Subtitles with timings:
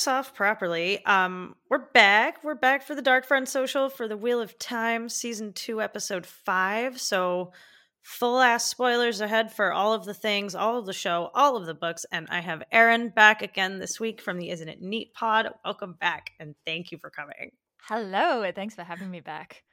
[0.00, 1.04] let's off properly.
[1.04, 2.42] Um, we're back.
[2.42, 6.24] We're back for the Dark Friend Social for the Wheel of Time season two, episode
[6.24, 6.98] five.
[6.98, 7.52] So
[8.00, 11.66] full ass spoilers ahead for all of the things, all of the show, all of
[11.66, 12.06] the books.
[12.10, 15.50] And I have Erin back again this week from the Isn't It Neat pod.
[15.66, 17.50] Welcome back and thank you for coming.
[17.82, 19.64] Hello, and thanks for having me back.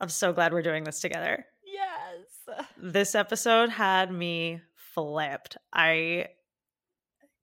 [0.00, 1.44] I'm so glad we're doing this together.
[1.64, 2.68] Yes.
[2.80, 4.60] This episode had me
[4.94, 5.56] flipped.
[5.72, 6.28] I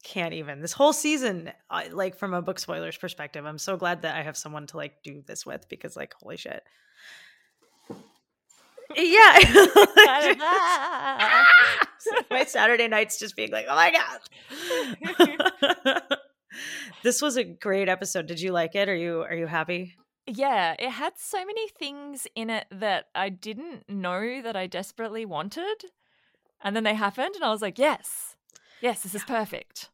[0.03, 0.61] can't even.
[0.61, 4.23] This whole season, I, like from a book spoilers perspective, I'm so glad that I
[4.23, 6.63] have someone to like do this with because like holy shit.
[8.95, 9.39] Yeah.
[12.29, 14.19] my Saturday nights just being like, "Oh my god."
[17.03, 18.27] this was a great episode.
[18.27, 18.89] Did you like it?
[18.89, 19.95] Are you are you happy?
[20.25, 25.25] Yeah, it had so many things in it that I didn't know that I desperately
[25.25, 25.85] wanted.
[26.63, 28.35] And then they happened and I was like, "Yes.
[28.81, 29.89] Yes, this is perfect."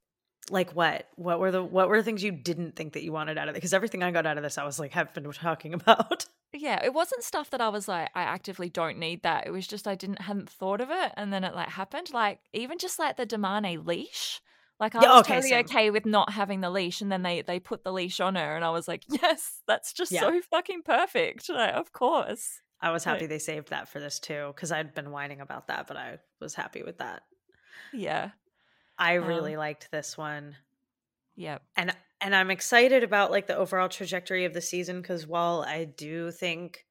[0.50, 1.08] Like what?
[1.16, 3.56] What were the what were the things you didn't think that you wanted out of
[3.56, 3.58] it?
[3.58, 6.26] Because everything i got out of this i was like have been talking about.
[6.54, 9.48] Yeah it wasn't stuff that i was like i actively don't need that.
[9.48, 12.12] It was just i didn't hadn't thought of it and then it like happened.
[12.14, 14.42] Like even just like the damane leash.
[14.80, 15.66] Like i yeah, was okay, totally same.
[15.66, 18.56] okay with not having the leash and then they they put the leash on her
[18.56, 20.22] and i was like yes that's just yeah.
[20.22, 21.50] so fucking perfect.
[21.50, 22.62] Like of course.
[22.82, 25.88] I was happy they saved that for this too because i'd been whining about that
[25.88, 27.24] but i was happy with that.
[27.94, 28.32] Yeah
[29.00, 30.56] I really um, liked this one.
[31.38, 31.64] Yep.
[31.78, 35.86] And and I'm excited about like the overall trajectory of the season because while I
[35.86, 36.86] do think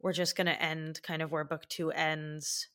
[0.00, 2.68] we're just going to end kind of where book 2 ends,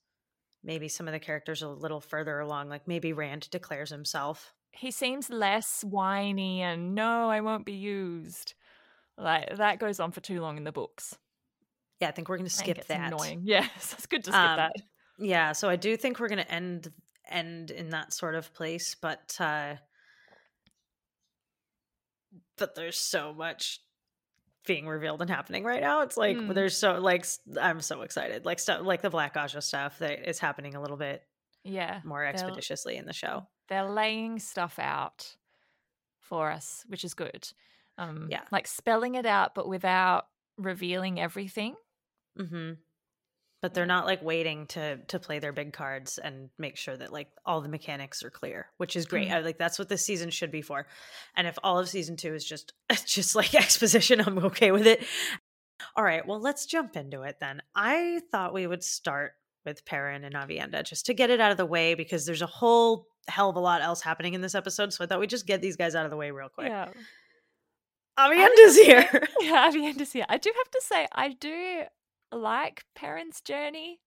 [0.63, 4.53] maybe some of the characters are a little further along like maybe Rand declares himself.
[4.72, 8.53] He seems less whiny and no, I won't be used.
[9.17, 11.17] Like that goes on for too long in the books.
[11.99, 13.13] Yeah, I think we're going to skip that.
[13.13, 13.41] Annoying.
[13.45, 14.73] Yes, it's good to skip um, that.
[15.17, 16.91] Yeah, so I do think we're going to end
[17.33, 19.75] end in that sort of place but uh
[22.57, 23.79] but there's so much
[24.66, 26.01] being revealed and happening right now.
[26.01, 26.53] It's like mm.
[26.53, 27.25] there's so like
[27.59, 28.45] i'm so excited.
[28.45, 31.23] Like stuff like the black Ajah stuff that is happening a little bit
[31.66, 33.47] yeah more expeditiously in the show.
[33.69, 35.38] they're laying stuff out
[36.19, 37.47] for us which is good.
[37.97, 38.41] Um yeah.
[38.51, 40.27] like spelling it out but without
[40.57, 41.75] revealing everything.
[42.39, 42.73] Mm-hmm
[43.63, 47.13] but they're not like waiting to to play their big cards and make sure that
[47.13, 49.38] like all the mechanics are clear which is great mm-hmm.
[49.38, 50.85] I, like that's what this season should be for
[51.35, 52.73] and if all of season two is just
[53.07, 55.03] just like exposition i'm okay with it
[55.96, 59.31] all right well let's jump into it then i thought we would start
[59.66, 62.47] with Perrin and aviendha just to get it out of the way because there's a
[62.47, 65.47] whole hell of a lot else happening in this episode so i thought we'd just
[65.47, 66.90] get these guys out of the way real quick yeah
[68.19, 69.28] Aviendha's here.
[69.41, 70.25] Yeah, Aviendha's here.
[70.29, 71.85] I do have to say, I do
[72.35, 73.99] like Perrin's journey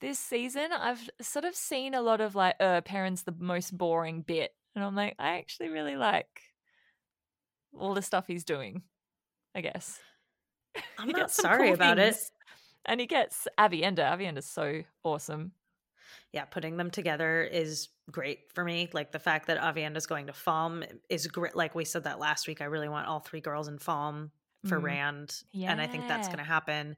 [0.00, 0.72] this season.
[0.72, 4.52] I've sort of seen a lot of like, uh, Perrin's the most boring bit.
[4.74, 6.40] And I'm like, I actually really like
[7.78, 8.82] all the stuff he's doing,
[9.54, 9.98] I guess.
[10.98, 12.16] I'm not sorry cool about things.
[12.16, 12.30] it.
[12.86, 13.98] And he gets Aviendha.
[13.98, 15.52] Aviendha's so awesome.
[16.32, 18.90] Yeah, putting them together is great for me.
[18.92, 21.54] Like the fact that Aviendha's going to Falme is great.
[21.54, 22.60] Like we said that last week.
[22.60, 24.30] I really want all three girls in Falme
[24.66, 24.84] for mm.
[24.84, 25.34] Rand.
[25.52, 25.70] Yeah.
[25.70, 26.96] And I think that's going to happen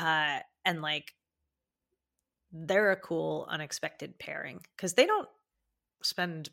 [0.00, 1.12] uh and like
[2.52, 5.28] they're a cool unexpected pairing because they don't
[6.02, 6.50] spend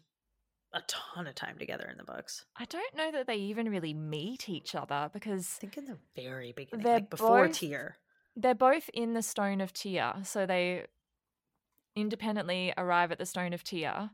[0.73, 2.45] a ton of time together in the books.
[2.57, 5.97] I don't know that they even really meet each other because I think in the
[6.15, 7.97] very beginning, like before both, Tear.
[8.35, 10.85] They're both in the Stone of Tear, so they
[11.95, 14.11] independently arrive at the Stone of Tear.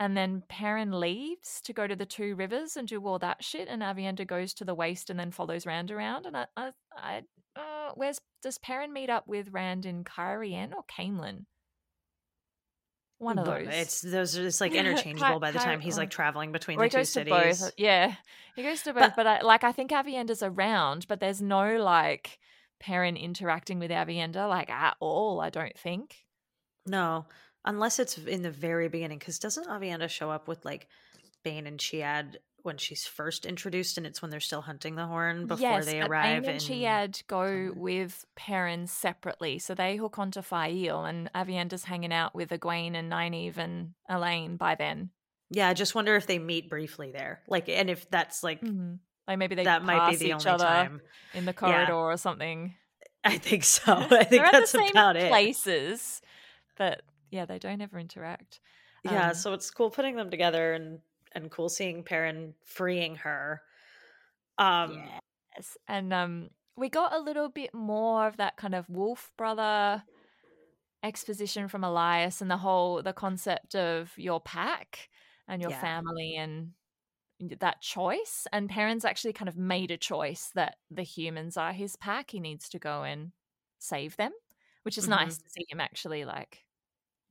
[0.00, 3.68] And then Perrin leaves to go to the Two Rivers and do all that shit,
[3.68, 6.26] and Aviendha goes to the Waste and then follows Rand around.
[6.26, 7.22] And I, I, I
[7.56, 11.46] uh, where's does Perrin meet up with Rand in Cairhien or Caemlyn?
[13.18, 13.66] One of those.
[13.68, 14.38] It's those.
[14.38, 17.32] Are, it's like interchangeable by the time he's like traveling between the two cities.
[17.60, 17.72] both.
[17.76, 18.14] Yeah,
[18.54, 19.02] he goes to both.
[19.02, 22.38] But, but I, like, I think Aviendha's around, but there's no like
[22.78, 25.40] Perrin interacting with Aviendha like at all.
[25.40, 26.24] I don't think.
[26.86, 27.26] No,
[27.64, 29.18] unless it's in the very beginning.
[29.18, 30.86] Because doesn't Aviendha show up with like
[31.42, 35.46] Bain and Chiad when she's first introduced, and it's when they're still hunting the horn
[35.46, 36.44] before yes, they arrive.
[36.44, 42.12] Yes, and Chiad go with Perrin separately, so they hook onto Faile, and Aviendha's hanging
[42.12, 45.10] out with Egwene and Nynaeve and Elayne by then.
[45.50, 48.94] Yeah, I just wonder if they meet briefly there, like, and if that's like, mm-hmm.
[49.26, 51.00] like maybe they that might be the each other time.
[51.34, 51.94] in the corridor yeah.
[51.94, 52.74] or something.
[53.24, 53.92] I think so.
[54.10, 55.28] I think that's the same about it.
[55.28, 56.20] Places,
[56.76, 58.60] but yeah, they don't ever interact.
[59.04, 60.98] Yeah, um, so it's cool putting them together and
[61.32, 63.62] and cool seeing Perrin freeing her.
[64.58, 65.20] Um
[65.56, 65.76] yes.
[65.88, 70.04] And um we got a little bit more of that kind of wolf brother
[71.02, 75.08] exposition from Elyas and the whole the concept of your pack
[75.46, 75.80] and your yeah.
[75.80, 76.72] family and
[77.60, 78.46] that choice.
[78.52, 82.30] And Perrin's actually kind of made a choice that the humans are his pack.
[82.30, 83.32] He needs to go and
[83.78, 84.32] save them,
[84.82, 85.10] which is Mhm.
[85.10, 86.64] nice to see him actually like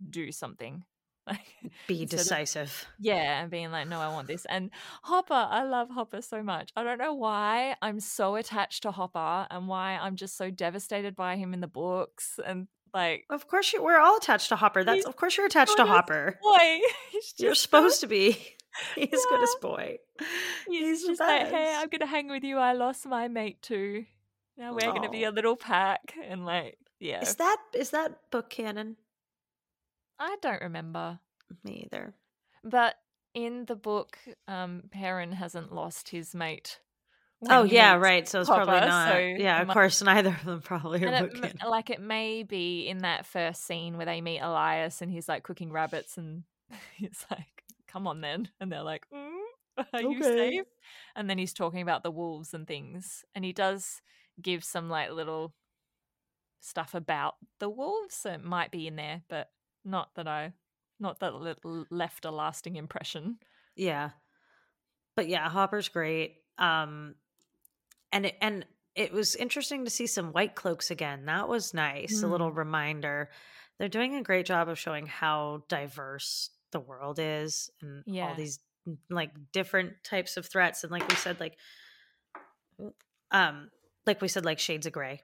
[0.10, 0.86] do something.
[1.28, 2.86] Like Be instead of- decisive.
[3.00, 4.46] yeah, and being like, no, I want this.
[4.46, 4.72] And
[5.04, 6.72] Hopper, I love Hopper so much.
[6.76, 11.16] I don't know why I'm so attached to Hopper and why I'm just so devastated
[11.16, 12.40] by him in the books.
[12.46, 14.84] And like, Of course, you, we're all attached to Hopper.
[14.86, 16.40] That's of course you're attached to Hopper.
[16.42, 16.80] boy,
[17.12, 18.38] he's You're supposed to be.
[18.96, 19.18] He's Yeah.
[19.32, 19.98] goodest boy.
[20.68, 21.74] He's, He's just like, hey.
[21.76, 22.58] I'm gonna hang with you.
[22.58, 24.06] I lost my mate too.
[24.56, 28.52] Now we're gonna be a little pack, and like, yeah, Is that is that book
[28.52, 28.96] canon?
[30.20, 31.20] I don't remember,
[31.64, 32.14] Me either.
[32.64, 32.96] but
[33.34, 34.18] in the book,
[34.48, 36.80] um, Perrin hasn't lost his mate.
[37.48, 38.28] Oh yeah, right.
[38.28, 39.12] So it's probably not.
[39.12, 42.42] so yeah, of might- course, neither of them probably are And it, like it may
[42.42, 46.44] be in that first scene where they meet Elyas and he's like cooking rabbits and
[46.96, 50.64] he's like, "Come on, then," and they're like, mm, "Are you safe?"
[51.16, 54.02] And then he's talking about the wolves and things, and he does
[54.42, 55.54] give some like little
[56.60, 59.50] stuff about the wolves, so it might be in there, but
[59.88, 60.54] not that I,
[61.00, 63.38] not that le- left a lasting impression.
[63.76, 64.12] Yeah.
[65.16, 66.36] But yeah, Hopper's great.
[66.58, 67.16] Um
[68.12, 71.26] and it and it was interesting to see some white cloaks again.
[71.26, 72.24] That was nice.
[72.24, 73.30] A little reminder.
[73.78, 78.60] They're doing a great job of showing how diverse the world is and all these
[79.10, 81.58] like different types of threats and like we said like
[83.32, 83.70] um
[84.08, 85.22] like we said like shades of gray,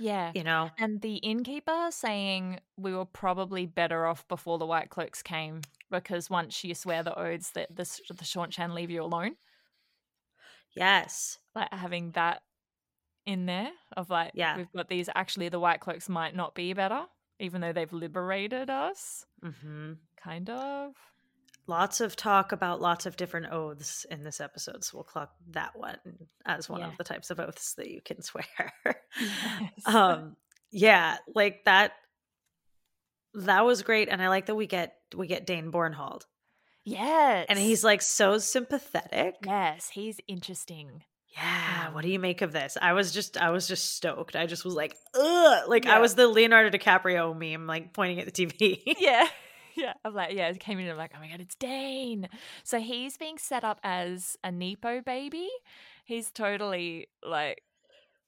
[0.00, 0.32] Yeah.
[0.34, 0.70] you know.
[0.78, 5.60] And the innkeeper saying we were probably better off before the white cloaks came
[5.90, 9.36] because once you swear the oaths that the the Seanchan leave you alone,
[10.74, 11.38] Yes.
[11.54, 12.42] like having that
[13.26, 14.56] in there of like Yeah.
[14.56, 17.06] we've got these actually the white cloaks might not be better
[17.40, 19.98] even though they've liberated us, Mhm.
[20.16, 20.94] kind of.
[21.66, 25.70] Lots of talk about lots of different oaths in this episode so we'll clock that
[25.76, 25.96] one
[26.44, 26.88] as one Yeah.
[26.88, 28.44] of the types of oaths that you can swear
[29.20, 29.70] Yes.
[29.86, 30.36] um
[30.72, 31.92] yeah like that
[33.34, 36.22] that was great and i like that we get we get dain bornhald
[36.84, 37.46] yes.
[37.48, 41.02] and he's like so sympathetic yes, he's interesting.
[41.36, 44.46] yeah what do you make of this i was just i was just stoked i
[44.46, 48.46] just was like ugh like i was the leonardo dicaprio meme like pointing at the
[48.46, 49.26] tv yeah.
[49.76, 49.94] Yeah.
[50.04, 52.28] I'm like, yeah, it came in and I'm like, oh my god, it's Dain.
[52.64, 55.48] So he's being set up as a Nepo baby.
[56.04, 57.62] He's totally like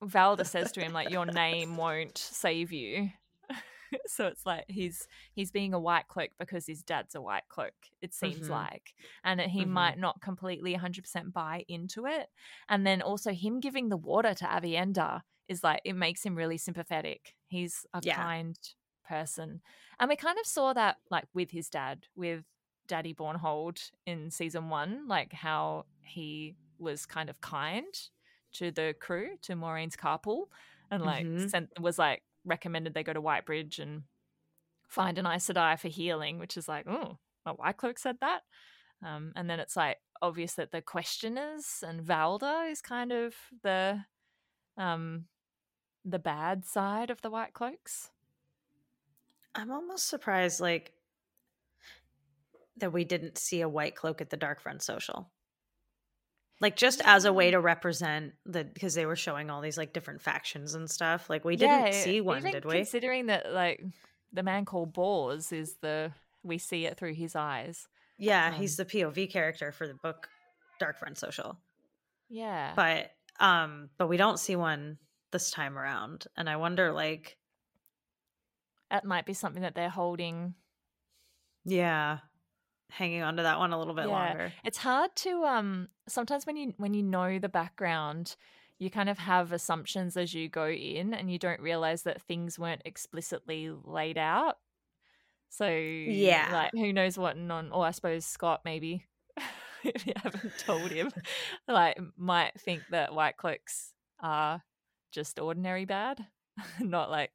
[0.04, 3.10] Valda says to him, like, your name won't save you.
[4.06, 7.74] so it's like he's he's being a white cloak because his dad's a white cloak,
[8.00, 8.50] it seems Mhm.
[8.50, 8.94] like.
[9.24, 9.68] And that he Mhm.
[9.68, 12.28] might not completely 100% buy into it.
[12.68, 16.58] And then also him giving the water to Aviendha is like it makes him really
[16.58, 17.34] sympathetic.
[17.48, 18.14] He's a Yeah.
[18.16, 18.58] kind
[19.12, 19.60] person.
[19.98, 22.44] And we kind of saw that like with his dad, with
[22.88, 27.94] Daddy Bornhald in season one, like how he was kind of kind
[28.52, 30.46] to the crew, to Moiraine's carpool,
[30.90, 31.50] and like Mhm.
[31.50, 34.02] sent was like recommended they go to Whitebridge and
[34.88, 38.42] find an Aes Sedai for healing, which is like, oh, my White Cloak said that.
[39.02, 44.04] Um, and then it's like obvious that the questioners and Valda is kind of the
[44.76, 45.26] um
[46.04, 48.10] the bad side of the White Cloaks.
[49.54, 50.94] I'm almost surprised like
[52.76, 55.30] that we didn't see a white cloak at the dark friend social.
[56.60, 59.92] Like just as a way to represent the because they were showing all these like
[59.92, 62.76] different factions and stuff like we didn't Yeah, see one did we?
[62.76, 63.82] Considering that, like,
[64.32, 66.12] the man called Bors is the
[66.44, 67.88] we see it through his eyes.
[68.18, 70.28] yeah he's the pov character for the book
[70.78, 71.58] dark friend social.
[72.28, 74.98] Yeah, but um but we don't see one
[75.30, 77.38] this time around and i wonder like
[78.92, 80.54] that might be something that they're holding.
[81.64, 82.18] yeah
[82.90, 84.12] hanging on to that one a little bit Yeah.
[84.12, 85.88] longer It's hard to um.
[86.08, 88.36] Sometimes when you when you know the background,
[88.78, 92.58] you kind of have assumptions as you go in, and you don't realize that things
[92.58, 94.58] weren't explicitly laid out.
[95.48, 96.50] So Yeah.
[96.52, 97.72] like who knows what non?
[97.72, 99.06] Or I suppose Scott maybe.
[99.84, 101.10] if you haven't told him,
[101.68, 104.62] like might think that white cloaks are
[105.12, 106.26] just ordinary bad,
[106.80, 107.30] not like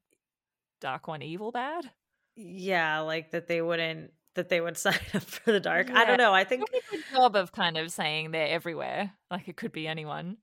[0.82, 1.90] dark one evil bad.
[2.36, 6.18] yeah like that they wouldn't that they would sign up for the dark i don't
[6.20, 9.12] know i think a job of kind of saying they're everywhere.
[9.32, 10.38] Like it could be anyone.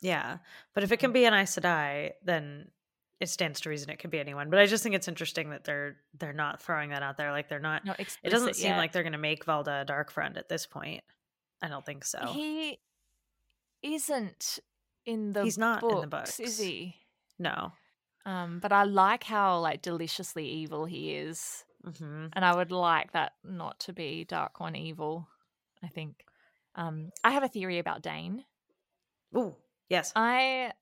[0.00, 0.38] Yeah.
[0.74, 2.68] But if it can be an Aes Sedai, then
[3.20, 4.48] it stands to reason it could be anyone.
[4.48, 7.32] But I just think it's interesting that they're they're not throwing that out there.
[7.32, 8.76] Like they're not Not it doesn't seem yet.
[8.76, 11.02] like they're gonna make Valda a dark friend at this point.
[11.62, 12.18] I don't think so.
[12.28, 12.78] He
[13.82, 14.60] isn't
[15.04, 16.94] in the He's not in the books, is he?
[17.38, 17.72] no.
[18.28, 23.12] Um, but I like how like deliciously evil he is, hmm and I would like
[23.12, 25.26] that not to be Dark One evil.
[25.82, 26.26] I think.
[26.74, 28.44] Um, I have a theory about Dain.
[29.34, 29.54] Ooh,
[29.88, 30.12] yes.
[30.14, 30.72] I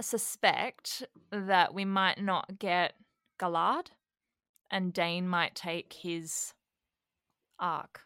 [0.00, 2.94] suspect that we might not get
[3.38, 3.88] Galad,
[4.70, 6.54] and Dain might take his
[7.58, 8.00] arc.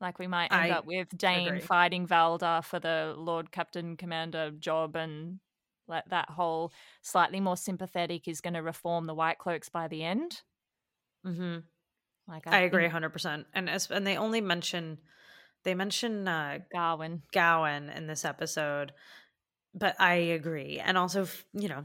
[0.00, 1.60] Like we might end I up with Dain agree.
[1.60, 5.40] fighting Valda for the Lord Captain Commander job, and
[5.88, 10.02] like that whole slightly more sympathetic is going to reform the White Cloaks by the
[10.02, 10.42] end.
[11.24, 11.58] mm-hmm.
[12.28, 13.46] Like I, agree think hundred percent.
[13.54, 14.98] And as and they only mention
[15.66, 17.22] they mention uh, Gawyn.
[17.32, 18.92] Gawyn in this episode,
[19.74, 20.80] but I agree.
[20.82, 21.84] And also, you know,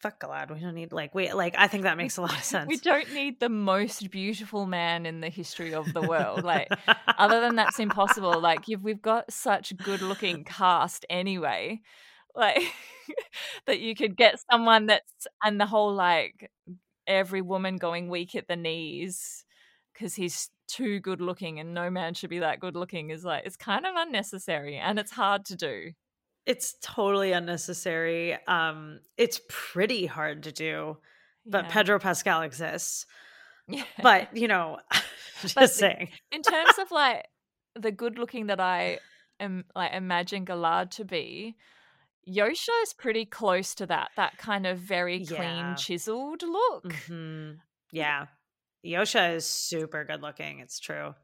[0.00, 0.52] fuck Galad.
[0.52, 1.54] We don't need like we like.
[1.56, 2.68] I think that makes a lot of sense.
[2.68, 6.44] We don't need the most beautiful man in the history of the world.
[6.44, 6.68] Like
[7.18, 8.40] other than that's impossible.
[8.40, 11.80] Like you've we've got such good looking cast anyway.
[12.34, 12.62] Like
[13.66, 16.50] that you could get someone that's and the whole like
[17.06, 19.44] every woman going weak at the knees
[19.92, 23.44] because he's too good looking and no man should be that good looking is like
[23.44, 25.90] it's kind of unnecessary and it's hard to do.
[26.46, 28.36] it's totally unnecessary.
[28.48, 30.96] Um, it's pretty hard to do,
[31.46, 31.70] but Yeah.
[31.70, 33.06] Pedro Pascal exists.
[33.68, 33.84] Yeah.
[34.02, 34.78] But you know,
[35.42, 36.08] just But- saying.
[36.32, 37.26] in terms of like
[37.76, 38.98] the good looking that I
[39.40, 41.56] am like imagine Galad to be,
[42.28, 44.10] Josha is pretty close to that.
[44.16, 45.36] That kind of very Yeah.
[45.36, 46.92] clean, chiseled look.
[47.06, 47.52] hmm
[47.92, 48.26] Yeah,
[48.84, 50.60] Josha is super good looking.
[50.60, 51.14] It's true.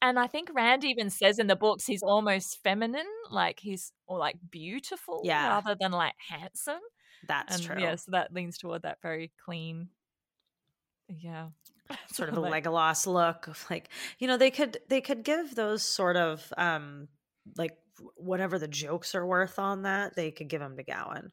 [0.00, 4.18] And I think Rand even says in the books he's almost feminine, like he's or
[4.18, 5.48] like beautiful Yeah.
[5.48, 6.80] rather than like handsome.
[7.26, 7.80] That's and true.
[7.82, 9.88] yeah, so that leans toward that very clean.
[11.08, 11.48] Yeah.
[12.12, 13.88] sort of a Like- Legolas look of like
[14.18, 17.08] you know they could they could give those sort of um
[17.56, 17.76] like
[18.16, 21.30] whatever the jokes are worth on that they could give them to Gawyn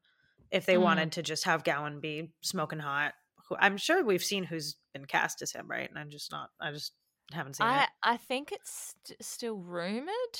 [0.51, 0.81] if they Mm.
[0.81, 3.13] wanted to just have Gawyn be smoking hot.
[3.48, 5.89] Who- I'm sure we've seen who's been cast as him, right?
[5.89, 6.50] And I'm just not.
[6.60, 6.93] I just
[7.31, 10.39] haven't seen I I think it's st- still rumored.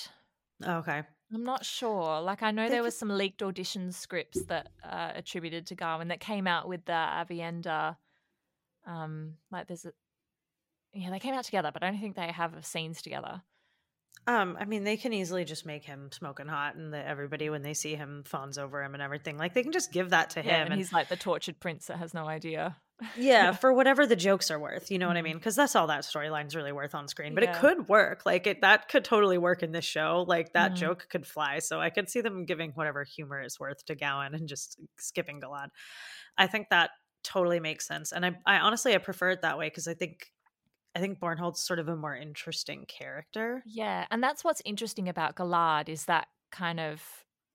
[0.64, 1.04] Okay.
[1.34, 2.22] I'm not sure.
[2.22, 5.76] Like I know They there could- was some leaked audition scripts that uh, attributed to
[5.76, 7.98] Gawyn that came out with the Aviendha.
[8.86, 9.94] Um, like there's a
[10.94, 13.42] yeah, they came out together, but I don't think they have scenes together.
[14.28, 17.62] Um, I mean, they can easily just make him smoking hot, and that everybody, when
[17.62, 19.38] they see him, fawns over him and everything.
[19.38, 21.88] Like they can just give that to Yeah, him, and he's like the tortured prince
[21.88, 22.78] that has no idea.
[23.18, 25.22] yeah for whatever the jokes are worth you know what i Mhm.
[25.22, 28.46] mean because that's all that storyline's really worth on screen but it could work like
[28.46, 30.76] it that could totally work in this show like that Mhm.
[30.76, 34.34] joke could fly so i could see them giving whatever humor is worth to gawyn
[34.34, 35.70] and just skipping galad
[36.38, 36.92] i think that
[37.24, 40.34] totally makes sense and i, I honestly i prefer it that way because i think
[40.96, 45.36] i think bornhald's sort of a more interesting character Yeah, and that's what's interesting about
[45.36, 47.04] Galad is that kind of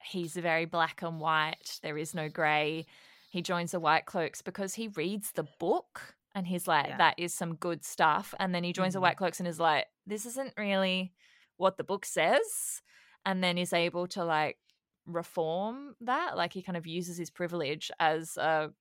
[0.03, 1.79] he's very black and white.
[1.83, 2.87] There is no grey.
[3.31, 6.97] He joins the White Cloaks because he reads the book and he's like, Yeah.
[6.99, 8.35] that is some good stuff.
[8.41, 9.03] And then he joins the Mhm.
[9.03, 11.13] White Cloaks and is like, this isn't really
[11.59, 12.81] what the book says.
[13.27, 14.59] And then is able to like
[15.07, 16.37] reform that.
[16.37, 18.73] Like he kind of uses his privilege as a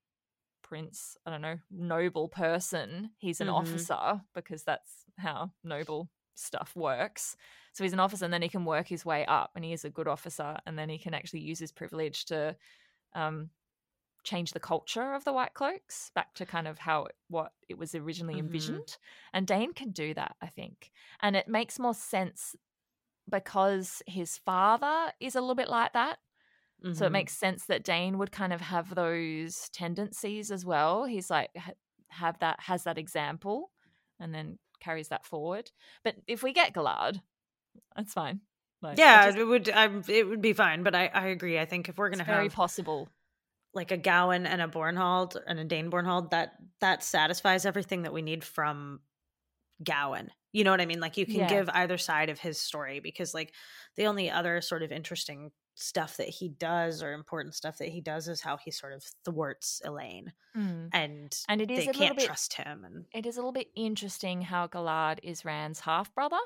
[0.70, 3.12] prince, I don't know, noble person.
[3.20, 3.50] He's an Mhm.
[3.50, 7.36] officer because that's how noble stuff works.
[7.74, 9.86] So he's an officer and then he can work his way up and he is
[9.86, 12.56] a good officer and then he can actually use his privilege to
[13.14, 13.52] um,
[14.24, 17.78] change the culture of the White Cloaks back to kind of how it, what it
[17.78, 18.40] was originally Mhm.
[18.40, 18.98] envisioned.
[19.34, 20.92] And Dain can do that, I think.
[21.22, 22.56] And it makes more sense
[23.30, 26.20] because his father is a little bit like that.
[26.82, 27.12] So it Mhm.
[27.12, 31.06] makes sense that Dain would kind of have those tendencies as well.
[31.06, 31.52] He's like
[32.10, 33.72] have that has that example
[34.20, 35.72] and then carries that forward.
[36.04, 37.22] But if we get Galad,
[37.96, 38.42] that's fine.
[38.82, 41.66] Like, yeah just- it would I, it would be fine but i i agree i
[41.66, 43.10] think if we're gonna have very possible.
[43.74, 48.14] like a Gawyn and a Bornhald and a Dain Bornhald, that that satisfies everything that
[48.14, 49.02] we need from
[49.84, 50.30] Gawyn.
[50.52, 51.00] You know what I mean?
[51.00, 51.48] Like you can Yeah.
[51.50, 53.54] give either side of his story because like
[53.96, 58.02] the only other sort of interesting stuff that he does or important stuff that he
[58.02, 60.90] does is how he sort of thwarts Elayne Mm.
[60.92, 63.70] and And it is they can't bit trust him and it is a little bit
[63.76, 66.40] interesting how Galad is Rand's half brother.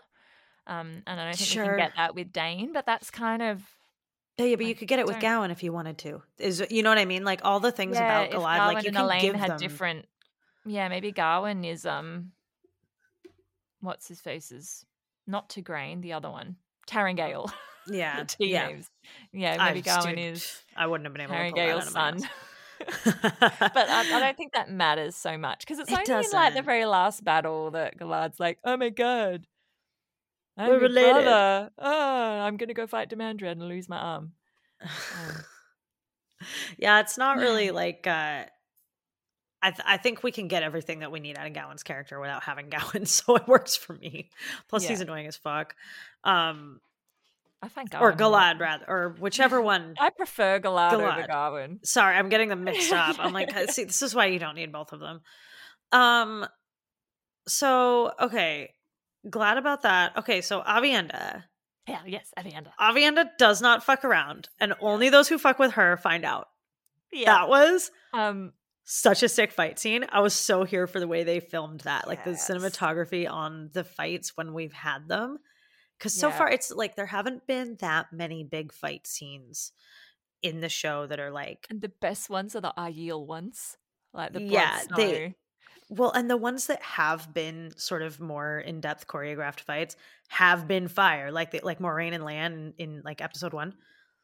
[0.68, 1.66] Um, and I don't think Sure.
[1.66, 3.64] can get that with Dain, but that's kind of
[4.38, 6.24] yeah, yeah, but you could get it with Gawyn if you wanted to.
[6.40, 7.24] Is you know what I mean?
[7.24, 9.58] Like all the things yeah, about Galad, like you and can Elayne give had them
[9.60, 10.08] different.
[10.66, 12.32] Yeah, maybe Gawyn is um,
[13.84, 14.86] what's his face's
[15.28, 16.56] not Tigraine, the other one,
[16.88, 17.52] Taringail.
[17.86, 18.68] Yeah, yeah.
[18.68, 18.90] names.
[19.34, 21.92] Yeah, I maybe just- Gawyn is I wouldn't have been able to pull that Taringail's
[21.92, 22.30] son.
[23.74, 26.54] but I, I don't think that matters so much because it's It only in like
[26.54, 29.46] the very last battle that Galad's like, "Oh my god,
[30.58, 31.72] I'm We're related." brother.
[31.78, 34.32] Oh, I'm gonna go fight Demandred and lose my arm."
[34.82, 34.90] Um,
[36.78, 38.46] yeah, it's not really like uh
[39.64, 42.20] I, th- I think we can get everything that we need out of Gawyn's character
[42.20, 44.30] without having Gawyn, so it works for me.
[44.68, 44.90] Plus, Yeah.
[44.90, 45.76] he's annoying as fuck.
[46.24, 46.82] Um,
[47.62, 48.30] I think or Gawyn more.
[48.32, 49.96] Galad rather, or whichever one.
[50.00, 51.30] I prefer Galad, over Galad.
[51.30, 51.86] Gawyn.
[51.86, 53.16] Sorry, I'm getting them mixed up.
[53.20, 55.22] I'm like, uh, see, this is why you don't need both of them.
[55.94, 56.46] Um,
[57.48, 58.74] so okay,
[59.30, 60.18] glad about that.
[60.18, 61.44] Okay, so Aviendha,
[61.88, 62.72] Yeah, yes, Aviendha.
[62.80, 66.48] Aviendha does not fuck around, and only those who fuck with her find out.
[67.12, 67.32] Yeah.
[67.34, 68.54] That was Um,
[68.86, 70.06] such a sick fight scene.
[70.10, 73.84] I was so here for the way they filmed that, like the cinematography on the
[73.84, 75.38] fights when we've had them.
[75.98, 76.38] Because so Yeah.
[76.38, 79.72] far, it's like there haven't been that many big fight scenes
[80.42, 83.78] in the show that are like, and the best ones are the Aiel ones,
[84.14, 84.96] like the Yeah, snow.
[84.98, 85.36] they-
[85.90, 89.96] well, and the ones that have been sort of more in depth choreographed fights
[90.30, 93.78] have been fire, like the, like Moiraine and Lan in, in like episode one.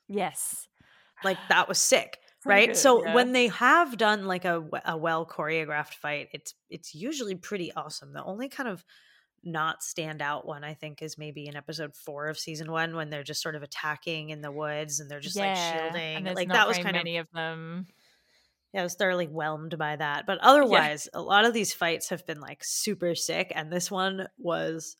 [0.08, 0.68] yes,
[1.24, 2.20] Like that was sick.
[2.46, 3.13] Right good, so yeah.
[3.13, 8.13] when they have done like a, a well choreographed fight it's it's usually pretty awesome
[8.13, 8.84] the only kind of
[9.43, 13.10] not stand out one i think is maybe in episode four of season one when
[13.10, 16.55] they're just sort of attacking in the woods and they're just like shielding like not
[16.55, 17.86] that was kind many of many of them.
[18.74, 22.25] yeah i was thoroughly whelmed by that but otherwise a lot of these fights have
[22.25, 24.98] been like super sick and this one was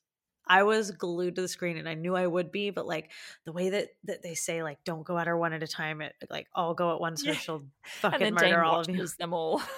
[0.50, 3.12] i was glued to the screen and i knew i would be but like
[3.46, 6.02] the way that that they say like don't go at her one at a time
[6.02, 7.34] it like all go at once or Yeah.
[7.36, 7.56] she'll
[8.04, 9.62] And fucking then murder Dain all of you them all.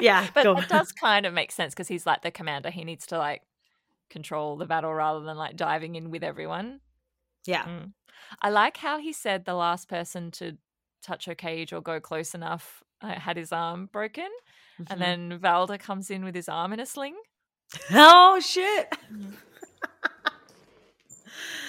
[0.00, 2.70] Yeah, but that does kind of make sense because he's like the commander.
[2.70, 3.42] He needs to like
[4.08, 6.80] control the battle rather than like diving in with everyone.
[7.46, 7.92] yeah Mm.
[8.42, 10.56] I like how he said the last person to
[11.02, 14.28] touch her cage or go close enough uh, had his arm broken,
[14.80, 14.86] Mhm.
[14.90, 17.14] and then Valda comes in with his arm in a sling.
[17.92, 18.92] oh shit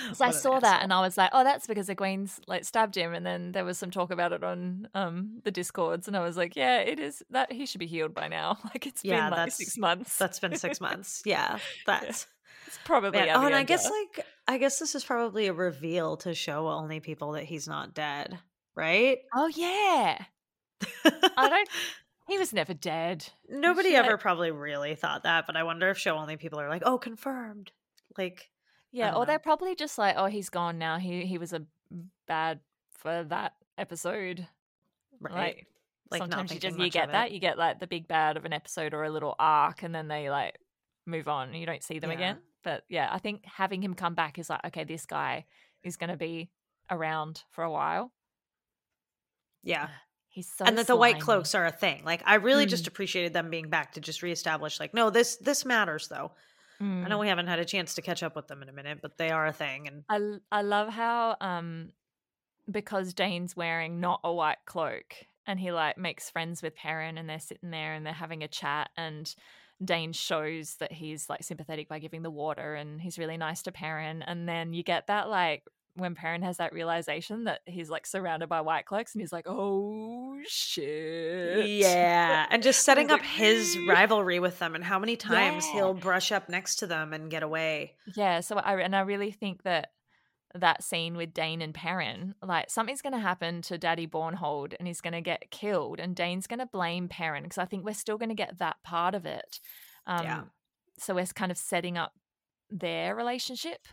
[0.14, 3.14] So I saw that and I was like, oh, that's because Egwene's like stabbed him.
[3.14, 6.38] And then there was some talk about it on um the discords, and I was
[6.38, 8.58] like, yeah, it is that he should be healed by now.
[8.66, 10.18] Like it's Yeah, been like six months.
[10.18, 12.28] that's been six months yeah that's
[12.68, 16.34] it's probably oh and i guess like i guess this is probably a reveal to
[16.34, 18.38] show only people that he's not dead
[18.76, 20.24] right oh yeah,
[21.38, 21.70] I don't.
[22.28, 23.28] He was never dead.
[23.50, 26.84] nobody ever probably really thought that but i wonder if show only people are like
[26.86, 27.72] oh confirmed
[28.18, 28.51] like
[28.92, 29.26] Yeah, or know.
[29.26, 30.98] they're probably just like, oh, he's gone now.
[30.98, 31.64] He he was a
[32.28, 32.60] bad
[32.92, 34.48] for that episode.
[35.20, 35.68] right Like,
[36.12, 38.54] Like, sometimes you just you get that you get like the big bad of an
[38.54, 40.58] episode or a little arc, and then they like
[41.06, 41.54] move on.
[41.54, 42.16] You don't see them Yeah.
[42.18, 42.38] again.
[42.64, 45.46] But yeah, I think having him come back is like, okay, this guy
[45.84, 46.52] is going to be
[46.92, 48.12] around for a while.
[49.64, 49.88] yeah
[50.28, 52.70] He's so and that the white cloaks are a thing like i really Mm.
[52.70, 56.32] just appreciated them being back to just reestablish like no this this matters though
[56.82, 57.10] i Mm.
[57.10, 59.18] know we haven't had a chance to catch up with them in a minute but
[59.18, 61.92] they are a thing and I I love how um
[62.70, 65.16] because Dain's wearing not a white cloak
[65.46, 68.48] and he like makes friends with Perrin and they're sitting there and they're having a
[68.48, 69.34] chat and
[69.84, 73.72] Dain shows that he's like sympathetic by giving the water and he's really nice to
[73.72, 75.64] Perrin and then you get that like
[75.96, 79.46] when Perrin has that realization that he's like surrounded by white cloaks and he's like
[79.48, 85.16] oh shit Yeah, and just setting up like, his rivalry with them and how many
[85.16, 85.74] times Yeah.
[85.74, 87.96] he'll brush up next to them and get away.
[88.16, 89.92] Yeah, so I and I really think that
[90.54, 94.86] that scene with Dain and Perrin, like something's going to happen to Daddy Bornhald and
[94.88, 97.94] he's going to get killed, and Dain's going to blame Perrin because I think we're
[97.94, 99.60] still going to get that part of it.
[100.06, 100.42] Um, Yeah.
[101.00, 102.14] So we're kind of setting up
[102.70, 103.88] their relationship.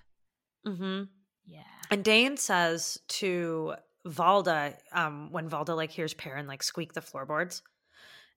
[0.65, 1.03] hmm
[1.49, 1.63] Yeah.
[1.91, 3.75] And Dain says to
[4.07, 7.63] Valda, um, when Valda like hears Perrin like squeak the floorboards,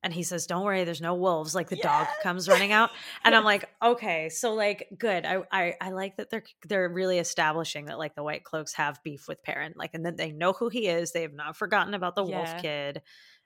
[0.04, 2.90] and he says, "Don't worry, there's no wolves." Like the dog comes running out,
[3.24, 5.26] and I'm like, okay, so like good.
[5.26, 9.02] I, I I like that they're they're really establishing that like the White Cloaks have
[9.04, 11.12] beef with Perrin, like, and that they know who he is.
[11.12, 12.38] They have not forgotten about the Yeah.
[12.38, 13.02] Wolf Kid,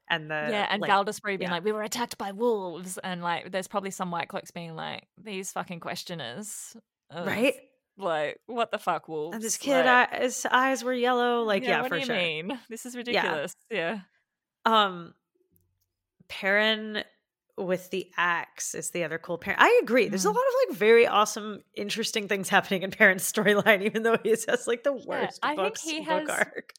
[0.09, 1.55] and the yeah, and like, Valda's probably being yeah.
[1.55, 5.07] like, "We were attacked by wolves," and like, there's probably some white cloaks being like,
[5.21, 6.75] "These fucking questioners,
[7.09, 7.55] of, right.
[7.97, 11.43] Like, what the fuck, wolves?" And this kid, Like, eye, his eyes were yellow.
[11.43, 12.15] Like, yeah, what for do you sure.
[12.15, 12.59] mean?
[12.69, 13.55] This is ridiculous.
[13.71, 13.99] Yeah.
[14.65, 15.13] Um,
[16.27, 17.03] Perrin
[17.57, 19.61] with the axe is the other cool parent.
[19.61, 20.09] I agree.
[20.09, 20.35] There's a Mm.
[20.35, 24.67] lot of like very awesome, interesting things happening in Perrin's storyline, even though he has
[24.67, 26.73] like the worst I think he book has- arc.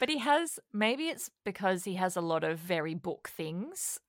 [0.00, 4.00] But he has maybe it's because he has a lot of very book things.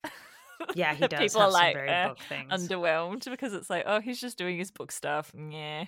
[0.73, 2.51] Yeah, he does People have are some like very book things.
[2.51, 5.31] underwhelmed because it's like, oh, he's just doing his book stuff.
[5.37, 5.85] Yeah,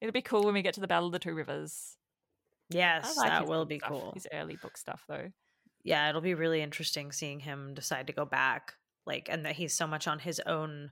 [0.00, 1.96] it'll be cool when we get to the Battle of the Two Rivers.
[2.70, 4.12] yes, like that will be stuff, cool.
[4.14, 5.30] His early book stuff, though.
[5.82, 8.74] yeah, it'll be really interesting seeing him decide to go back,
[9.06, 10.90] like, and that he's so much on his own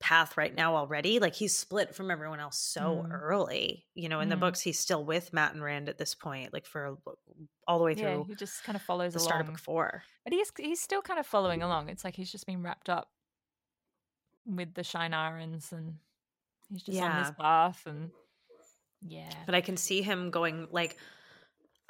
[0.00, 1.18] path right now already.
[1.18, 3.12] Like he's split from everyone else so Mm.
[3.12, 3.84] early.
[3.94, 4.40] You know, in the Mm.
[4.40, 6.96] books, he's still with Mat and Rand at this point, like for
[7.68, 9.26] all the way Yeah, through he just kind of follows the along.
[9.28, 10.02] start of book four.
[10.24, 11.90] But he's he's still kind of following along.
[11.90, 13.10] It's like he's just been wrapped up
[14.46, 15.98] with the Shienarans and
[16.70, 18.10] he's just on his path and
[19.06, 19.30] yeah.
[19.46, 20.96] But I can see him going like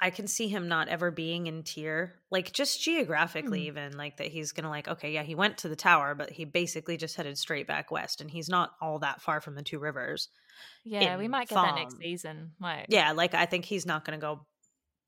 [0.03, 3.67] I can see him not ever being in Tear, like just geographically, Mm.
[3.67, 6.43] even like that he's gonna like, okay, yeah, he went to the tower, but he
[6.43, 9.77] basically just headed straight back west, and he's not all that far from the two
[9.77, 10.29] rivers.
[10.83, 12.53] Yeah, we might get that next season.
[12.59, 14.47] Like Yeah, like I think he's not gonna go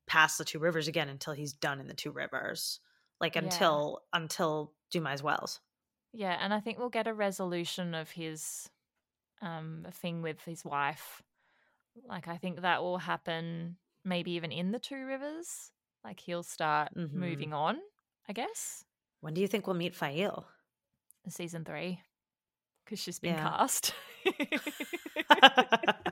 [0.06, 2.78] past the two rivers again until he's done in the two rivers.
[3.20, 3.42] Like Yeah.
[3.44, 5.60] until until Dumai's Wells.
[6.12, 8.70] Yeah, and I think we'll get a resolution of his
[9.42, 11.20] um thing with his wife.
[12.08, 15.70] Like I think that will happen maybe even in the two rivers.
[16.04, 17.12] Like he'll start Mhm.
[17.12, 17.78] moving on,
[18.28, 18.84] I guess.
[19.20, 20.46] When do you think we'll meet Faile?
[21.28, 22.00] Season three.
[22.84, 23.48] Because she's been Yeah.
[23.48, 23.94] cast.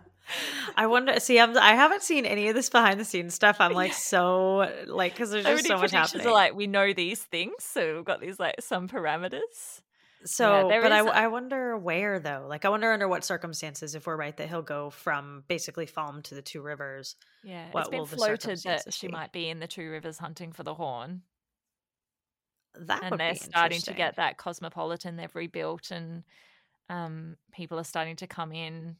[0.76, 1.18] I wonder.
[1.20, 1.56] See, I'm.
[1.58, 3.60] I haven't seen any of this behind the scenes stuff.
[3.60, 6.26] I'm like so like because there's just so much happening.
[6.26, 9.82] are like we know these things, so we've got these like some parameters.
[10.24, 12.46] So, there but I, a- I wonder where though.
[12.48, 16.22] Like, I wonder under what circumstances, if we're right, that he'll go from basically Falme
[16.24, 17.16] to the Two Rivers.
[17.42, 19.12] Yeah, What it's been floated that she be?
[19.12, 21.24] might be in the two rivers hunting for the horn,
[22.74, 26.24] That and they're starting to get that cosmopolitan they've rebuilt, and
[26.88, 28.98] um, people are starting to come in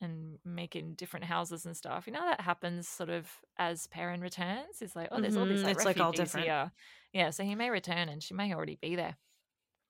[0.00, 2.06] and making different houses and stuff.
[2.06, 4.82] You know that happens sort of as Perrin returns.
[4.82, 6.46] It's like oh, there's all these Mhm, like it's, like, all different.
[6.46, 6.72] here.
[7.12, 9.16] Yeah, so he may return, and she may already be there,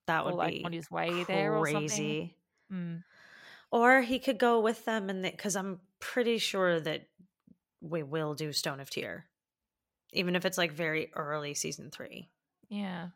[0.07, 1.88] That or would like be on his way there, or something.
[1.88, 2.37] crazy.
[2.73, 3.03] Mm.
[3.73, 7.07] Or he could go with them, and because I'm pretty sure that
[7.81, 9.27] we will do Stone of Tear,
[10.12, 12.29] even if it's like very early season three.
[12.69, 13.09] Yeah,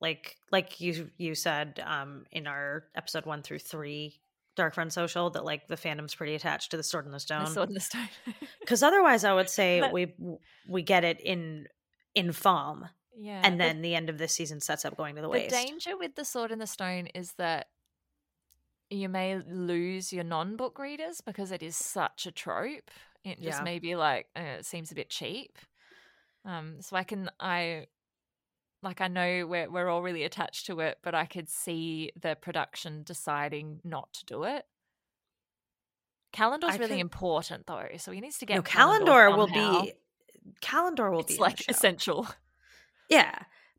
[0.00, 4.20] Like like you you said um in our episode one through three,
[4.54, 7.20] Dark Friend Social, that like the fandom's pretty attached to the Sword and the the
[7.20, 7.46] Stone.
[7.48, 8.08] sword and the stone.
[8.60, 10.14] Because otherwise, I would say But- we
[10.68, 11.66] we get it in
[12.14, 15.26] in Falme, yeah, and then the end of this season sets up going to the,
[15.26, 15.50] The waste.
[15.50, 17.68] The danger with the sword and the stone is that
[18.90, 22.90] you may lose your non-book readers because it is such a trope.
[23.24, 23.64] It just Yeah.
[23.64, 25.58] may be like uh, it seems a bit cheap.
[26.44, 27.86] Um, so I can I
[28.82, 32.36] like I know we're we're all really attached to it, but I could see the
[32.36, 34.64] production deciding not to do it.
[36.32, 39.46] Callandor's I really could- important though, so he needs to get no, Callandor Callandor will
[39.48, 39.92] be
[40.62, 42.28] Callandor will be It's in the like essential.
[43.08, 43.38] Yeah.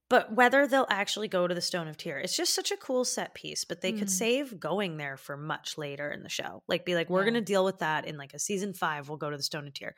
[0.09, 3.03] But whether they'll actually go to the Stone of Tear, it's just such a cool
[3.03, 3.65] set piece.
[3.65, 4.11] But they could Mm.
[4.11, 6.63] save going there for much later in the show.
[6.67, 7.31] Like, be like, we're Yeah.
[7.31, 9.09] going to deal with that in like a season five.
[9.09, 9.95] We'll go to the Stone of Tear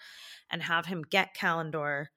[0.49, 2.07] and have him get Callandor.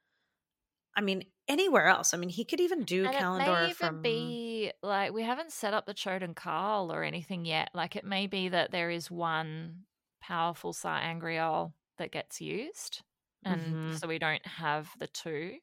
[0.96, 2.14] I mean, anywhere else.
[2.14, 4.03] I mean, he could even do And it Callandor may even from.
[4.03, 7.70] be like we haven't set up the Choedan Kal or anything yet.
[7.75, 9.85] Like it may be that there is one
[10.22, 13.03] powerful sa'angreal that gets used,
[13.44, 13.61] and
[13.94, 13.98] Mhm.
[14.01, 15.59] so we don't have the two.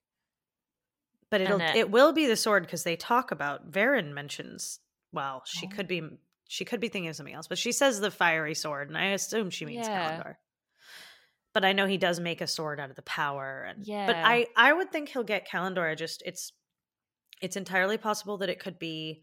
[1.32, 4.80] But it'll it- it will be the sword because they talk about Verin mentions.
[5.12, 5.76] Well, she Oh.
[5.76, 6.02] could be
[6.52, 9.10] she could be thinking of something else, but she says the fiery sword, and I
[9.10, 10.18] assume she means Yeah.
[10.24, 10.36] Callandor.
[11.54, 14.48] But I know he does make a sword out of the power, and but I
[14.56, 15.88] I would think he'll get Callandor.
[15.89, 16.52] I just it's
[17.42, 19.22] it's entirely possible that it could be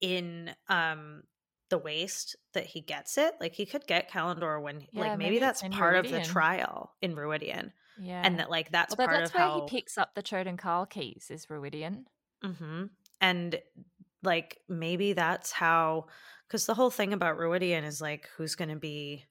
[0.00, 1.22] in um
[1.70, 3.34] the waste that he gets it.
[3.40, 6.96] Like he could get Callandor when Yeah, like maybe, maybe that's part of the trial
[7.02, 9.98] in Rhuidean, Yeah, and that like that's Although part that's of where how he picks
[9.98, 12.04] up the Choedan Kal keys is Rhuidean.
[12.44, 12.84] hmm
[13.20, 13.60] And
[14.22, 16.06] like maybe that's how,
[16.46, 19.24] because the whole thing about Rhuidean is like who's going to be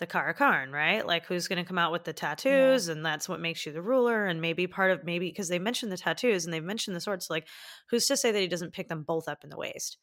[0.00, 1.06] the Car'a'carn, right?
[1.06, 3.80] Like who's going to come out with the tattoos, and that's what makes you the
[3.82, 4.26] ruler.
[4.26, 7.30] And maybe part of maybe because they mentioned the tattoos and they've mentioned the swords,
[7.30, 7.46] like
[7.90, 9.98] who's to say that he doesn't pick them both up in the waste?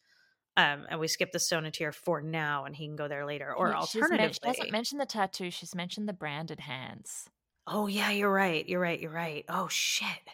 [0.57, 3.25] Um, and we skip the stone of tear for now, and he can go there
[3.25, 3.53] later.
[3.55, 5.51] Or He- she's men- alternatively, she hasn't mentioned the tattoo.
[5.51, 7.29] She's mentioned the branded hands.
[7.67, 9.45] Oh yeah, you're right, you're right, you're right.
[9.49, 10.29] Oh shit.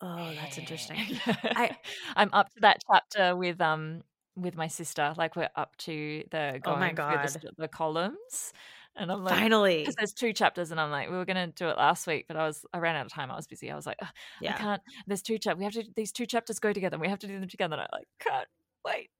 [0.00, 0.98] Oh, that's interesting.
[1.54, 1.70] I
[2.16, 4.02] I'm up to that chapter with um
[4.36, 5.14] with my sister.
[5.16, 7.44] Like we're up to the Oh my through the, God.
[7.56, 8.52] the columns,
[8.96, 11.68] and I'm like, Finally, because there's two chapters, and I'm like, we were gonna do
[11.68, 13.30] it last week, but I was I ran out of time.
[13.30, 13.70] I was busy.
[13.70, 14.08] I was like, "Ugh,
[14.48, 14.54] I yeah.
[14.54, 14.82] can't.
[15.06, 15.58] There's two chapters.
[15.58, 15.84] We have to.
[15.94, 16.96] These two chapters go together.
[16.96, 17.74] and We have to do them together.
[17.74, 18.48] And I like can't
[18.84, 19.10] wait.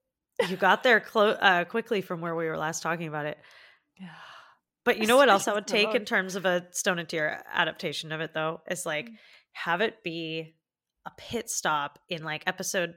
[0.45, 3.39] you got there clo- uh, quickly from where we were last talking about it.
[4.85, 7.45] But you know what else I would take in terms of a Stone and Tear
[7.53, 9.17] adaptation of it, though, is like Mm.
[9.53, 10.55] have it be
[11.07, 12.95] a pit stop in like episode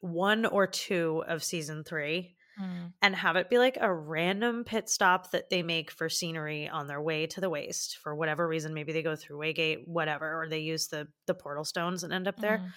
[0.00, 2.92] one or two of season three, Mm.
[3.02, 6.86] and have it be like a random pit stop that they make for scenery on
[6.86, 8.74] their way to the waste for whatever reason.
[8.74, 12.28] Maybe they go through Waygate, whatever, or they use the the portal stones and end
[12.28, 12.58] up there.
[12.58, 12.70] Mm.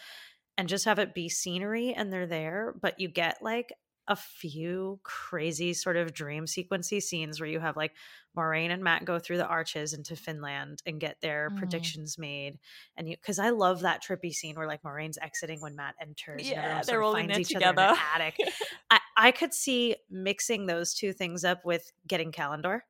[0.59, 3.71] and just have it be scenery and they're there, but you get like
[4.07, 7.93] a few crazy sort of dream sequency scenes where you have like
[8.37, 11.57] Moiraine and Mat go through the arches into Finnland and get their Mm.
[11.57, 12.59] predictions made.
[12.95, 16.47] And you, because I love that trippy scene where like Moiraine's exiting when Mat enters.
[16.49, 17.99] Yeah, they're all in finds each other in the together.
[18.15, 18.35] attic.
[18.91, 22.81] I, I could see mixing those two things up with getting Callandor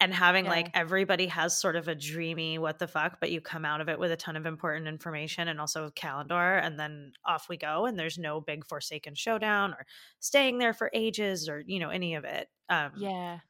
[0.00, 0.50] and having Yeah.
[0.50, 3.88] like everybody has sort of a dreamy what the fuck, but you come out of
[3.88, 7.86] it with a ton of important information and also Callandor, and then off we go.
[7.86, 9.86] And there's no big Forsaken showdown or
[10.20, 12.48] staying there for ages or you know any of it.
[12.68, 13.40] Um, Yeah.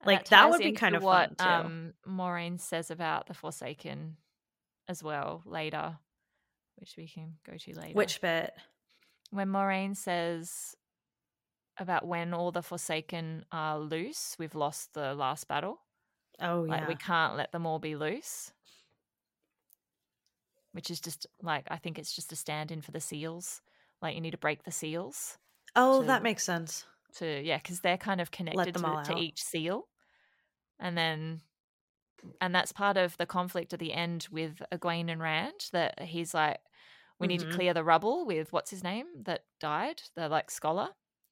[0.00, 1.44] And Like, that ties would be kind of what fun, too.
[1.48, 4.16] um Moiraine says about the Forsaken
[4.88, 5.98] as well later,
[6.76, 7.94] which we can go to later.
[7.94, 8.54] Which bit?
[9.30, 10.74] when moiraine says
[11.78, 15.80] about when all the Forsaken are loose, we've lost the last battle.
[16.40, 18.52] Oh Like yeah, we can't let them all be loose.
[20.72, 23.62] Which is just like I think it's just a stand-in for the seals.
[24.02, 25.38] Like you need to break the seals
[25.74, 26.84] oh to- that makes sense.
[27.14, 29.88] to yeah, because they're kind of connected to, to each seal,
[30.80, 31.42] and then
[32.40, 35.68] and that's part of the conflict at the end with Egwene and Rand.
[35.72, 36.60] That he's like,
[37.18, 37.46] we need to Mhm.
[37.46, 40.90] clear the rubble with what's his name that died, the like scholar.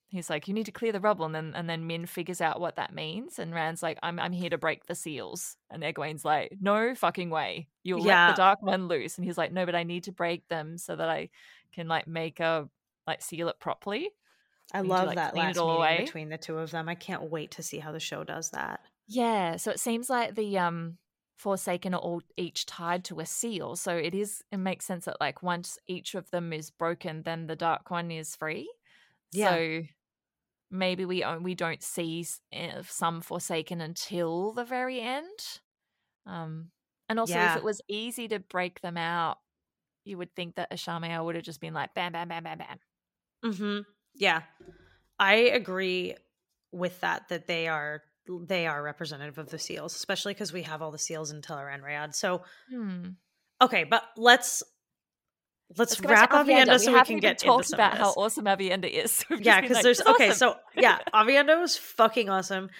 [0.09, 2.61] He's like, you need to clear the rubble, and then and then Min figures out
[2.61, 6.25] what that means, and Rand's like, I'm I'm here to break the seals, and Egwene's
[6.25, 9.75] like, no fucking way, you'll let the Dark One loose, and he's like, no, but
[9.75, 11.31] I need to break them so that I
[11.73, 12.69] can like make a
[13.07, 14.11] like seal it properly.
[14.73, 16.03] I need to, love like, that last meeting away.
[16.05, 16.88] between the two of them.
[16.88, 18.81] I can't wait to see how the show does that.
[19.09, 20.99] Yeah, so it seems like the um
[21.37, 23.77] Forsaken are all each tied to a seal.
[23.77, 27.47] So it is it makes sense that like once each of them is broken, then
[27.47, 28.71] the dark one is free.
[29.33, 29.51] Yeah.
[29.51, 29.83] So
[30.70, 35.61] maybe we we don't see eh, some Forsaken until the very end.
[36.26, 36.70] Um
[37.09, 37.52] and also Yeah.
[37.52, 39.38] if it was easy to break them out,
[40.05, 42.79] you would think that Ishamael would have just been like bam bam bam bam bam.
[43.44, 43.81] Mm-hmm.
[44.14, 44.42] Yeah,
[45.18, 46.16] I agree
[46.72, 47.29] with that.
[47.29, 50.98] That they are they are representative of the seals, especially because we have all the
[50.98, 52.14] seals in Tel'aran'rhiod.
[52.14, 53.16] So Hmm.
[53.61, 54.62] okay, but let's
[55.76, 56.81] let's, Let's wrap Aviendha Aviendha.
[56.81, 59.24] so we we can get into talked some about of how awesome Aviendha is.
[59.31, 60.31] We've yeah, because like, there's okay.
[60.31, 62.70] awesome." So yeah, Aviendha was fucking awesome.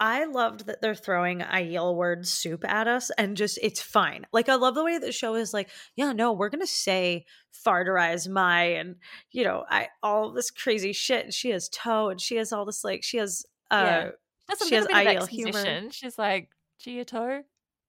[0.00, 4.26] I loved that they're throwing Aiel word soup at us and just it's fine.
[4.32, 7.84] Like I love the way the show is like, yeah, no, we're gonna say Far
[7.84, 8.96] Dareis Mai and
[9.30, 11.24] you know, I all this crazy shit.
[11.24, 14.10] And she has toh and she has all this like she has uh Yeah.
[14.48, 15.90] That's she has of humor.
[15.90, 16.48] She's like
[16.84, 17.42] ji'e'toh,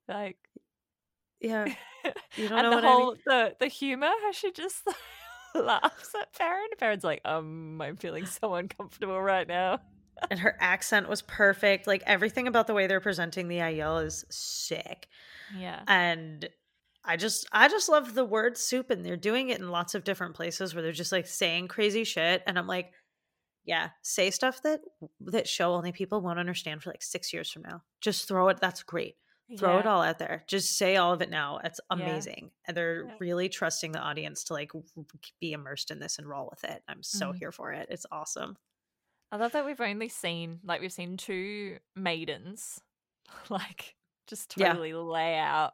[0.07, 0.37] like,
[1.41, 1.73] yeah.
[2.37, 4.87] You don't and know the what whole the the humor how she just
[5.55, 6.67] laughs at Farron.
[6.77, 9.79] Farron's like, um, I'm feeling so uncomfortable right now.
[10.29, 11.87] And her accent was perfect.
[11.87, 15.07] Like everything about the way they're presenting the Aiel is sick.
[15.57, 16.49] Yeah, and
[17.05, 20.03] i just i just love the word soup and they're doing it in lots of
[20.03, 22.91] different places where they're just like saying crazy shit and i'm like
[23.63, 24.81] yeah say stuff that
[25.19, 28.57] that show only people won't understand for like six years from now just throw it
[28.59, 29.15] that's great
[29.59, 31.95] throw it all out there just say all of it now it's Yeah.
[32.03, 33.13] amazing and they're Yeah.
[33.19, 34.71] really trusting the audience to like
[35.39, 37.37] be immersed in this and roll with it i'm so Mhm.
[37.37, 38.57] here for it it's awesome
[39.31, 42.79] I love that we've only seen like we've seen two maidens,
[43.49, 43.95] like
[44.27, 44.69] just Yeah.
[44.69, 45.73] totally lay out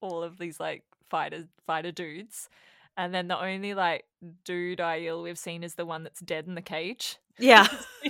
[0.00, 2.48] all of these like fighter fighter dudes,
[2.96, 4.06] and then the only like
[4.44, 7.18] dude Aiel we've seen is the one that's dead in the cage.
[7.38, 7.66] yeah
[8.02, 8.09] He's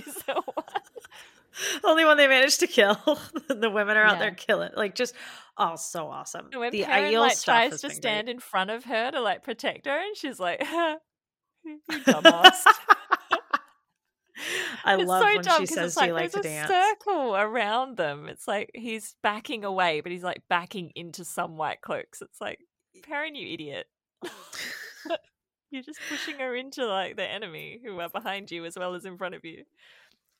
[1.83, 2.95] only one they managed to kill
[3.49, 5.13] the women are out there killing like just
[5.57, 7.97] oh so awesome And when the Perrin Aiel like tries to been great.
[7.97, 10.61] stand in front of her to like protect her, and she's like,
[11.65, 12.63] "You dumbass."
[14.83, 16.67] I it's love so when dumb she says, it's "Do like, you like to there's
[16.67, 18.27] dance?" a circle around them.
[18.27, 22.21] It's like he's backing away, but he's like backing into some white cloaks.
[22.21, 22.59] It's like,
[23.03, 23.85] Perrin, you idiot.
[25.69, 29.05] You're just pushing her into like the enemy who are behind you as well as
[29.05, 29.63] in front of you.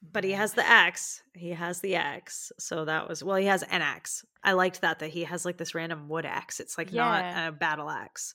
[0.01, 1.21] But he has the axe.
[1.33, 2.51] He has the axe.
[2.59, 4.25] So that was well, he has an axe.
[4.43, 6.59] I liked that that he has like this random wood axe.
[6.59, 7.45] It's like Yeah.
[7.45, 8.33] not a battle axe.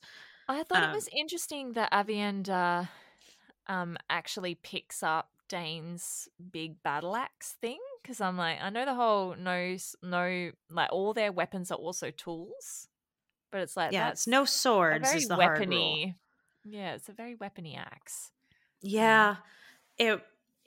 [0.48, 2.88] I thought Um, it was interesting that Aviendha
[3.68, 8.94] um actually picks up Dain's big battle axe thing because I'm like, I know the
[8.94, 12.88] whole no, no, like all their weapons are also tools,
[13.50, 15.98] but it's like yeah, it's no a swords very is the hard rule.
[16.00, 16.14] weapony.
[16.64, 18.33] Yeah, it's a very weapony axe.
[18.83, 19.37] Yeah,
[19.98, 20.22] it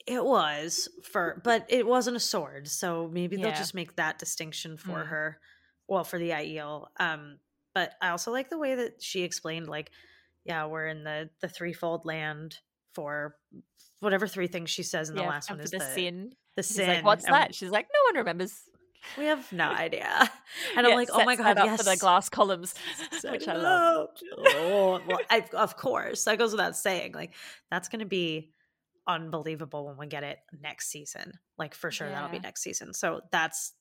[0.07, 2.67] it was for, but it wasn't a sword.
[2.67, 5.07] So maybe they'll just make that distinction for Mm.
[5.07, 5.39] her.
[5.88, 6.88] Well, for the Aiel.
[6.99, 7.39] Um,
[7.73, 9.91] but I also like the way that she explained, like,
[10.45, 12.57] yeah, we're in the the threefold land
[12.93, 13.35] for
[13.99, 16.31] whatever three things she says in the last one is the, the sin.
[16.55, 16.88] The He's sin.
[16.88, 17.53] like, what's and- that?
[17.55, 18.63] She's like, no one remembers.
[19.17, 20.07] We have no idea.
[20.75, 21.77] And Yeah, I'm like, oh my god, yes.
[21.83, 22.73] for the glass columns,
[23.23, 24.09] which I love.
[24.38, 26.23] Oh, well, I, of course.
[26.25, 27.13] That goes without saying.
[27.13, 27.33] Like,
[27.71, 28.51] that's going to be
[29.10, 31.34] unbelievable when we get it next season.
[31.58, 32.93] Like, for sure, that'll be next season.
[32.93, 33.74] So that's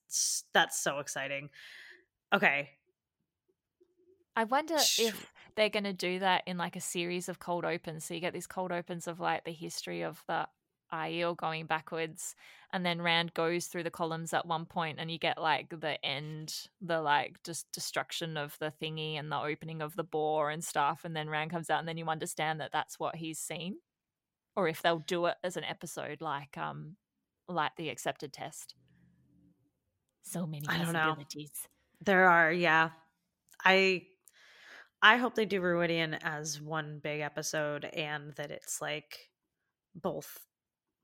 [0.55, 1.51] that's so exciting.
[2.35, 2.71] Okay.
[4.35, 7.64] I wonder Sh- if they're going to do that in like a series of cold
[7.64, 8.05] opens.
[8.05, 10.49] So you get these cold opens of like the history of the
[10.93, 12.35] Aiel going backwards,
[12.73, 16.03] and then Rand goes through the columns at one point, and you get like the
[16.03, 20.64] end, the like just destruction of the thingy and the opening of the bore and
[20.64, 23.77] stuff, and then Rand comes out, and then you understand that that's what he's seen,
[24.59, 26.97] or if they'll do it as an episode like um
[27.49, 28.75] like the accepted test.
[30.23, 30.99] So many I don't know.
[31.14, 31.53] possibilities.
[32.05, 32.90] There are, yeah.
[33.64, 34.03] I
[35.01, 39.31] I hope they do Rhuidean as one big episode and that it's like
[39.94, 40.44] both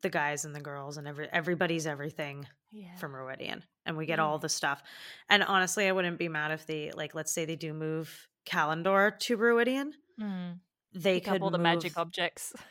[0.03, 2.95] the guys and the girls and every everybody's everything Yeah.
[2.97, 4.25] from Rhuidean and we get Yeah.
[4.27, 4.83] all the stuff.
[5.31, 9.19] And honestly, I wouldn't be mad if they like let's say they do move Callandor
[9.21, 9.93] to Rhuidean.
[10.21, 10.59] Mm.
[10.93, 12.53] They Pick could all the move, magic objects.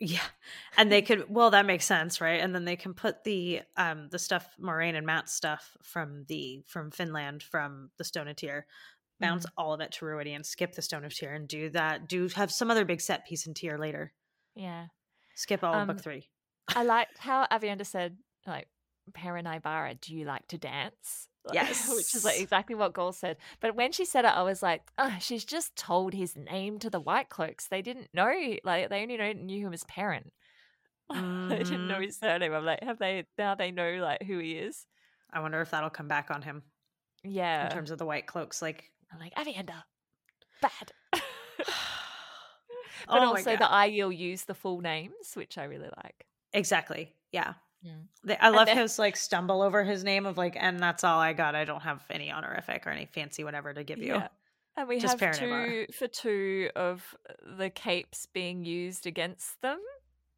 [0.00, 0.22] Yeah.
[0.76, 2.40] And they could well that makes sense, right?
[2.40, 6.62] And then they can put the um the stuff Moiraine and Mat's stuff from the
[6.66, 8.66] from Finnland from the Stone of Tear,
[9.20, 9.60] bounce Mm-hmm.
[9.60, 12.08] all of it to Rhuidean, skip the Stone of Tear and do that.
[12.08, 14.12] Do have some other big set piece in Tear later.
[14.54, 14.86] Yeah.
[15.34, 16.28] Skip all of Um, book three.
[16.74, 18.68] I liked how Aviendha said, like,
[19.14, 19.46] Perrin
[20.00, 21.28] do you like to dance?
[21.48, 23.36] Like, Which is like exactly what Gaul said.
[23.60, 26.90] But when she said it, I was like, oh, she's just told his name to
[26.90, 27.68] the White Cloaks.
[27.68, 28.32] They didn't know,
[28.64, 30.30] like, they only know, knew him as Perrin.
[31.10, 32.04] they didn't know Mhm.
[32.06, 32.52] his surname.
[32.52, 34.86] I'm like, have they, now they know, like, who he is?
[35.32, 36.62] I wonder if that'll come back on him
[37.24, 37.66] Yeah.
[37.66, 38.60] in terms of the white cloaks.
[38.62, 39.82] Like I'm like, Aviendha,
[40.62, 40.92] bad.
[43.08, 46.26] Oh but my also the Aiel use the full names, which I really like.
[46.52, 47.14] Exactly.
[47.32, 47.54] Yeah.
[47.86, 48.36] Mm.
[48.40, 51.54] I love his like stumble over his name of like, and that's all I got.
[51.54, 54.14] I don't have any honorific or any fancy whatever to give you.
[54.14, 54.28] Yeah.
[54.76, 57.02] And we Just have two for two of
[57.58, 59.78] the capes being used against them.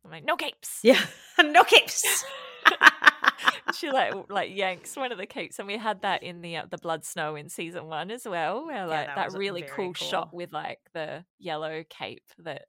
[0.05, 0.81] I'm like, no capes.
[0.83, 1.01] Yeah.
[1.43, 2.25] no capes.
[3.75, 6.67] she like like yanks one of the capes, and we had that in the uh,
[6.71, 9.95] the blood snow in season one as well, where like that that, really very cool,
[9.95, 12.63] shot with like the yellow cape that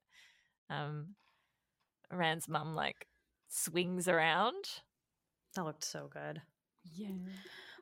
[0.69, 1.15] um
[2.11, 3.07] Rand's mum like
[3.51, 4.65] swings around.
[5.55, 6.41] that looked so good.
[6.93, 7.09] Yeah.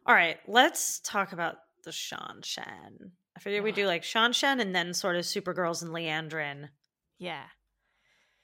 [0.05, 0.37] All right.
[0.47, 3.11] Let's talk about the Seanchan.
[3.37, 6.69] I figured we do like Seanchan and then sort of Supergirls and Liandrin.
[7.19, 7.43] Yeah.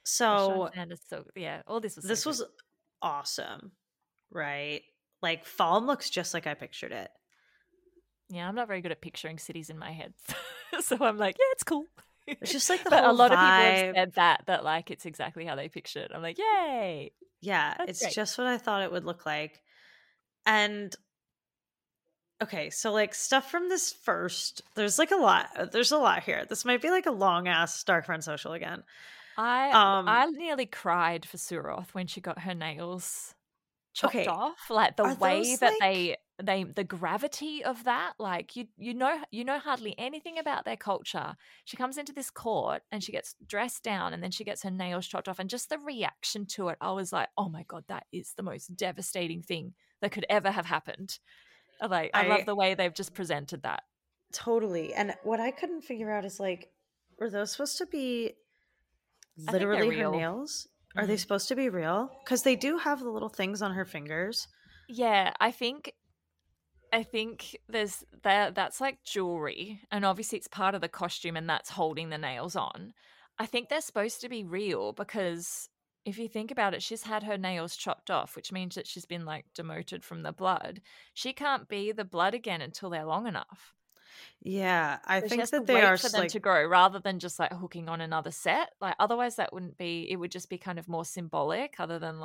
[0.04, 2.30] So Sanders so yeah, all this was this good.
[2.30, 2.44] was
[3.02, 3.72] awesome,
[4.30, 4.82] right?
[5.20, 7.10] Like Falme looks just like I pictured it.
[8.28, 10.14] Yeah, I'm not very good at picturing cities in my head.
[10.80, 11.86] so I'm like, yeah, it's cool.
[12.26, 14.90] It's just like the but whole a lot of people have said that, that like
[14.90, 16.10] it's exactly how they picture it.
[16.14, 17.12] I'm like, yay.
[17.40, 18.14] Yeah, That's it's great.
[18.14, 19.62] just what I thought it would look like.
[20.44, 20.94] And
[22.42, 25.48] okay, so like stuff from this first, there's like a lot.
[25.56, 26.44] uh, There's a lot here.
[26.48, 28.82] This might be like a long ass Dark Friend social again.
[29.38, 33.34] I Um, I nearly cried for Suroth when she got her nails
[33.94, 34.58] chopped Okay, off.
[34.70, 38.92] Like the are way that like- they they the gravity of that, like you you
[38.92, 41.34] know you know hardly anything about their culture.
[41.64, 44.70] She comes into this court and she gets dressed down and then she gets her
[44.70, 47.84] nails chopped off and just the reaction to it, I was like, oh my god,
[47.88, 49.72] that is the most devastating thing
[50.02, 51.18] that could ever have happened.
[51.80, 53.82] Like I, I- love the way they've just presented that.
[54.32, 54.92] Totally.
[54.92, 56.68] And what I couldn't figure out is like,
[57.18, 58.34] were those supposed to be
[59.50, 60.68] literally her nails?
[60.96, 61.20] Are they Mhm.
[61.20, 62.10] supposed to be real?
[62.24, 64.48] Because they do have the little things on her fingers.
[64.88, 65.92] Yeah, I think
[66.96, 71.46] I think there's that that's like jewelry and obviously it's part of the costume and
[71.48, 72.94] that's holding the nails on.
[73.38, 75.68] I think they're supposed to be real because
[76.06, 79.04] if you think about it, she's had her nails chopped off, which means that she's
[79.04, 80.80] been like demoted from the blood.
[81.12, 83.74] She can't be the blood again until they're long enough.
[84.40, 87.38] Yeah, I So think that they are for them like to grow rather than just
[87.38, 88.70] like hooking on another set.
[88.80, 92.24] Like otherwise that wouldn't be it would just be kind of more symbolic other than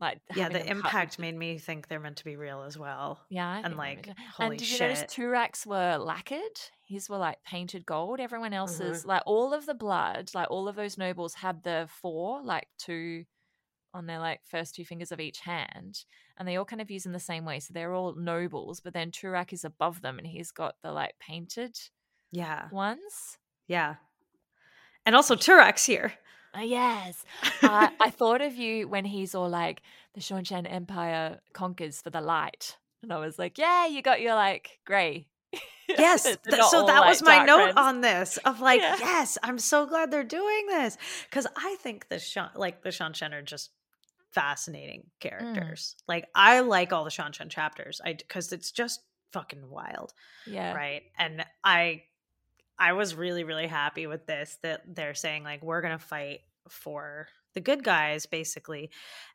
[0.00, 0.48] like yeah.
[0.48, 3.20] The cut impact made me think they're meant to be real as well.
[3.30, 6.40] Yeah, and like, holy and did you notice Turak's were lacquered?
[6.86, 8.20] His were like painted gold.
[8.20, 9.08] Everyone else's, Mm-hmm.
[9.08, 13.24] like all of the blood, like all of those nobles had the four, like two
[13.94, 16.04] on their like first two fingers of each hand,
[16.36, 17.58] and they all kind of use in the same way.
[17.58, 21.14] So they're all nobles, but then Turak is above them, and he's got the like
[21.18, 21.76] painted
[22.30, 23.38] yeah, ones.
[23.66, 23.96] yeah.
[25.06, 26.12] And also Turak's here.
[26.56, 27.24] Uh, yes,
[27.62, 29.82] I, I thought of you when he's all like,
[30.14, 34.34] "The Seanchan Empire conquers for the light," and I was like, "Yeah, you got your
[34.34, 35.26] like gray.
[35.88, 36.24] Yes.
[36.68, 37.78] So that was my note friends.
[37.78, 38.96] on this of like, Yeah.
[39.00, 43.32] yes, I'm so glad they're doing this because I think the Sean, like the Seanchan
[43.32, 43.70] are just
[44.32, 45.96] fascinating characters.
[45.96, 46.02] Mm.
[46.06, 48.02] Like I like all the Seanchan chapters.
[48.04, 49.00] I because it's just
[49.32, 50.12] fucking wild.
[50.46, 50.74] Yeah.
[50.74, 51.04] Right.
[51.18, 52.02] And I
[52.78, 57.28] I was really, really happy with this that they're saying like we're gonna fight for
[57.54, 58.90] the good guys basically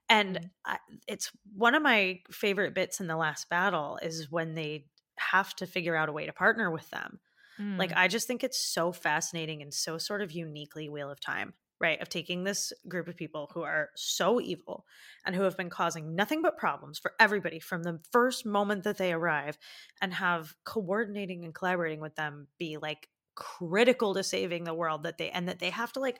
[0.09, 0.49] and mm.
[0.65, 0.77] I,
[1.07, 4.85] it's one of my favorite bits in the last battle is when they
[5.17, 7.19] have to figure out a way to partner with them
[7.59, 7.77] mm.
[7.77, 11.53] like i just think it's so fascinating and so sort of uniquely wheel of time
[11.79, 14.85] right of taking this group of people who are so evil
[15.25, 18.97] and who have been causing nothing but problems for everybody from the first moment that
[18.97, 19.57] they arrive
[20.01, 25.17] and have coordinating and collaborating with them be like critical to saving the world that
[25.17, 26.19] they and that they have to like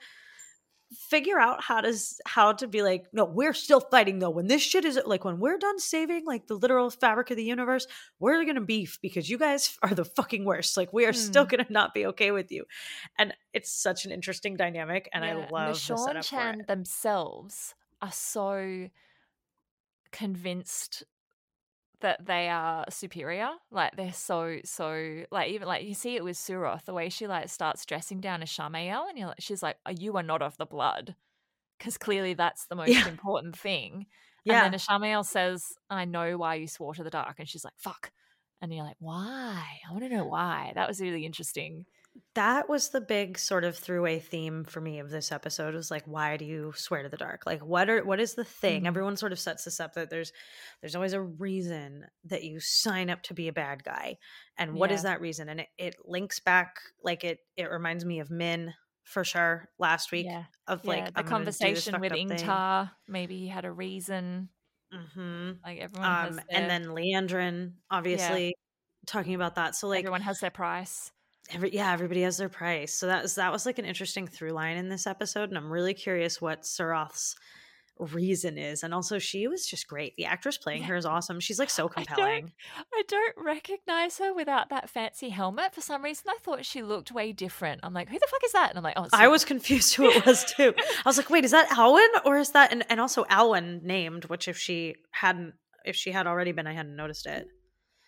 [0.93, 1.93] figure out how to
[2.26, 5.39] how to be like no we're still fighting though when this shit is like when
[5.39, 7.88] we're done saving like the literal fabric of the universe
[8.20, 11.16] we're gonna beef because you guys are the fucking worst like we are mm.
[11.16, 12.64] still gonna not be okay with you
[13.18, 15.32] and it's such an interesting dynamic and yeah.
[15.32, 18.89] i love and the Seanchan themselves are so
[20.11, 21.03] convinced
[22.04, 23.49] that they are superior.
[23.72, 27.28] Like they're so so like even like you see it with Suroth the way she
[27.28, 30.56] like starts dressing down Ishamael and you're like she's like oh, you are not of
[30.58, 31.16] the blood
[31.80, 33.08] because clearly that's the most yeah.
[33.08, 34.06] important thing.
[34.45, 34.64] Yeah.
[34.64, 37.74] And then Ishamael says, "I know why you swore to the dark," and she's like,
[37.78, 38.12] "Fuck."
[38.64, 39.62] And you're like, why?
[39.86, 40.72] I want to know why.
[40.76, 41.86] That was really interesting
[42.36, 46.03] that was the big sort of throughway theme for me of this episode was like
[46.05, 48.88] why do you swear to the dark like what are what is the thing mm-hmm.
[48.88, 50.32] everyone sort of sets this up that there's
[50.82, 54.18] there's always a reason that you sign up to be a bad guy
[54.57, 54.95] and what yeah.
[54.95, 58.74] is that reason and it, it links back like it it reminds me of min
[59.03, 60.43] for sure last week yeah.
[60.68, 64.49] of like yeah, the conversation with ingtar maybe he had a reason
[64.93, 65.51] mm-hmm.
[65.66, 66.45] like everyone um, their...
[66.51, 68.53] and then liandrin obviously
[69.07, 71.11] talking about that so like everyone has their price
[71.50, 72.94] Every, yeah, everybody has their price.
[72.94, 75.72] So that was that was like an interesting through line in this episode, and I'm
[75.72, 77.36] really curious what Suroth's
[78.00, 78.84] reason is.
[78.84, 80.16] And also, she was just great.
[80.16, 80.88] The actress playing yeah.
[80.89, 81.39] her is awesome.
[81.39, 82.26] She's like so compelling.
[82.26, 82.52] I don't,
[82.94, 85.74] I don't, recognize her without that fancy helmet.
[85.74, 87.82] For some reason, I thought she looked way different.
[87.84, 88.70] I'm like, who the fuck is that?
[88.70, 90.74] And I'm like, oh, I was confused who it was too.
[90.78, 94.26] I was like, wait, is that Alwhin or is that and and also Alwhin named?
[94.26, 95.54] Which if she hadn't,
[95.86, 97.48] if she had already been, I hadn't noticed it.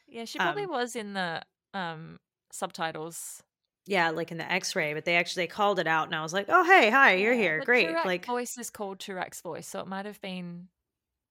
[0.07, 1.41] Yeah, she probably um, was in the
[1.73, 2.19] um
[2.55, 3.43] subtitles.
[3.87, 6.33] Yeah, like in the X-ray, but they actually they called it out, and I was
[6.33, 9.67] like, "Oh, hey, hi, you're yeah, here, great!" Turak like voice is called Turak's voice,
[9.67, 10.69] so it might have been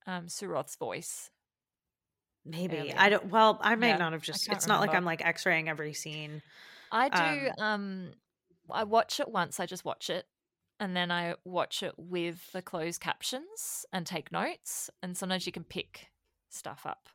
[0.07, 1.31] um Suroth's voice.
[2.45, 2.95] Maybe earlier.
[2.97, 3.27] I don't.
[3.27, 4.47] Well, I may yeah, not have just.
[4.49, 4.69] It's remember.
[4.69, 6.43] not like I'm like X-raying every scene.
[6.93, 7.51] I do.
[7.59, 8.13] Um, um,
[8.71, 9.59] I watch it once.
[9.59, 10.27] I just watch it,
[10.79, 14.91] and then I watch it with the closed captions and take notes.
[15.03, 16.11] And sometimes you can pick
[16.51, 17.09] stuff up.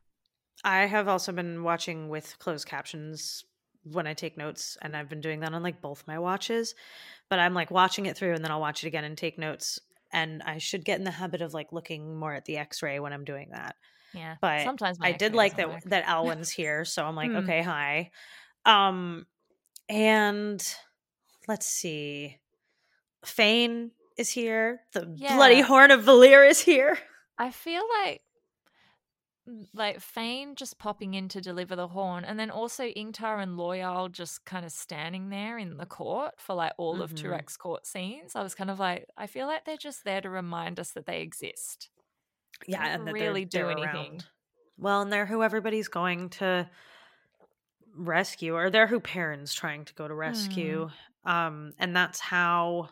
[0.64, 3.46] I have also been watching with closed captions
[3.84, 6.76] when I take notes, and I've been doing that on like both my watches.
[7.30, 9.80] But I'm like watching it through, and then I'll watch it again and take notes.
[10.12, 13.14] And I should get in the habit of like looking more at the X-ray when
[13.14, 13.76] I'm doing that.
[14.14, 15.84] Yeah, but sometimes I did like that work.
[15.86, 17.38] that Alwhin's here, so I'm like, hmm.
[17.38, 18.12] okay, hi.
[18.66, 19.28] Um,
[19.88, 20.64] and
[21.48, 22.38] let's see,
[23.26, 24.82] Fain is here.
[24.94, 25.36] The yeah.
[25.36, 26.98] bloody horn of Valere is here.
[27.38, 28.22] I feel like
[29.74, 34.12] like Fain just popping in to deliver the horn, and then also Ingtar and Loial
[34.12, 37.04] just kind of standing there in the court for like all mm-hmm.
[37.04, 38.36] of Turak's court scenes.
[38.36, 41.06] I was kind of like, I feel like they're just there to remind us that
[41.06, 41.90] they exist.
[42.68, 44.12] Yeah, and that really they're, do they're anything.
[44.12, 44.26] Around.
[44.78, 46.70] Well, and they're who everybody's going to
[47.96, 50.90] rescue, or they're who Perrin's trying to go to rescue.
[51.26, 51.32] Mm.
[51.32, 52.90] Um, and that's how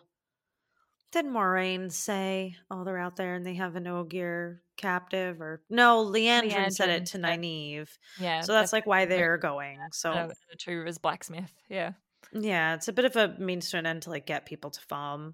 [1.11, 6.05] did Moiraine say, "Oh, they're out there and they have an Ogier captive?" Or no,
[6.05, 7.89] Liandrin, Liandrin said it to Nynaeve.
[8.19, 9.79] Yeah, so that's like why they're going.
[9.91, 11.53] So the Two Rivers blacksmith.
[11.69, 11.93] Yeah,
[12.33, 14.81] yeah, it's a bit of a means to an end to like get people to
[14.81, 15.33] Falme.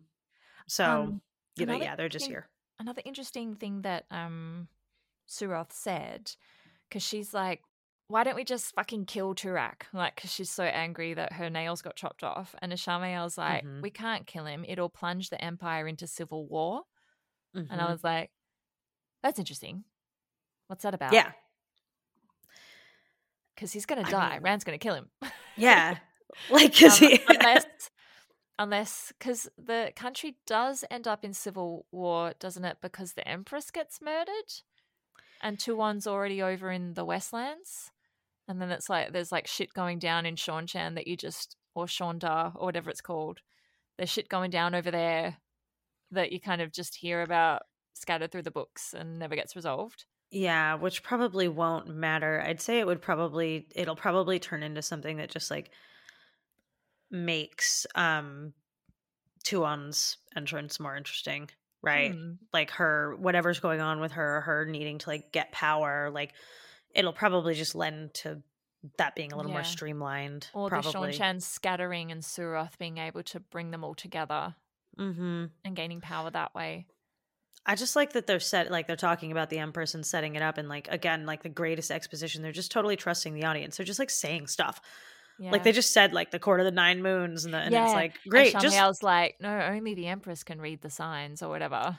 [0.68, 1.22] So um,
[1.56, 2.48] you know, yeah, they're just here.
[2.80, 4.68] Another interesting thing that um
[5.28, 6.32] Suroth said,
[6.88, 7.62] because she's like,
[8.14, 9.86] why don't we just fucking kill Turak?
[9.92, 12.54] Like, cause she's so angry that her nails got chopped off.
[12.62, 13.82] And Ishamael's like, mm-hmm.
[13.82, 14.64] we can't kill him.
[14.68, 16.84] It'll plunge the Empire into civil war.
[17.58, 17.72] Mm-hmm.
[17.72, 17.92] And I mm-hmm.
[17.92, 18.30] was like,
[19.24, 19.84] that's interesting.
[20.68, 21.12] What's that about?
[21.12, 21.32] Yeah.
[23.56, 24.34] Because he's going to die.
[24.34, 25.10] Mean, Rand's going to kill him.
[25.58, 25.98] Yeah.
[26.52, 27.20] like, cause um, he.
[27.30, 27.66] unless,
[28.60, 32.78] unless, because the country does end up in civil war, doesn't it?
[32.80, 34.62] Because the Empress gets murdered
[35.42, 37.90] and Tuon's already over in the Westlands
[38.48, 41.86] and then it's like there's like shit going down in Seanchan that you just or
[41.86, 43.40] Shonda or whatever it's called.
[43.98, 45.38] There's shit going down over there
[46.12, 47.64] that you kind of just hear about
[47.94, 50.06] scattered through the books and never gets resolved.
[50.32, 52.44] Yeah, which probably won't matter.
[52.46, 55.70] I'd say it would probably it'll probably turn into something that just like
[57.12, 58.54] makes um
[59.44, 61.50] Tuon's entrance more interesting.
[61.84, 62.14] right?
[62.14, 62.32] Hmm.
[62.52, 66.34] Like her whatever's going on with her, her needing to like get power, like
[66.94, 68.42] it'll probably just lend to
[68.98, 70.48] that being a little more streamlined.
[70.54, 71.14] Or the probably.
[71.14, 74.56] Seanchan scattering and Suroth being able to bring them all together
[75.00, 75.46] mm-hmm.
[75.64, 76.88] and gaining power that way.
[77.66, 80.42] I just like that they're set like they're talking about the Empress and setting it
[80.42, 82.42] up and like again, like the greatest exposition.
[82.42, 83.78] They're just totally trusting the audience.
[83.78, 84.82] They're just like saying stuff.
[85.40, 85.52] Yeah.
[85.52, 87.86] Like they just said like the court of the nine moons and the and Yeah,
[87.86, 88.54] it's like And great.
[88.60, 91.98] Just Shamiel's like, no, only the Empress can read the signs or whatever.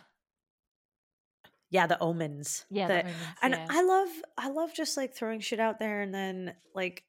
[1.74, 2.64] Yeah, the omens.
[2.70, 3.66] Yeah, The- the omens, and yeah.
[3.68, 4.08] I love
[4.38, 7.02] I love just like throwing shit out there and then like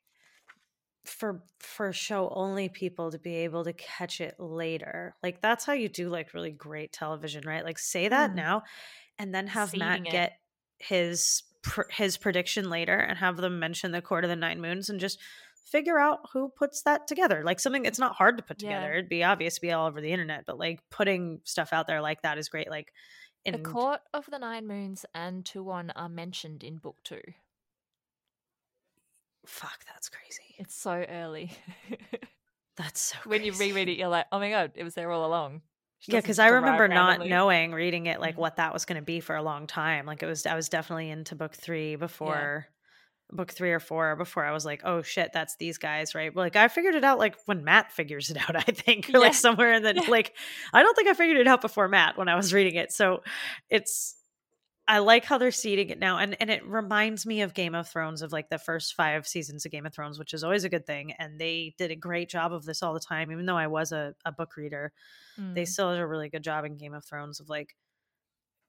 [1.06, 5.16] for for show only people to be able to catch it later.
[5.22, 7.64] Like that's how you do like really great television, right?
[7.64, 8.36] Like say that Mm.
[8.36, 8.64] now
[9.20, 10.12] and then have Mat Seeding it.
[10.12, 10.40] get
[10.80, 14.90] his pr- his prediction later and have them mention the court of the nine moons
[14.90, 15.20] and just
[15.72, 17.44] figure out who puts that together.
[17.46, 18.70] Like something it's not hard to put Yeah.
[18.70, 18.94] together.
[18.94, 22.02] It'd be obvious to be all over the internet, but like putting stuff out there
[22.02, 22.70] like that is great.
[22.72, 22.92] Like
[23.46, 27.22] the Court of the Nine Moons and Tuon are mentioned in book two.
[29.46, 30.56] fuck, that's crazy.
[30.58, 31.52] It's so early.
[32.78, 35.26] That's so when you reread it, you're like, oh my god, it was there all
[35.26, 35.62] along.
[36.00, 38.40] She Yeah, because I remember not knowing reading it like Mhm.
[38.40, 40.06] what that was going to be for a long time.
[40.06, 42.68] Like it was, I was definitely into book three before
[43.32, 46.36] book three or four before I was like, oh shit, that's these guys, right?
[46.36, 48.56] Like I figured it out like when Mat figures it out.
[48.56, 49.20] I think or Yeah.
[49.20, 50.02] like somewhere in the Yeah.
[50.08, 50.36] like,
[50.74, 52.92] I don't think I figured it out before Mat when I was reading it.
[52.92, 53.24] So
[53.70, 54.16] it's.
[54.88, 57.90] I like how they're seeding it now, and and it reminds me of Game of
[57.90, 60.70] Thrones of like the first five seasons of Game of Thrones, which is always a
[60.70, 61.12] good thing.
[61.18, 63.92] And they did a great job of this all the time, even though I was
[63.92, 64.94] a, a book reader
[65.56, 67.76] they Mm, still did a really good job in Game of Thrones of like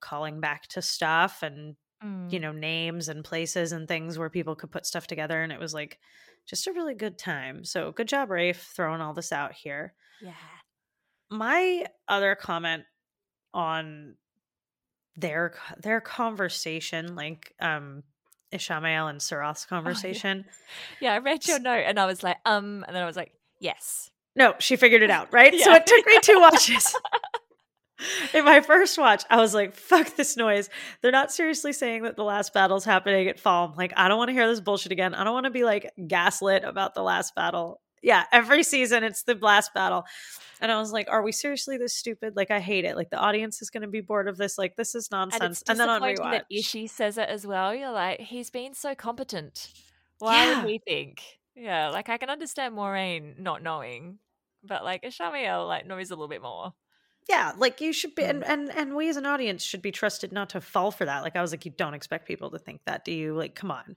[0.01, 2.33] calling back to stuff and mm.
[2.33, 5.61] you know names and places and things where people could put stuff together and it
[5.61, 5.99] was like
[6.47, 7.65] just a really good time.
[7.65, 9.95] So good job Rafe throwing all this out here.
[10.23, 10.33] yeah.
[11.31, 12.85] My other comment
[13.53, 14.15] on
[15.17, 18.03] their their conversation like um
[18.53, 20.45] Ishamael and Suroth's conversation.
[21.01, 23.33] Yeah, I read your note and I was like, um, and then I was like,
[23.59, 24.11] yes.
[24.37, 25.53] No, she figured it out, right?
[25.59, 25.77] So Yeah.
[25.79, 26.95] it took me two watches.
[28.35, 30.69] In my first watch, I was like, fuck this noise.
[31.01, 33.75] They're not seriously saying that the last battle's happening at Fall.
[33.77, 35.15] Like, I don't want to hear this bullshit again.
[35.15, 37.81] I don't want to be like gaslit about the last battle.
[38.03, 40.05] Yeah, every season it's the last battle.
[40.61, 42.37] And I was like, are we seriously this stupid?
[42.37, 42.97] Like, I hate it.
[42.97, 44.59] Like, the audience is going to be bored of this.
[44.59, 45.61] Like, this is And nonsense.
[45.63, 46.31] it's And, then on rewatch.
[46.31, 47.75] that Ishi says it as well.
[47.75, 49.73] You're like, he's been so competent.
[50.19, 50.57] Why Yeah.
[50.61, 51.23] would we think?
[51.55, 54.19] Yeah, like I can understand Moiraine not knowing,
[54.63, 56.75] but like Ishamael like knows a little bit more.
[57.29, 58.31] Yeah like you should be Mm.
[58.31, 61.23] and, and and we as an audience should be trusted not to fall for that
[61.23, 63.71] like i was like you don't expect people to think that do you like come
[63.71, 63.97] on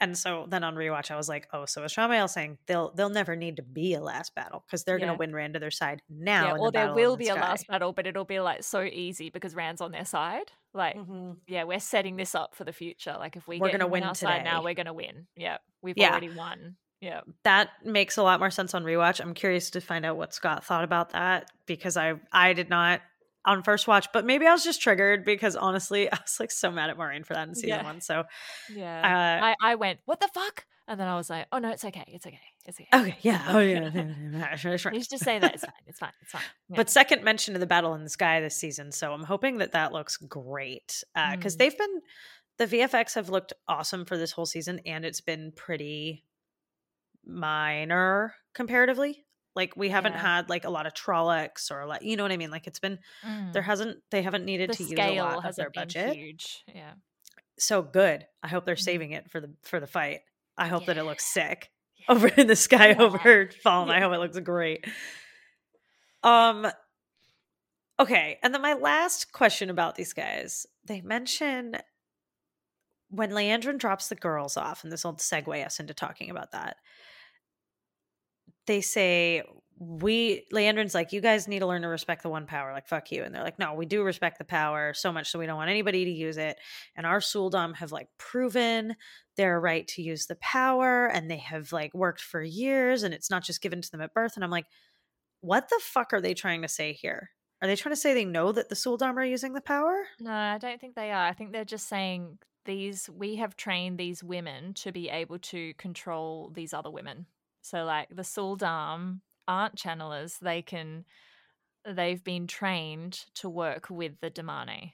[0.00, 3.08] and so then on rewatch i was like oh so is Shamael saying they'll they'll
[3.10, 5.06] never need to be a last battle because they're Yeah.
[5.06, 7.28] gonna win rand to their side now yeah, in the or there will the be
[7.28, 10.52] a last battle, but it'll be like so easy because Rand's on their side.
[10.74, 11.38] Like, Mhm.
[11.48, 13.16] yeah, we're setting this up for the future.
[13.18, 15.26] Like, if we We're get gonna win our side now, we're gonna win.
[15.34, 16.10] Yeah, we've Yeah.
[16.10, 16.76] already won.
[17.00, 20.34] Yeah, that makes a lot more sense on rewatch i'm curious to find out what
[20.34, 23.00] scott thought about that because i i did not
[23.44, 26.70] on first watch but maybe i was just triggered because honestly i was like so
[26.72, 27.82] mad at moiraine for that in season Yeah.
[27.84, 28.24] one so
[28.74, 29.40] yeah.
[29.42, 30.64] uh I I went, what the fuck?
[30.90, 32.88] And then I was like, oh no, it's okay, it's okay, it's okay.
[32.94, 34.90] okay yeah oh yeah, yeah, yeah, sure, sure.
[34.92, 36.42] Just say that it's fine, it's fine, it's fine.
[36.70, 36.76] Yeah.
[36.78, 39.72] But second mention of the battle in the sky this season, so I'm hoping that
[39.72, 41.04] that looks great
[41.36, 41.58] because Mm.
[41.58, 42.00] they've been
[42.58, 46.24] the VFX have looked awesome for this whole season, and it's been pretty
[47.28, 49.24] minor comparatively.
[49.54, 50.20] Like we haven't Yeah.
[50.36, 52.50] had like a lot of Trollocs or like you know what I mean.
[52.50, 52.98] Like it's been
[53.52, 53.64] there Mm.
[53.64, 56.14] hasn't they haven't needed the to use a lot of their budget.
[56.16, 56.62] huge.
[56.74, 56.92] Yeah.
[57.58, 58.26] So good.
[58.42, 58.80] I hope they're Mhm.
[58.82, 60.20] saving it for the for the fight.
[60.56, 62.06] I hope that it looks sick Yeah.
[62.08, 63.02] over in the sky Yeah.
[63.02, 63.18] over
[63.64, 63.90] Falme.
[63.90, 64.86] I hope it looks great.
[66.22, 66.66] Um
[68.00, 70.66] okay, and then my last question about these guys.
[70.84, 71.76] They mention
[73.10, 76.76] when Liandrin drops the girls off, and this will segue us into talking about that.
[78.68, 79.42] They say
[79.80, 82.72] we Liandrin's like, you guys need to learn to respect the one power.
[82.72, 83.22] Like, fuck you.
[83.22, 85.70] And they're like, no, we do respect the power so much, so we don't want
[85.70, 86.58] anybody to use it.
[86.96, 88.96] And our Suldam have like proven
[89.36, 93.30] their right to use the power, and they have like worked for years, and it's
[93.30, 94.32] not just given to them at birth.
[94.34, 94.66] And I'm like,
[95.40, 97.30] what the fuck are they trying to say here?
[97.62, 99.96] Are they trying to say they know that the Suldam are using the power?
[100.20, 101.26] No, I don't think they are.
[101.26, 105.72] I think they're just saying these we have trained these women to be able to
[105.74, 107.26] control these other women.
[107.68, 110.38] So like the Suldam aren't channelers.
[110.38, 111.04] They can
[111.86, 114.92] they've been trained to work with the Damane.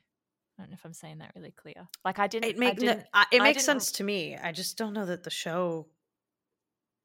[0.57, 1.89] I don't know if I'm saying that really clear.
[2.05, 4.37] Like I didn't It, make, I didn't I, it I makes didn't- sense to me.
[4.37, 5.87] I just don't know that the show.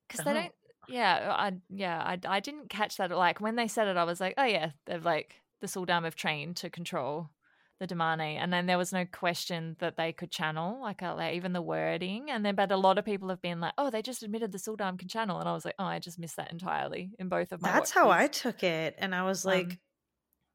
[0.08, 0.34] because they Oh.
[0.36, 0.52] don't
[0.92, 4.20] yeah i yeah I, I didn't catch that like when they said it i was
[4.20, 7.30] like oh yeah they've like the suldam have trained to control
[7.80, 11.36] the Damane, and then there was no question that they could channel, like, uh, like
[11.36, 12.30] even the wording.
[12.30, 14.58] And then, but a lot of people have been like, "Oh, they just admitted the
[14.58, 17.52] Sul'Dam can channel," and I was like, "Oh, I just missed that entirely in both
[17.52, 18.10] of my." That's watches.
[18.10, 19.80] how I took it, and I was like, Um,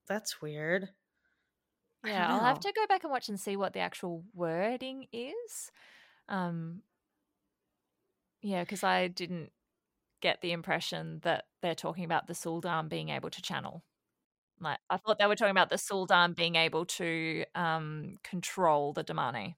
[0.06, 0.90] "That's weird."
[2.04, 5.70] Yeah, I'll have to go back and watch and see what the actual wording is.
[6.28, 6.82] Um,
[8.42, 9.50] yeah, because I didn't
[10.20, 13.82] get the impression that they're talking about the Sul'Dam being able to channel.
[14.60, 19.04] Like I thought they were talking about the Sul'Dam being able to um, control the
[19.04, 19.56] Damane.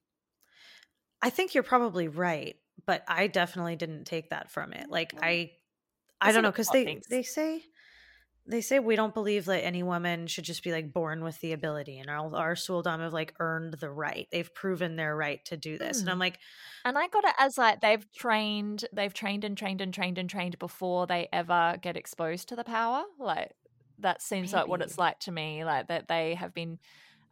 [1.21, 4.89] I think you're probably right, but I definitely didn't take that from it.
[4.89, 5.19] Like Mm.
[5.21, 5.51] I,
[6.21, 7.07] I'll I don't know because they thinks.
[7.09, 7.65] they say
[8.47, 11.53] they say we don't believe that any woman should just be like born with the
[11.53, 14.27] ability, and our our Suldam have like earned the right.
[14.31, 16.11] They've proven their right to do this, and Mm.
[16.11, 16.39] I'm like,
[16.85, 20.29] And I got it as like they've trained, they've trained and trained and trained and
[20.29, 23.05] trained before they ever get exposed to the power.
[23.19, 23.53] Like
[23.99, 25.63] that seems like what it's like to me.
[25.63, 26.79] Like that they have been,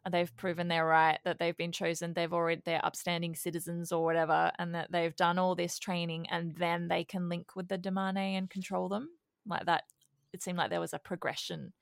[0.04, 4.04] uh, they've proven their right, that they've been chosen, they've already they're upstanding citizens or
[4.04, 7.78] whatever, and that they've done all this training, and then they can link with the
[7.78, 9.08] Damane and control them.
[9.46, 9.84] Like that,
[10.32, 11.72] it seemed like there was a progression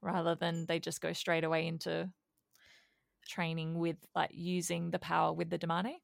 [0.00, 2.08] rather than they just go straight away into
[3.26, 5.94] training with like using the power with the Damane.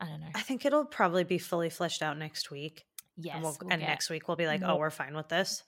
[0.00, 0.28] I don't know.
[0.34, 2.84] I think it'll probably be fully fleshed out next week.
[3.16, 5.28] Yes, and, we'll, we'll and get next week we'll be like, oh, we're fine with
[5.28, 5.64] this.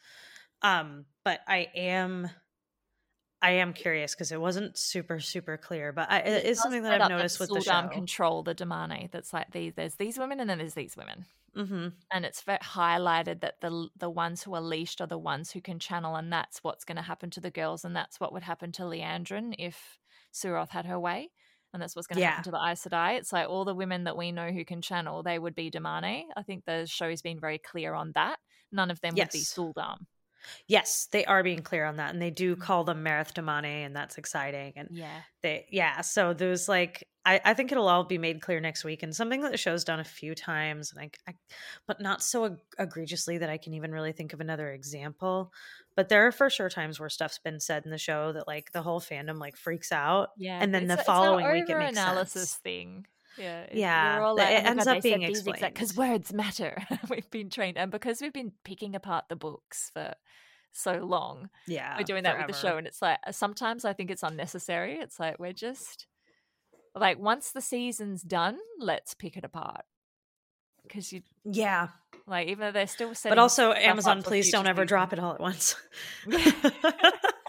[0.63, 2.31] Um, but I am,
[3.43, 5.93] I am curious because it wasn't super super clear.
[5.93, 7.89] But I, it is something that I've noticed with the show.
[7.89, 9.11] control the Damane.
[9.11, 9.75] That's like these.
[9.75, 14.11] There's these women, and then there's these women, hmm and it's highlighted that the the
[14.11, 17.03] ones who are leashed are the ones who can channel, and that's what's going to
[17.03, 19.99] happen to the girls, and that's what would happen to Liandrin if
[20.33, 21.31] Suroth had her way,
[21.73, 22.27] and that's what's going to Yeah.
[22.27, 23.17] happen to the Aes Sedai.
[23.19, 26.25] It's like all the women that we know who can channel, they would be Damane.
[26.37, 28.39] I think the show's been very clear on that.
[28.73, 29.45] None of them would be Yes.
[29.45, 30.07] Sul'Dam.
[30.67, 32.61] Yes, they are being clear on that, and they do Mhm.
[32.63, 34.73] call them Marith Damane, and that's exciting.
[34.77, 35.23] And Yeah.
[35.43, 39.03] they, yeah, so there's like, I, I think it'll all be made clear next week,
[39.03, 41.35] and something that the show's done a few times, and I, I
[41.87, 45.53] but not so eg- egregiously that I can even really think of another example.
[45.97, 48.73] But there are for sure times where stuff's been said in the show that like
[48.73, 52.33] the whole fandom like freaks out, Yeah, and then the following week it makes analysis
[52.33, 52.57] sense.
[52.57, 53.07] thing.
[53.37, 56.33] Yeah, Yeah, we're all th- like, it "Oh ends God, up being exact because words
[56.33, 56.83] matter.
[57.11, 60.15] we've been trained, and because we've been picking apart the books for
[60.73, 63.93] so long, Yeah, we're doing that with the show, and it's like uh, sometimes I
[63.93, 64.99] think it's unnecessary.
[64.99, 66.07] It's like we're just
[66.95, 69.85] like once the season's done, let's pick it apart
[70.83, 71.89] because you Yeah,
[72.27, 75.41] like even though they're still but also Amazon, please don't ever drop it all at
[75.41, 75.77] once.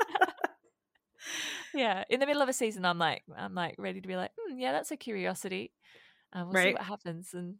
[1.73, 4.31] yeah, in the middle of a season, I'm like, I'm like ready to be like,
[4.39, 5.71] hmm, yeah, that's a curiosity.
[6.33, 7.55] Uh, we'll see what happens, and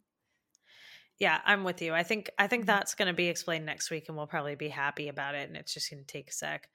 [1.18, 1.92] Yeah, I'm with you.
[1.94, 2.66] I think I think Mhm.
[2.68, 5.48] that's going to be explained next week, and we'll probably be happy about it.
[5.48, 6.68] And it's just going to take a sec.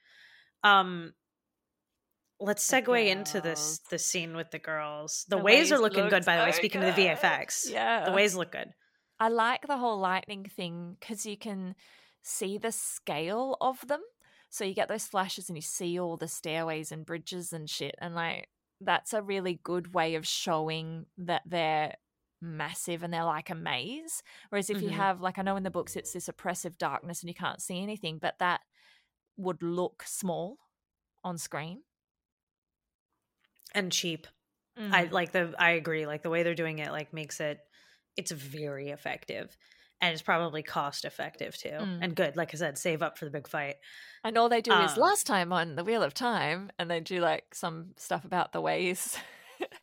[0.64, 1.14] Um,
[2.40, 5.26] let's The segue into this the scene with the girls.
[5.28, 6.52] The, The ways are looking good, by the way.
[6.52, 7.02] Speaking of the.
[7.08, 8.06] VFX, Yeah.
[8.06, 8.74] the ways look good.
[9.20, 11.76] I like the whole lightning thing because you can
[12.22, 14.02] see the scale of them.
[14.50, 17.96] So you get those flashes and you see all the stairways and bridges and shit.
[18.00, 21.96] And like, that's a really good way of showing that they're
[22.42, 24.24] massive and they're like a maze.
[24.50, 24.92] Whereas if you Mhm.
[24.92, 27.82] have, like, I know in the books it's this oppressive darkness and you can't see
[27.82, 28.62] anything, but that
[29.38, 30.58] would look small
[31.24, 31.84] on screen.
[33.74, 34.28] and cheap.
[34.92, 35.12] I Mm.
[35.12, 35.56] like the.
[35.60, 36.06] I agree.
[36.08, 37.60] Like the way they're doing it, like makes it.
[38.18, 39.58] It's very effective,
[40.02, 42.00] and it's probably cost effective too, Mm.
[42.02, 42.36] and good.
[42.36, 43.76] Like I said, save up for the big fight.
[44.24, 47.00] And all they do is Um, last time on the Wheel of Time, and they
[47.00, 49.18] do like some stuff about the ways.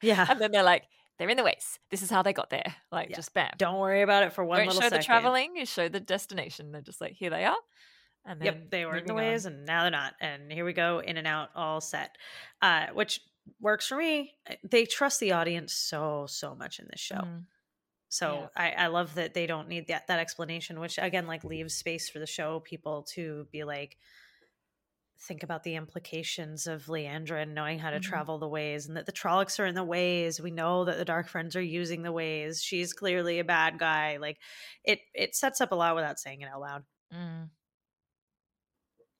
[0.01, 0.85] Yeah, and then they're like,
[1.19, 1.79] they're in the ways.
[1.91, 2.75] This is how they got there.
[2.91, 3.17] Like, Yeah.
[3.17, 3.53] just bam.
[3.57, 4.99] don't worry about it for one Don't show second.
[4.99, 6.73] the traveling, you show the destination.
[6.73, 7.57] They're just like, here they are.
[8.27, 9.33] And then Yep, they were in the moving on.
[9.33, 10.15] ways, and now they're not.
[10.21, 12.17] And here we go, in and out, all set.
[12.63, 13.21] Uh, which
[13.61, 14.35] works for me.
[14.63, 17.17] They trust the audience so so much in this show.
[17.17, 17.45] Mm.
[18.15, 21.75] So I, I love that they don't need that that explanation, which again like leaves
[21.75, 23.99] space for the show people to be like
[25.19, 28.03] think about the implications of Leandra and knowing how to Mhm.
[28.03, 30.41] travel the ways and that the Trollocs are in the ways.
[30.41, 32.63] We know that the Dark Friends are using the ways.
[32.63, 34.19] She's clearly a bad guy.
[34.19, 34.39] Like
[34.85, 36.85] it it sets up a lot without saying it out loud.
[37.13, 37.51] Mm.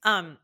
[0.03, 0.39] Um,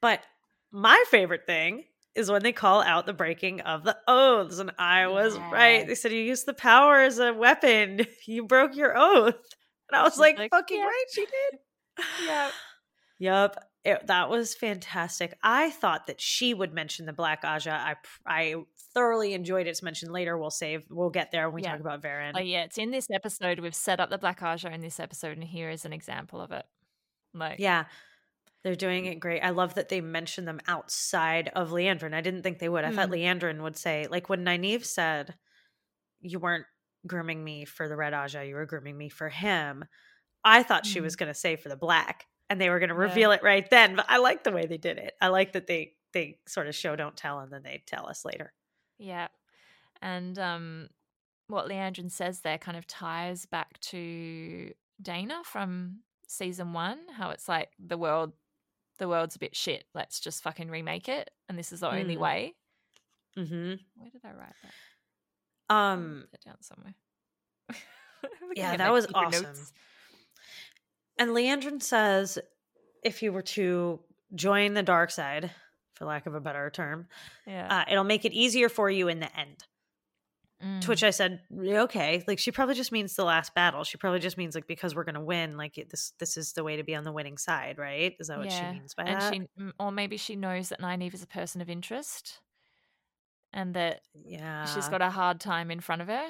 [0.00, 0.22] but
[0.70, 1.84] my favorite thing
[2.14, 5.86] is when they call out the breaking of the oaths, and I was right.
[5.86, 8.06] They said you used the power as a weapon.
[8.26, 9.34] You broke your oath,
[9.90, 11.60] and I was like, like, "Fucking "Yep." right, she did."
[12.26, 12.52] Yep.
[13.18, 13.64] Yep.
[13.84, 15.34] It- that was fantastic.
[15.42, 17.70] I thought that she would mention the Black Ajah.
[17.72, 17.94] I
[18.26, 18.54] I
[18.94, 20.10] thoroughly enjoyed its mention.
[20.12, 20.84] Later, we'll save.
[20.90, 21.72] We'll get there when we Yeah.
[21.72, 22.32] talk about Verin.
[22.36, 22.64] Oh, yeah.
[22.64, 23.60] It's in this episode.
[23.60, 26.52] We've set up the Black Ajah in this episode, and here is an example of
[26.52, 26.64] it.
[27.34, 27.84] Like, yeah,
[28.64, 29.40] They're doing it great.
[29.40, 32.14] I love that they mention them outside of Liandrin.
[32.14, 32.84] I didn't think they would.
[32.84, 33.14] I thought Mm.
[33.14, 35.36] Liandrin would say, like when Nynaeve said,
[36.20, 36.66] "You weren't
[37.06, 39.84] grooming me for the red Ajah, you were grooming me for him."
[40.44, 41.04] I thought she Mm.
[41.04, 43.00] was going to say for the black, and they were going to Yeah.
[43.02, 43.96] reveal it right then.
[43.96, 45.16] But I like the way they did it.
[45.20, 48.24] I like that they they sort of show don't tell, and then they tell us
[48.24, 48.52] later.
[48.98, 49.28] Yeah.
[50.02, 50.88] And um
[51.48, 57.48] what Liandrin says there kind of ties back to Dana from season 1, how it's
[57.48, 58.32] like the world
[58.98, 59.84] the world's a bit shit.
[59.94, 62.20] Let's just fucking remake it and this is the only Mm.
[62.20, 62.54] way.
[63.34, 65.74] hmm Where did I write that?
[65.74, 66.94] Um, Put it down somewhere.
[68.54, 69.42] Yeah, that was awesome.
[69.44, 69.72] notes.
[71.18, 72.38] And Liandrin says
[73.02, 74.00] if you were to
[74.34, 75.50] join the dark side,
[75.94, 77.08] for lack of a better term,
[77.46, 77.66] Yeah.
[77.80, 79.64] uh, it'll make it easier for you in the end.
[80.62, 80.80] Mm.
[80.82, 82.22] To which I said, okay.
[82.28, 83.82] Like she probably just means the last battle.
[83.82, 85.56] She probably just means like because we're gonna win.
[85.56, 88.14] Like this, this is the way to be on the winning side, right?
[88.20, 89.34] Is that what she means by and that?
[89.34, 92.38] she mm, or maybe she knows that Nynaeve is a person of interest
[93.52, 96.28] and that yeah, she's got a hard time in front of her.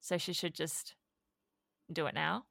[0.00, 0.94] So she should just
[1.92, 2.34] do it now.
[2.36, 2.44] like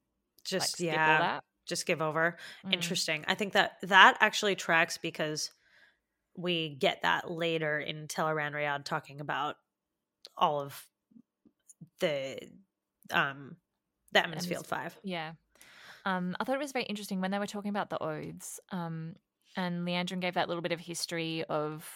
[0.61, 2.37] just all yeah, just give over.
[2.65, 2.73] Mm.
[2.73, 3.25] Interesting.
[3.27, 5.51] I think that that actually tracks because
[6.37, 9.55] we get that later in Tel'aran'rhiod talking about
[10.37, 10.87] all of
[11.99, 12.37] the
[13.11, 13.57] um
[14.11, 14.97] the Emond's Emond's- Field Five.
[15.03, 15.33] Yeah.
[16.05, 18.59] Um, I thought it was very interesting when they were talking about the oaths.
[18.71, 19.15] Um,
[19.57, 21.89] and Liandrin gave that little bit of history of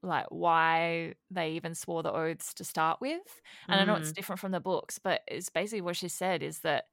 [0.00, 3.20] like why they even swore the oaths to start with.
[3.68, 6.60] And I know it's different from the books, but it's basically what she said is
[6.60, 6.84] that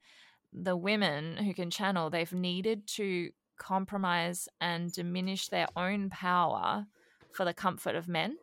[0.52, 6.86] the women who can channel, they've needed to compromise and diminish their own power
[7.32, 8.38] for the comfort of men.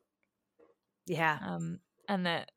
[1.05, 1.39] Yeah.
[1.45, 2.51] um and that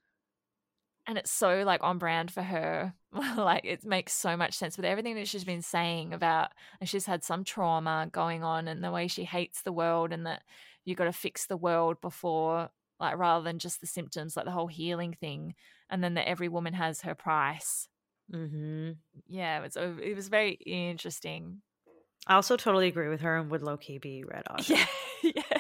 [1.07, 2.92] and it's so like on brand for her
[3.36, 7.07] like it makes so much sense with everything that she's been saying about and she's
[7.07, 10.42] had some trauma going on and the way she hates the world and that
[10.84, 12.68] you got to fix the world before
[13.01, 15.55] like rather than just the symptoms like the whole healing thing
[15.90, 17.88] and then that every woman has her price
[18.34, 18.90] Mm-hmm.
[19.28, 21.62] yeah it's it was very interesting
[22.26, 24.68] I also totally agree with her and would low key be Red Ajah.
[25.22, 25.56] yeah yeah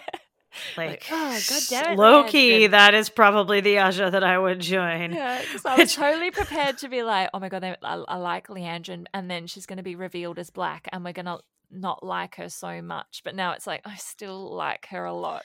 [0.76, 2.28] Like, oh god damn it low Liandrin.
[2.28, 5.12] key, that is probably the Ajah that I would join.
[5.12, 9.06] Yeah, I was totally prepared to be like, oh my god, I, I like Liandrin,
[9.14, 11.38] and then she's going to be revealed as black, and we're going to
[11.70, 13.22] not like her so much.
[13.24, 15.42] But now it's like I still like her a lot.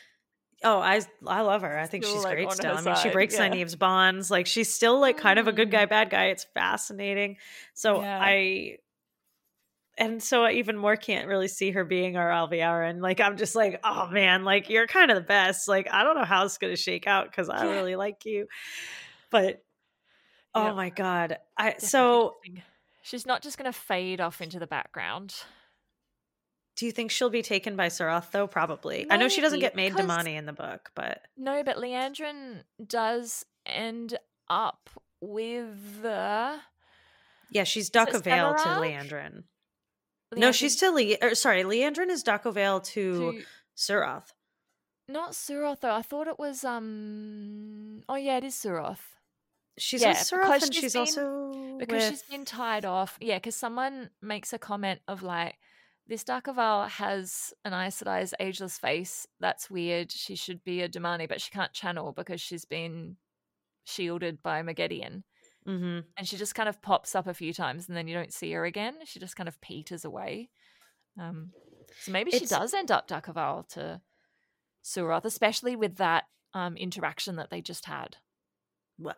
[0.63, 1.79] Oh, I I love her.
[1.79, 2.77] I think Still, she's like, great still.
[2.77, 3.49] I mean, she breaks yeah.
[3.49, 4.29] Nynaeve's bonds.
[4.29, 5.71] Like she's still like kind of a good Mm.
[5.71, 6.25] guy, bad guy.
[6.27, 7.37] It's fascinating.
[7.73, 8.19] So Yeah.
[8.21, 8.77] I
[10.01, 13.01] and so I even more can't really see her being our Alviarin.
[13.01, 15.67] Like I'm just like, oh man, like you're kind of the best.
[15.67, 17.71] Like I don't know how it's gonna shake out because I Yeah.
[17.71, 18.47] really like you.
[19.29, 19.63] But
[20.53, 20.75] oh Yep.
[20.75, 21.37] my god.
[21.57, 22.35] I Definitely so
[23.03, 25.33] she's not just going to fade off into the background.
[26.75, 28.47] do you think she'll be taken by Suroth though?
[28.47, 29.05] Probably.
[29.09, 33.45] I know she doesn't get made Damane in the book, but No, but Liandrin does
[33.65, 34.17] end
[34.49, 34.89] up
[35.21, 36.57] with the.
[37.51, 39.43] yeah, she's Duck Vale to Severach?
[40.33, 40.37] Liandrin.
[40.39, 43.43] No, she's to Le- or, sorry, Liandrin is Vale to, to
[43.77, 44.33] Suroth.
[45.07, 45.93] not Suroth though.
[45.93, 48.01] I thought it was um.
[48.07, 48.99] Oh yeah, it is Suroth.
[49.77, 53.17] She's Yeah, with Suroth and she's she's been- also because with, she's been tied off.
[53.21, 55.55] Yeah, because someone makes a comment of like,
[56.07, 59.27] this da'covale has an Aes Sedai's ageless face.
[59.39, 60.11] That's weird.
[60.11, 63.15] She should be a Damane, but she can't channel because she's been
[63.85, 65.23] shielded by Moghedien.
[65.67, 66.05] Mhm.
[66.17, 68.51] And she just kind of pops up a few times and then you don't see
[68.53, 68.95] her again.
[69.05, 70.49] She just kind of peters away.
[71.19, 71.51] Um,
[71.99, 74.01] so maybe she does end up da'covale to
[74.83, 78.17] Suroth, especially with that um, interaction that they just had.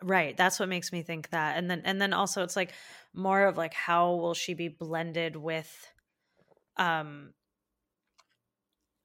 [0.02, 0.36] Right.
[0.38, 1.58] That's what makes me think that.
[1.58, 2.74] And then and then also it's like
[3.14, 5.92] more of like how will she be blended with
[6.78, 7.34] um.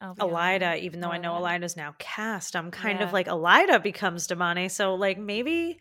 [0.01, 1.61] Elaida, even though I know Elaida.
[1.61, 2.55] Elaida's now cast.
[2.55, 4.71] I'm kind of like Elaida becomes Damane.
[4.71, 5.81] So like maybe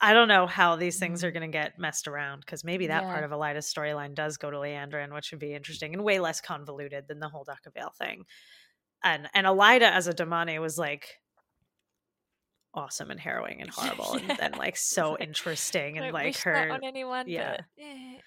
[0.00, 3.02] I don't know how these things are going to get messed around because maybe that
[3.02, 3.12] Yeah.
[3.12, 6.40] part of Elaida's storyline does go to Liandrin, which would be interesting and way less
[6.40, 8.24] convoluted than the whole da'covale thing.
[9.04, 11.08] And and Elaida as a Damane was like
[12.72, 16.70] awesome and harrowing and horrible and, and like so interesting and like wish her that
[16.70, 17.28] on anyone.
[17.28, 17.56] yeah.
[17.76, 18.18] But, eh.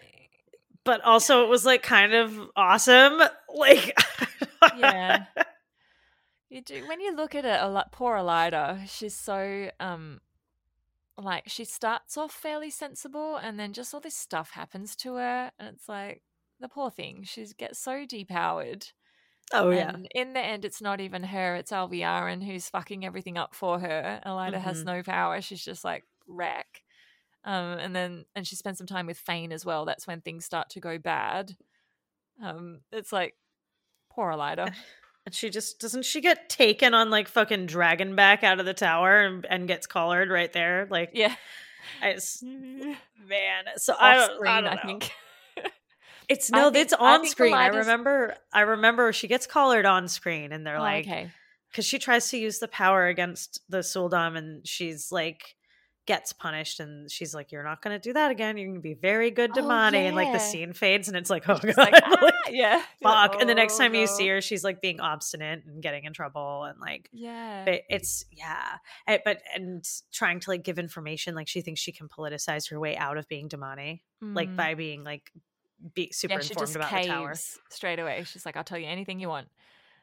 [0.83, 3.21] but also it was like kind of awesome
[3.55, 3.97] like
[4.77, 5.25] Yeah.
[6.49, 10.21] You do when you look at it, a lot poor Elaida, she's so um
[11.17, 15.51] like she starts off fairly sensible and then just all this stuff happens to her
[15.59, 16.23] and it's like
[16.59, 17.23] the poor thing.
[17.23, 18.91] She gets so depowered.
[19.53, 23.53] oh yeah in the end it's not even her, it's Alviarin who's fucking everything up
[23.53, 24.21] for her.
[24.25, 24.85] Elaida has Mhm.
[24.85, 25.41] no power.
[25.41, 26.81] She's just like wreck.
[27.43, 29.85] Um and then and she spends some time with Fain as well.
[29.85, 31.55] That's when things start to go bad.
[32.41, 33.35] Um it's like
[34.09, 34.73] Poor Elaida.
[35.25, 38.73] And she just doesn't she get taken on like fucking dragon back out of the
[38.73, 40.87] tower and, and gets collared right there?
[40.89, 41.35] Like Yeah.
[42.01, 42.97] I just, man.
[43.77, 44.81] So I don't, screen, I I, don't know.
[44.85, 45.11] think.
[46.29, 47.53] It's I no, think- it's on screen.
[47.53, 51.31] I remember I remember she gets collared on screen and they're Oh, like okay.
[51.69, 55.55] because she tries to use the power against the Suldam and she's like
[56.05, 58.57] gets punished and she's like, You're not gonna do that again.
[58.57, 61.29] You're gonna be very good to Oh, Mani and like the scene fades and it's
[61.29, 61.91] like, oh She's god.
[61.93, 62.81] like, ah, like, yeah.
[63.01, 63.39] fuck.
[63.39, 66.11] And the next Oh, time you see her, she's like being obstinate and getting in
[66.13, 67.63] trouble and like Yeah.
[67.65, 68.77] but it's yeah
[69.07, 72.79] Eh, but and trying to like give information like she thinks she can politicize her
[72.79, 74.55] way out of being Damane like Mm.
[74.57, 75.31] by being like
[75.93, 77.33] be super yeah, informed about the tower
[77.69, 78.23] straight away.
[78.25, 79.47] She's like, I'll tell you anything you want.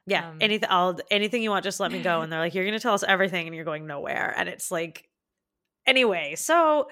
[0.06, 2.64] yeah Um, anything i'll anything you want just let me go and they're like you're
[2.64, 5.08] gonna tell us everything and you're going nowhere and it's like
[5.86, 6.88] anyway so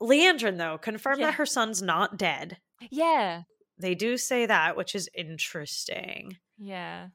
[0.00, 1.26] liandrin though confirmed Yeah.
[1.26, 2.58] that her son's not dead
[2.90, 3.42] Yeah.
[3.78, 7.08] they do say that which is interesting Yeah.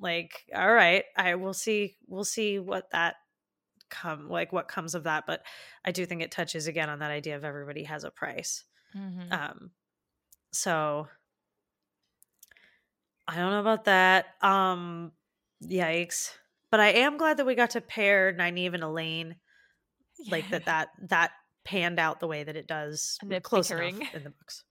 [0.00, 3.16] like all right i will see we'll see what that
[3.88, 5.42] come like what comes of that but
[5.84, 8.64] i do think it touches again on that idea of everybody has a price
[8.94, 9.32] Mhm.
[9.32, 9.70] um
[10.52, 11.06] so
[13.28, 15.12] i don't know about that um
[15.64, 16.30] yikes
[16.70, 19.36] but i am glad that we got to pair Nynaeve and elayne
[20.30, 21.30] like that that that
[21.64, 23.96] panned out the way that it does close bickering.
[23.96, 24.64] enough in the books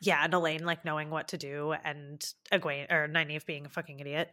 [0.00, 4.00] yeah and elayne like knowing what to do and Egwene or Nynaeve being a fucking
[4.00, 4.30] idiot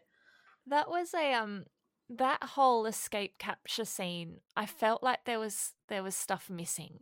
[0.67, 1.65] That was a um
[2.09, 4.37] that whole escape capture scene.
[4.55, 6.99] I felt like there was there was stuff missing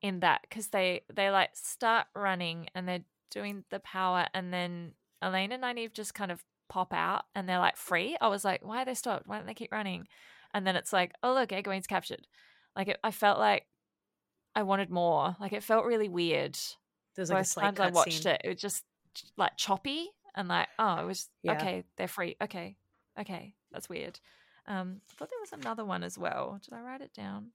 [0.00, 4.92] in that because they they like start running and they're doing the power and then
[5.22, 8.16] Elayne and Nynaeve just kind of pop out and they're like free.
[8.20, 9.26] I was like, why are they stopped?
[9.26, 10.08] Why don't they keep running?
[10.54, 12.26] And then it's like, oh look, Egwene's captured.
[12.76, 13.66] Like it, I felt like
[14.54, 15.36] I wanted more.
[15.40, 16.58] Like it felt really weird.
[17.16, 18.32] there's like a Both times I watched scene.
[18.32, 18.84] it, it was just
[19.36, 21.52] like choppy and like, oh, it was Yeah.
[21.52, 21.84] okay.
[21.96, 22.36] They're free.
[22.42, 22.76] Okay,
[23.18, 24.20] okay, that's weird.
[24.66, 26.60] Um, I thought there was another one as well.
[26.62, 27.48] Did I write it down?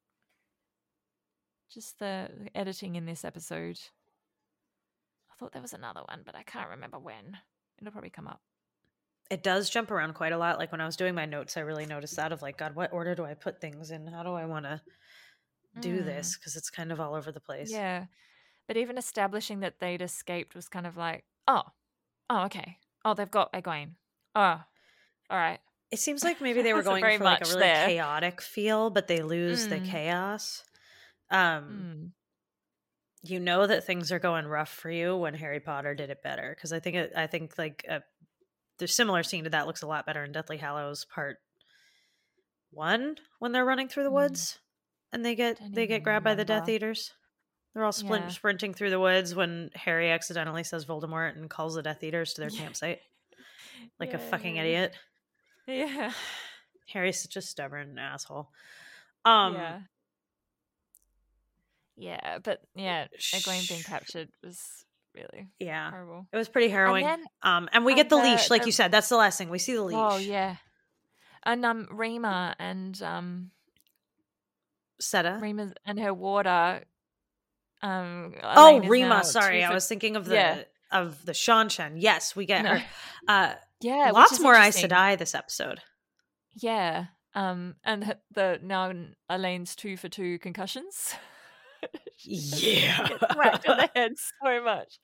[1.72, 3.80] Just the editing in this episode.
[5.32, 7.38] I thought there was another one, but I can't remember when.
[7.80, 8.42] It'll probably come up.
[9.30, 10.58] It does jump around quite a lot.
[10.60, 12.94] Like when I was doing my notes, I really noticed that of like, God, what
[12.94, 14.08] order do I put things in?
[14.08, 14.82] How do I want to
[15.80, 16.06] do Mm.
[16.06, 16.38] this?
[16.38, 17.72] Because it's kind of all over the place.
[17.72, 18.06] Yeah,
[18.68, 21.64] but even establishing that they'd escaped was kind of like, oh,
[22.30, 22.80] oh, okay.
[23.06, 23.96] Oh, they've got Egwene.
[24.36, 24.64] Oh,
[25.30, 25.60] all right.
[25.92, 27.86] It seems like maybe they were going for like a really there.
[27.86, 29.84] chaotic feel, but they lose the Mm.
[29.86, 30.64] chaos.
[31.30, 32.12] Um, Mm.
[33.24, 36.54] you know that things are going rough for you when Harry Potter did it better.
[36.56, 38.04] Because I think it, I think like a,
[38.78, 41.38] the similar scene to that looks a lot better in Deathly Hallows Part
[42.72, 44.14] One when they're running through the Mm.
[44.14, 44.60] woods
[45.12, 46.68] and they get Don't they get grabbed by the Death.
[46.70, 47.14] Eaters.
[47.74, 48.32] They're all splint, Yeah.
[48.32, 52.42] sprinting through the woods when Harry accidentally says Voldemort and calls the Death Eaters to
[52.42, 53.02] their campsite
[54.00, 54.62] like a fucking Yeah.
[54.64, 54.98] idiot.
[55.68, 56.14] Yeah.
[56.88, 58.50] Harry's such a stubborn asshole.
[59.26, 59.82] Um, yeah.
[61.96, 64.86] Yeah, but yeah, Egwene being captured was
[65.18, 66.28] really yeah, horrible.
[66.32, 67.06] it was pretty harrowing.
[67.06, 68.92] then- um, and we and get the, the- leash, like the- you said.
[68.92, 69.74] That's the last thing we see.
[69.74, 69.98] The leash.
[69.98, 70.56] Oh yeah.
[71.44, 73.52] And um Rima and um
[75.00, 75.38] Seta.
[75.42, 76.84] Rima and her water
[77.82, 79.24] um Oh, Elayne Rima.
[79.24, 80.62] Sorry, I was thinking of the yeah.
[80.92, 81.94] of the Seanchan.
[81.98, 82.76] Yes, we get No.
[82.76, 82.84] her.
[83.28, 84.82] Uh, Yeah, lots more Aes.
[84.82, 85.80] Sedai this episode.
[86.56, 87.06] Yeah.
[87.36, 88.92] Um and the now
[89.30, 91.16] Elayne's two for two concussions.
[92.24, 93.08] Yeah.
[93.36, 94.14] whacked in the head
[94.44, 95.00] so much.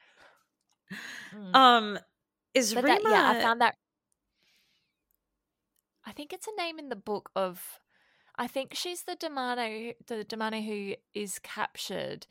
[1.35, 1.55] Mm.
[1.55, 1.99] Um,
[2.53, 2.99] is But Rima?
[3.03, 3.75] that, yeah, I found that.
[6.05, 7.79] I think it's a name in the book of.
[8.35, 12.25] I think she's the Damane, the Damane who is captured,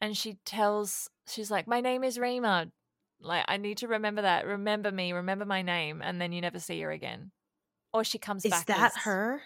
[0.00, 2.70] and she tells she's like, "My name is Rima.
[3.20, 4.46] Like, I need to remember that.
[4.46, 5.12] Remember me.
[5.12, 7.32] Remember my name." And then you never see her again,
[7.92, 8.60] or she comes is back.
[8.60, 9.42] Is that as- her?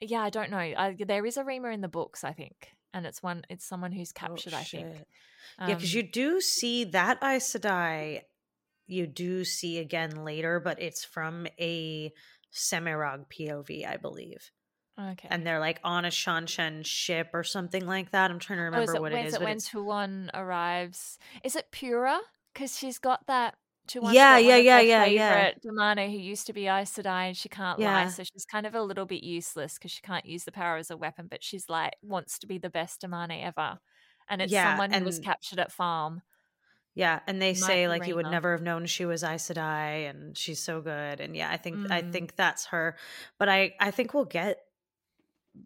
[0.00, 0.56] Yeah, I don't know.
[0.58, 3.44] I, there is a Rima in the books, I think, and it's one.
[3.48, 4.54] It's someone who's Oh, captured.
[4.54, 4.96] I think.
[4.96, 5.06] shit.
[5.60, 8.22] yeah, because Um, you do see that Aes Sedai.
[8.86, 12.12] You do see again later, but it's from a
[12.52, 14.50] Semirhage POV, I believe.
[14.98, 15.28] Okay.
[15.30, 18.30] And they're like on a Seanchan ship or something like that.
[18.30, 19.34] I'm trying to Oh, remember is it, what it is.
[19.34, 21.18] it but when Tuon arrives?
[21.44, 22.20] Is it Pura?
[22.52, 23.54] Because she's got that.
[23.88, 25.46] Tuon's Yeah, yeah, yeah, yeah, yeah.
[25.46, 28.66] favourite Damane who used to be Aes Sedai and she can't lie, so she's kind
[28.66, 31.26] of a little bit useless because she can't use the power as a weapon.
[31.28, 33.78] But she's like wants to be the best Damane ever,
[34.28, 36.22] and it's Yeah, someone who was captured at Falme.
[36.94, 40.36] Yeah, and they say like you would never have known she was Aes Sedai, and
[40.36, 41.20] she's so good.
[41.20, 42.02] And yeah, I think I Mm.
[42.02, 42.96] think that's her.
[43.38, 44.58] But I I think we'll get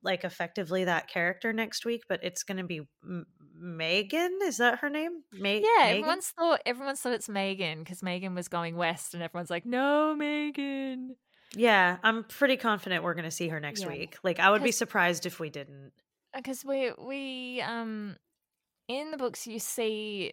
[0.03, 2.03] like effectively that character next week.
[2.09, 4.39] But it's going to be m- Megan.
[4.43, 5.23] Is that her name?
[5.33, 5.99] Ma- yeah, Megan?
[5.99, 10.15] everyone's thought everyone's thought it's Megan because Megan was going west, and everyone's like, "No,
[10.15, 11.17] Megan."
[11.57, 13.89] Yeah, I'm pretty confident we're going to see her next yeah.
[13.89, 14.17] week.
[14.23, 15.93] Like, I would be surprised if we didn't.
[16.35, 18.17] Because we we um
[18.89, 20.33] in the books you see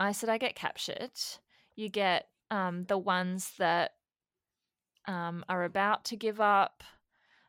[0.00, 1.10] I said I get captured.
[1.74, 3.92] You get um the ones that
[5.06, 6.82] um are about to give up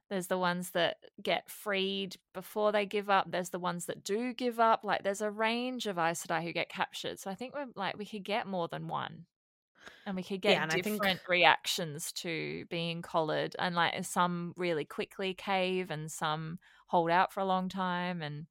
[0.09, 3.29] there's the ones that get freed before they give up.
[3.29, 4.83] There's the ones that do give up.
[4.83, 7.19] Like there's a range of Aes Sedai who get captured.
[7.19, 9.25] So I think we're like we could get more than one.
[10.05, 11.29] And we could get yeah, different think...
[11.29, 13.55] reactions to being collared.
[13.59, 18.45] And like some really quickly cave and some hold out for a long time and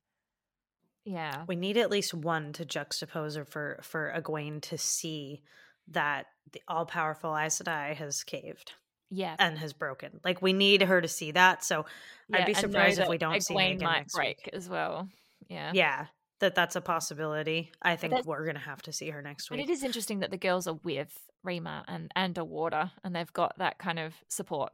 [1.05, 1.45] yeah.
[1.47, 5.43] We need at least one to juxtapose or for for Egwene to see
[5.89, 8.73] that the all powerful Aes Sedai has caved
[9.11, 9.37] yeah.
[9.39, 11.85] and has broken like we need her to see that so
[12.29, 14.51] yeah, i'd be surprised if we don't see Megan might next break week.
[14.55, 15.09] as well
[15.49, 15.71] yeah.
[15.73, 16.07] Yeah
[16.41, 17.73] that that's a possibility.
[17.81, 20.31] I think we're gonna have to see her next week but it is interesting that
[20.31, 24.15] the girls are with rima and and a water and they've got that kind of
[24.29, 24.73] support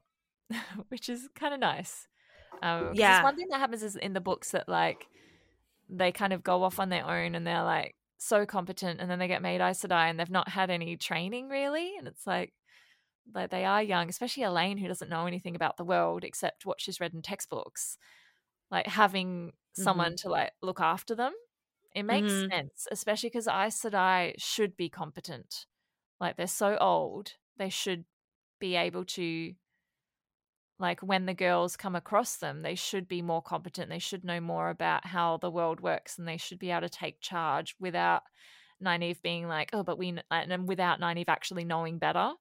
[0.88, 2.08] which is kind of nice
[2.62, 3.22] um, yeah.
[3.22, 5.06] one thing that happens is in the books that like
[5.88, 9.18] they kind of go off on their own and they're like so competent and then
[9.18, 12.52] they get made Aes Sedai and they've not had any training really and it's like
[13.34, 16.80] like they are young, especially Elayne, who doesn't know anything about the world except what
[16.80, 17.98] she's read in textbooks.
[18.70, 19.82] Like having mm-hmm.
[19.82, 21.32] someone to like look after them,
[21.94, 22.50] it makes mm-hmm.
[22.50, 25.66] sense, especially because Aes Sedai should be competent.
[26.20, 28.04] Like they're so old, they should
[28.60, 29.52] be able to
[30.78, 34.40] like when the girls come across them they should be more competent they should know
[34.40, 38.22] more about how the world works and they should be able to take charge without
[38.82, 42.32] Nynaeve being like oh but we and without Nynaeve actually knowing better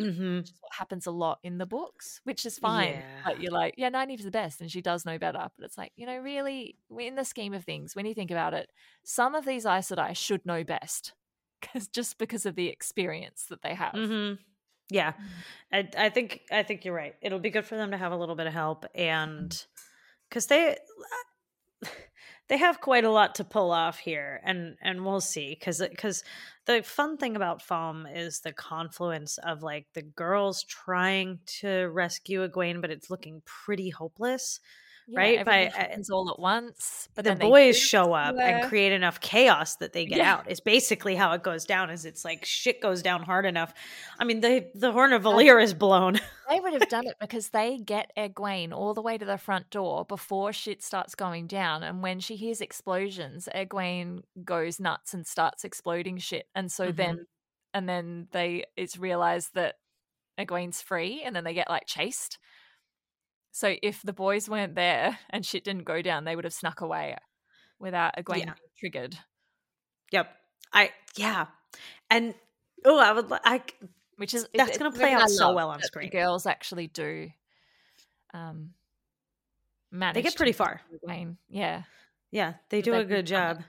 [0.00, 0.36] Mm-hmm.
[0.38, 2.94] Which is what happens a lot in the books, which is fine.
[2.94, 3.02] Yeah.
[3.24, 5.48] But you're like, yeah, Nynaeve's the best, and she does know better.
[5.56, 8.52] But it's like, you know, really, in the scheme of things, when you think about
[8.52, 8.68] it,
[9.04, 11.14] some of these Aes Sedai should know best,
[11.60, 13.94] because just because of the experience that they have.
[13.94, 14.34] Mm-hmm.
[14.90, 15.14] Yeah.
[15.72, 17.14] I, I think I think you're right.
[17.22, 19.66] It'll be good for them to have a little bit of help, and
[20.28, 20.76] because they
[22.48, 26.22] they have quite a lot to pull off here and and we'll see because because
[26.66, 32.46] the fun thing about Falme is the confluence of like the girls trying to rescue
[32.46, 34.60] Egwene but it's looking pretty hopeless
[35.08, 35.44] yeah, right?
[35.44, 37.08] But happens all at once.
[37.14, 40.34] But the boys show up and create enough chaos that they get yeah.
[40.34, 40.50] out.
[40.50, 41.90] Is basically how it goes down.
[41.90, 43.72] Is it's like shit goes down hard enough.
[44.18, 46.20] I mean, the the horn of Valere is blown.
[46.50, 49.70] they would have done it because they get Egwene all the way to the front
[49.70, 51.84] door before shit starts going down.
[51.84, 56.46] And when she hears explosions, Egwene goes nuts and starts exploding shit.
[56.54, 56.96] And so mm-hmm.
[56.96, 57.26] then,
[57.72, 59.76] and then they it's realized that
[60.36, 62.38] Egwene's free, and then they get like chased.
[63.56, 66.82] So if the boys weren't there and shit didn't go down, they would have snuck
[66.82, 67.16] away
[67.78, 68.52] without Egwene yeah.
[68.78, 69.16] triggered.
[70.12, 70.30] Yep.
[70.74, 71.46] I yeah.
[72.10, 72.34] And
[72.84, 73.74] oh, I would like
[74.16, 76.10] which is that's going to play out so well on screen.
[76.10, 77.30] girls actually do
[78.34, 78.74] um
[79.90, 80.82] manage They get pretty far.
[80.92, 81.36] Egwene.
[81.48, 81.84] Yeah.
[82.30, 83.62] Yeah, they do a good job.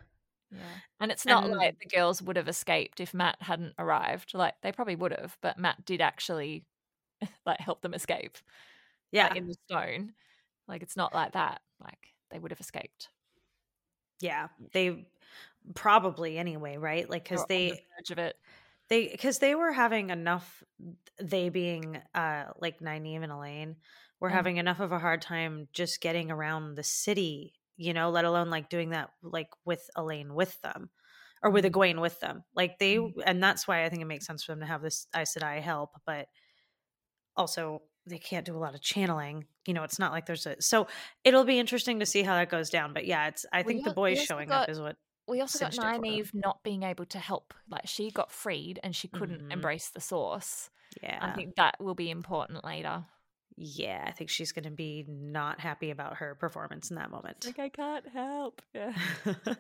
[0.52, 0.60] Yeah.
[1.00, 4.34] And it's not and, like the girls would have escaped if Mat hadn't arrived.
[4.34, 6.66] Like they probably would have, but Mat did actually
[7.46, 8.38] like help them escape
[9.12, 10.14] yeah like, in the stone
[10.68, 13.10] like it's not like that like they would have escaped
[14.20, 15.06] yeah they
[15.76, 18.36] probably anyway right like because they the edge of it
[18.90, 20.64] they because they were having enough
[21.22, 23.76] they being uh like Nynaeve and Elayne
[24.20, 24.34] were mm.
[24.34, 28.50] having enough of a hard time just getting around the city you know let alone
[28.50, 30.90] like doing that like with Elayne with them
[31.44, 31.80] or with mm-hmm.
[31.80, 33.12] Egwene with them like they mm.
[33.26, 35.62] and that's why I think it makes sense for them to have this Aes Sedai
[35.62, 36.28] help but
[37.36, 39.46] also they can't do a lot of channeling.
[39.66, 40.88] You know, it's not like there's a so
[41.24, 42.94] it'll be interesting to see how that goes down.
[42.94, 44.98] But yeah, it's I think the boys showing got, up is what
[45.28, 47.54] we also got Nynaeve not being able to help.
[47.70, 49.52] Like she got freed and she couldn't mm-hmm.
[49.52, 50.70] embrace the source.
[51.04, 51.20] Yeah.
[51.22, 53.06] I think that will be important later.
[53.58, 57.46] Yeah, I think she's gonna be not happy about her performance in that moment.
[57.46, 58.62] Like I can't help.
[58.74, 58.94] Yeah.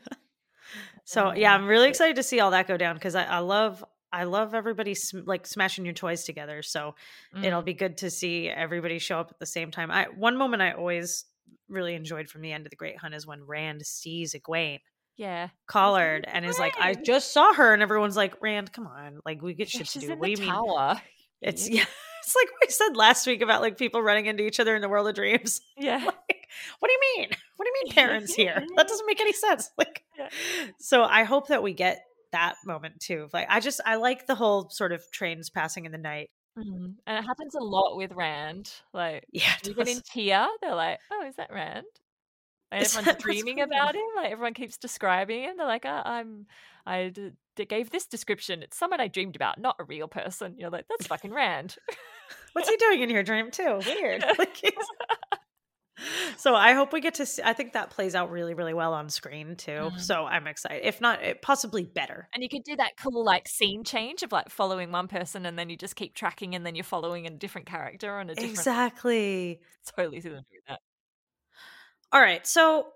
[1.03, 3.83] so yeah, I'm really excited to see all that go down because I, I love
[4.11, 6.61] I love everybody sm- like smashing your toys together.
[6.61, 6.95] So
[7.35, 7.43] mm.
[7.43, 9.91] it'll be good to see everybody show up at the same time.
[9.91, 11.25] I one moment I always
[11.69, 14.79] really enjoyed from the end of the Great Hunt is when Rand sees Egwene.
[15.17, 15.49] Yeah.
[15.65, 19.41] Collared and is like, I just saw her, and everyone's like, Rand, come on, like
[19.41, 20.09] we get shit to do.
[20.09, 20.93] What do you tower.
[20.93, 21.01] mean?
[21.41, 21.85] It's yeah.
[22.23, 24.89] It's like we said last week about like people running into each other in the
[24.89, 25.61] world of dreams.
[25.77, 26.03] Yeah.
[26.03, 26.47] like,
[26.79, 27.29] what do you mean?
[27.55, 28.65] What do you mean parents here?
[28.75, 29.71] That doesn't make any sense.
[29.77, 30.27] Like, yeah.
[30.77, 32.03] so I hope that we get
[32.37, 33.27] that moment too.
[33.33, 36.29] Like I just I like the whole sort of trains passing in the night.
[36.57, 36.85] Mm-hmm.
[37.05, 38.71] And it happens a lot with Rand.
[38.93, 41.85] Like yeah, even in Tear, they're like, "Oh, is that Rand?"
[42.71, 44.01] Like, everyone's dreaming about him.
[44.15, 45.57] Like everyone keeps describing him.
[45.57, 46.47] They're like, oh, "I'm,
[46.85, 48.63] I d- gave this description.
[48.63, 51.75] It's someone I dreamed about, not a real person." You're like, "That's fucking rand."
[52.53, 53.81] What's he doing in your dream too?
[53.85, 54.23] Weird.
[54.37, 54.61] Like
[56.37, 57.41] so I hope we get to see.
[57.43, 59.71] I think that plays out really, really well on screen too.
[59.71, 59.99] Mm.
[59.99, 60.85] So I'm excited.
[60.85, 62.27] If not, it, possibly better.
[62.33, 65.57] And you could do that cool like scene change of like following one person and
[65.57, 68.51] then you just keep tracking and then you're following a different character on a different.
[68.51, 69.59] Exactly.
[69.95, 70.79] Totally see them doing that.
[72.11, 72.45] All right.
[72.45, 72.87] So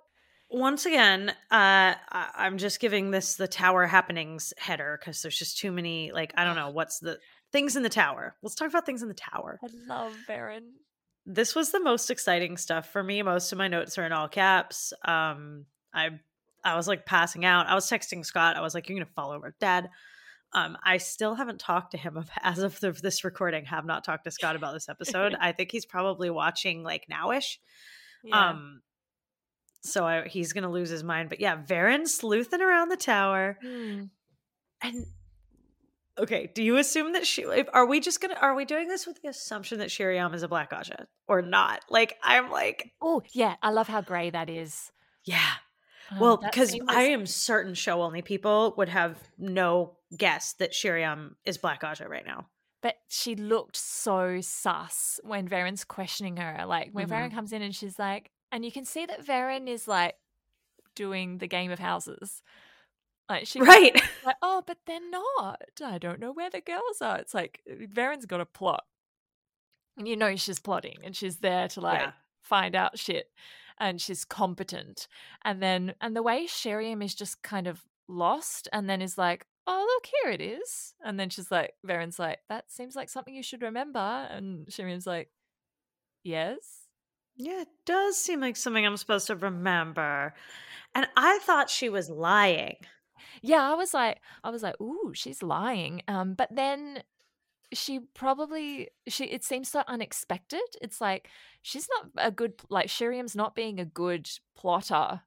[0.50, 5.58] once again, uh, I- I'm just giving this the tower happenings header because there's just
[5.58, 6.12] too many.
[6.12, 7.18] Like I don't know what's the
[7.52, 8.36] things in the tower.
[8.42, 9.60] Let's talk about things in the tower.
[9.64, 10.70] I love Verin
[11.26, 13.22] this was the most exciting stuff for me.
[13.22, 14.94] Most of my notes are in all caps.
[15.06, 16.10] Um, I
[16.64, 17.68] I was like passing out.
[17.68, 18.58] I was texting Scott.
[18.58, 19.90] I was like, "You're gonna fall over, Dad."
[20.54, 23.66] Um, I still haven't talked to him as of the, this recording.
[23.66, 25.36] Have not talked to Scott about this episode.
[25.40, 27.58] I think he's probably watching like nowish.
[28.24, 28.50] Yeah.
[28.50, 28.82] Um,
[29.84, 31.30] so I, he's gonna lose his mind.
[31.30, 34.10] But yeah, Verin sleuthing around the tower, mm.
[34.82, 35.06] and
[36.22, 37.44] Okay, do you assume that she
[37.74, 40.48] are we just gonna are we doing this with the assumption that Sheriam is a
[40.48, 41.84] black Ajah or not?
[41.90, 44.92] Like I'm like Oh yeah, I love how grey that is.
[45.26, 45.40] Yeah.
[46.12, 51.36] Um, well, because I am certain show only people would have no guess that Sheriam
[51.44, 52.46] is black Ajah right now.
[52.84, 56.66] But she looked so sus when Verin's questioning her.
[56.68, 57.14] Like when mm-hmm.
[57.14, 60.16] Verin comes in and she's like, and you can see that Verin is like
[60.96, 62.44] doing the game of houses.
[63.32, 63.96] Like she right.
[64.26, 65.62] Like, oh, but they're not.
[65.84, 67.18] I don't know where the girls are.
[67.18, 68.84] It's like uh, Verin's got a plot.
[69.98, 72.12] And you know she's plotting and she's there to like yeah.
[72.42, 73.28] find out shit
[73.80, 75.08] and she's competent.
[75.46, 79.46] And then and the way Sheriam is just kind of lost and then is like,
[79.66, 80.94] Oh, look, here it is.
[81.04, 84.28] And then she's like, Verin's like, that seems like something you should remember.
[84.30, 85.30] And Sheriam's like,
[86.24, 86.88] Yes.
[87.38, 90.34] Yeah, it does seem like something I'm supposed to remember.
[90.94, 92.76] And I thought she was lying.
[93.42, 96.02] Yeah, I was like, I was like, ooh, she's lying.
[96.08, 97.04] Um, but then
[97.74, 100.62] she probably she it seems so unexpected.
[100.82, 101.30] It's like
[101.62, 105.22] she's not a good like Sheriam's not being a good plotter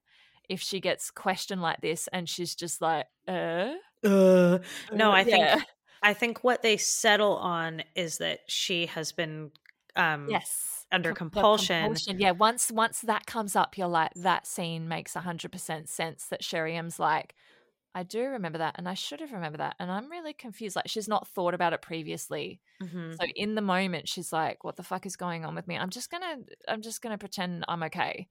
[0.48, 3.72] if she gets questioned like this and she's just like, uh,
[4.04, 4.58] uh.
[4.92, 5.62] no, I think yeah.
[6.02, 9.50] I think what they settle on is that she has been
[9.96, 11.82] um yes under compulsion.
[11.82, 12.18] compulsion.
[12.18, 16.26] Yeah, once once that comes up, you're like, that scene makes hundred percent sense.
[16.26, 17.34] That Sheriam's like,
[17.94, 20.74] I do remember that, and I should have remembered that, and I'm really confused.
[20.74, 23.12] Like she's not thought about it previously, mm-hmm.
[23.12, 25.90] so in the moment she's like, "What the fuck is going on with me?" I'm
[25.90, 28.28] just gonna, I'm just gonna pretend I'm okay,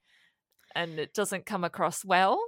[0.75, 2.43] and it doesn't come across well.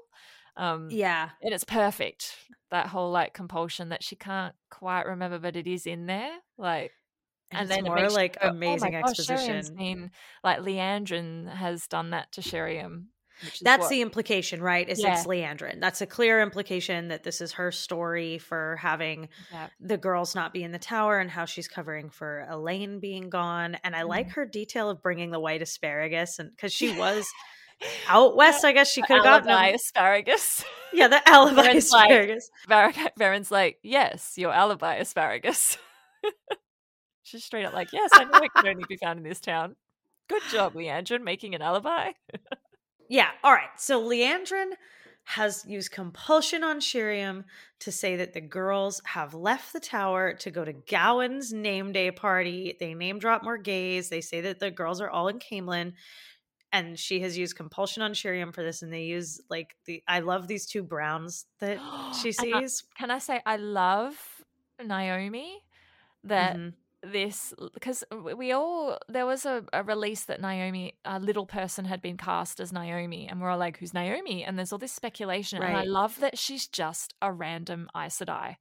[0.57, 2.36] Um, yeah, and it's perfect.
[2.72, 6.36] That whole like compulsion that she can't quite remember, but it is in there.
[6.57, 6.91] Like,
[7.51, 9.76] and, and then more like go, amazing oh gosh, exposition.
[9.78, 10.11] Been,
[10.43, 13.05] like Liandrin has done that to Sheriam
[13.61, 14.88] that's what, the implication, right?
[14.88, 15.13] Is yeah.
[15.13, 15.79] it's Liandrin.
[15.79, 19.67] That's a clear implication that this is her story for having yeah.
[19.79, 23.77] the girls not be in the tower and how she's covering for Elayne being gone.
[23.83, 24.07] And I mm.
[24.07, 27.25] like her detail of bringing the white asparagus, and because she was
[28.07, 30.63] out west, I guess she could have gotten alibi asparagus.
[30.93, 32.49] Yeah, the alibi Verin's asparagus.
[32.69, 35.77] Like, Verin's like, yes, your alibi asparagus.
[37.23, 39.75] She's straight up like, yes, I know it can only be found in this town.
[40.27, 42.11] Good job, Liandrin, making an alibi.
[43.09, 43.29] Yeah.
[43.43, 43.69] All right.
[43.77, 44.71] So Liandrin
[45.25, 47.45] has used compulsion on Sheriam
[47.79, 52.11] to say that the girls have left the tower to go to Gawyn's name day
[52.11, 52.77] party.
[52.79, 54.09] They name drop Morgase.
[54.09, 55.93] They say that the girls are all in Caemlyn.
[56.71, 60.19] And she has used compulsion on Sheriam for this, and they use like the I
[60.19, 61.79] love these two browns that
[62.21, 62.83] she sees.
[62.95, 64.15] I, can I say I love
[64.83, 65.63] Naomi
[66.25, 66.69] that mm-hmm
[67.11, 68.03] this because
[68.36, 72.59] we all there was a, a release that Naomi a little person had been cast
[72.59, 75.69] as Naomi and we're all like who's Naomi and there's all this speculation right.
[75.69, 78.55] and I love that she's just a random Aes Sedai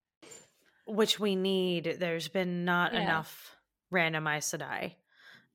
[0.86, 3.02] which we need there's been not yeah.
[3.02, 3.56] enough
[3.90, 4.94] random Aes Sedai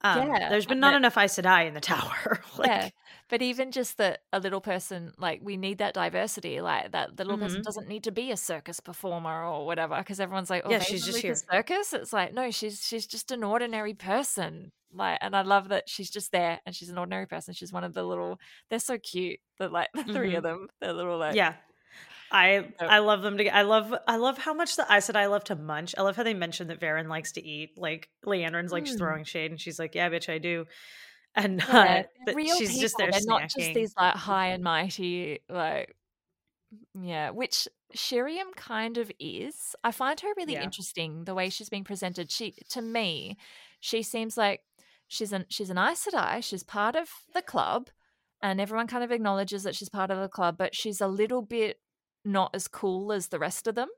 [0.02, 2.40] um, yeah, there's been not enough Aes Sedai in the tower.
[2.58, 2.90] like, yeah,
[3.28, 6.62] but even just that a little person, like we need that diversity.
[6.62, 7.48] Like that the little mm-hmm.
[7.48, 9.98] person doesn't need to be a circus performer or whatever.
[9.98, 11.36] Because everyone's like, oh, yeah, she's just here.
[11.36, 11.94] Circus.
[11.94, 14.72] It's like no, she's she's just an ordinary person.
[14.92, 17.54] Like, and I love that she's just there and she's an ordinary person.
[17.54, 18.40] She's one of the little.
[18.70, 19.40] They're so cute.
[19.58, 20.38] The like the 3 mm-hmm.
[20.38, 20.68] of them.
[20.80, 21.56] They're little like yeah.
[22.32, 25.26] I I love them to I love I love how much the I said I
[25.28, 25.96] love to munch.
[25.98, 27.72] I love how they mentioned that Verin likes to eat.
[27.78, 28.98] Like Liandrin's like mm.
[28.98, 30.66] throwing shade and she's like, Yeah, bitch, I do.
[31.36, 32.82] And yeah, uh, real she's people.
[32.82, 33.12] just there.
[33.12, 33.26] They're snacking.
[33.28, 35.96] not just these like high and mighty, like
[37.00, 39.76] yeah, which Sheriam kind of is.
[39.84, 40.64] I find her really yeah.
[40.64, 42.32] interesting the way she's being presented.
[42.32, 43.38] She to me,
[43.80, 44.62] she seems like
[45.08, 46.44] she's an she's an Aes Sedai.
[46.44, 47.90] She's part of the club,
[48.42, 51.42] and everyone kind of acknowledges that she's part of the club, but she's a little
[51.42, 51.78] bit
[52.26, 53.90] not as cool as the rest of them.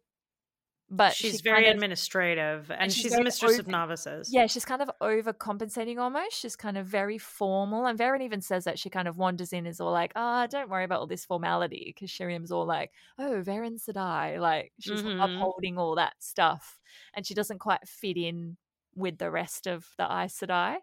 [0.94, 4.28] But she's she very of- administrative and, she's she's, a mistress of novices.
[4.30, 6.36] yeah, she's kind of overcompensating almost.
[6.38, 7.86] She's kind of very formal.
[7.86, 10.70] And Verin even says that she kind of wanders in, is all like, ah, don't
[10.70, 11.94] worry about all this formality.
[11.96, 14.38] Because Sheriam's all like, oh, Verin Sedai.
[14.38, 15.24] Like, she's Mhm.
[15.24, 16.82] upholding all that stuff.
[17.14, 18.58] And she doesn't quite fit in
[18.94, 20.76] with the rest of the Aes Sedai,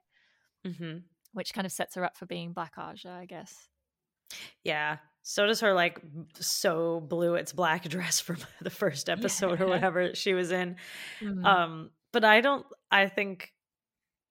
[0.64, 0.98] hmm
[1.34, 3.68] which kind of sets her up for being Black Ajah, I guess.
[4.64, 4.96] Yeah.
[5.30, 6.00] So does her like
[6.40, 10.76] so blue it's black dress from the first episode or whatever she was in.
[11.20, 11.44] Mhm.
[11.44, 13.52] Um, but I don't I think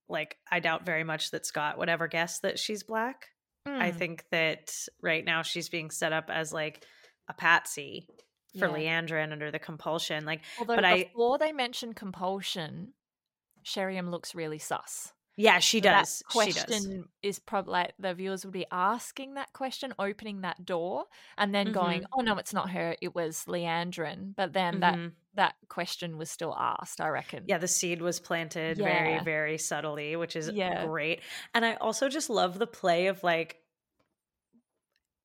[0.09, 3.27] like I doubt very much that Scott would ever guess that she's black.
[3.67, 6.83] I Mm, think that right now she's being set up as like
[7.27, 8.07] a patsy
[8.57, 9.01] for yeah.
[9.01, 10.25] Liandrin under the compulsion.
[10.25, 12.93] Like Although but I- before they mention compulsion,
[13.63, 15.13] Sheriam looks really sus.
[15.39, 16.23] Yeah, she So that does.
[16.29, 16.63] She does.
[16.65, 21.05] question is probably like the viewers would be asking that question, opening that door,
[21.37, 22.05] and then going, Mhm.
[22.13, 22.95] "Oh no, it's not her.
[23.01, 25.13] It was Liandrin." But then that Mhm.
[25.35, 26.99] that question was still asked.
[26.99, 27.43] I reckon.
[27.47, 29.23] Yeah, the seed was planted very, Yeah.
[29.23, 30.85] very subtly, which is Yeah.
[30.87, 31.21] great.
[31.53, 33.61] And I also just love the play of like,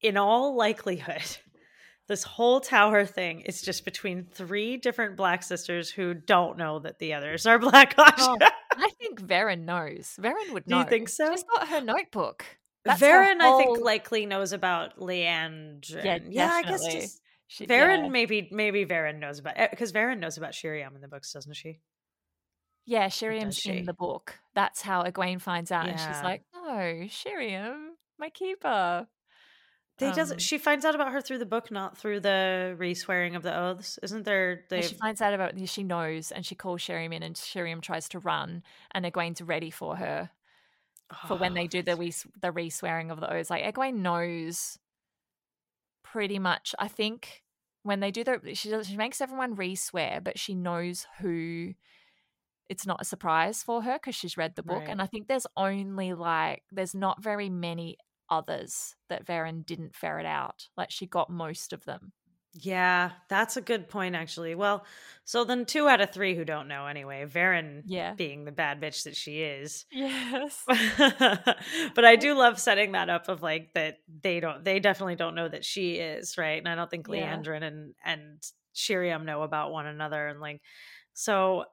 [0.03, 1.23] in all likelihood,
[2.09, 6.99] this whole tower thing is just between three different black sisters who don't know that
[6.99, 7.95] the others are black.
[7.99, 8.37] Oh,
[8.79, 10.17] I think Verin knows.
[10.21, 10.79] Verin would know.
[10.79, 11.31] Do you think so?
[11.31, 12.45] She's got her notebook.
[12.85, 16.05] That's Verin, I think, likely knows about Liandrin.
[16.05, 18.05] Yeah, Yeah, I guess just She, Verin.
[18.05, 18.09] yeah.
[18.09, 21.55] Maybe, maybe Verin knows about eh, because Verin knows about Sheriam in the books, doesn't
[21.55, 21.81] she?
[22.85, 23.71] Yeah, Sheriam's she?
[23.79, 24.39] in the book.
[24.55, 29.07] That's how Egwene finds out, and she's like, oh, "No, Sheriam, my keeper."
[30.03, 30.41] They Um, doesn't.
[30.41, 33.99] She finds out about her through the book, not through the re-swearing of the oaths.
[34.03, 34.65] Isn't there?
[34.81, 38.19] She finds out about she knows, and she calls Sheriam in, and Sheriam tries to
[38.19, 38.63] run,
[38.93, 40.31] and Egwene's ready for her
[41.23, 43.51] for when they Oh, do the re the re swearing of the oaths.
[43.51, 44.79] Like Egwene knows
[46.03, 46.75] pretty much.
[46.79, 47.43] I think
[47.83, 51.75] when they do the she does, she makes everyone re swear, but she knows who.
[52.69, 54.89] It's not a surprise for her because she's read the book, Right.
[54.89, 57.99] and I think there's only like there's not very many
[58.33, 60.69] others that Verin didn't ferret out.
[60.77, 62.13] Like she got most of them.
[62.55, 64.55] Yeah, that's a good point, actually.
[64.55, 64.85] Well,
[65.25, 67.25] so then two out of three who don't know anyway.
[67.25, 68.13] Verin Yeah.
[68.13, 69.87] being the bad bitch that she is.
[69.91, 70.63] Yes.
[71.95, 75.35] but I do love setting that up of like that they don't they definitely don't
[75.35, 76.59] know that she is, right?
[76.59, 77.35] And I don't think Yeah.
[77.37, 78.43] Liandrin and and
[78.75, 80.61] Sheriam know about one another and like
[81.15, 81.65] so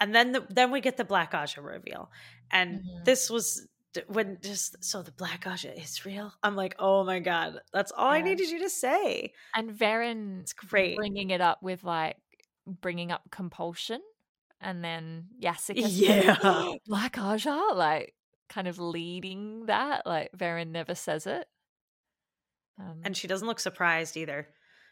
[0.00, 2.10] and then the, then we get the Black Ajah reveal.
[2.50, 3.04] And Mhm.
[3.04, 3.66] this was
[4.08, 6.32] when just so the Black Ajah is real.
[6.42, 10.52] I'm like, "Oh my god, that's all I needed you to say." And Verin It's
[10.52, 10.96] great.
[10.96, 12.16] bringing it up with like
[12.66, 14.00] bringing up compulsion,
[14.60, 16.72] and then Yasika, Yeah.
[16.86, 18.14] Black Ajah, like
[18.48, 20.06] kind of leading that.
[20.06, 21.46] Like Verin never says it.
[22.78, 24.48] Um, And she doesn't look surprised either.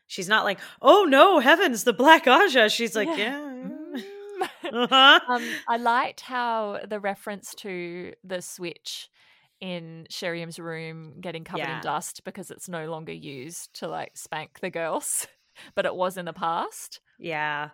[0.07, 3.74] She's not like, "Oh no, heavens, the Black Ajah." She's like, "Yeah." Mm.
[4.75, 5.21] Uh-huh.
[5.29, 9.09] um, I liked how the reference to the switch
[9.61, 11.77] in Sheriam's room getting covered Yeah.
[11.79, 15.27] in dust because it's no longer used to like spank the girls,
[15.75, 17.01] but it was in the past.
[17.19, 17.71] yeah.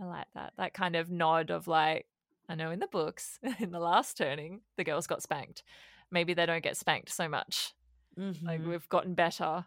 [0.00, 0.54] I like that.
[0.56, 2.06] That kind of nod of like,
[2.48, 5.62] I know in the books, in the last turning, the girls got spanked.
[6.10, 7.72] Maybe they don't get spanked so much.
[8.16, 8.68] Like Mhm.
[8.68, 9.66] we've gotten better.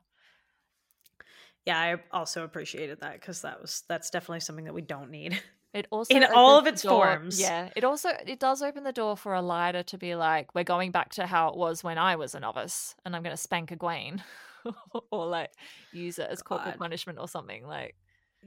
[1.66, 5.42] Yeah, I also appreciated that because that was that's definitely something that we don't need.
[5.76, 7.40] It also In all of its door- forms.
[7.40, 7.70] Yeah.
[7.76, 10.92] It also it does open the door for a lighter to be like, we're going
[10.92, 13.70] back to how it was when I was a novice, and I'm going to spank
[13.72, 14.22] Egwene,
[15.12, 15.52] or like
[15.92, 16.80] use it as corporal God.
[16.80, 17.96] punishment or something like.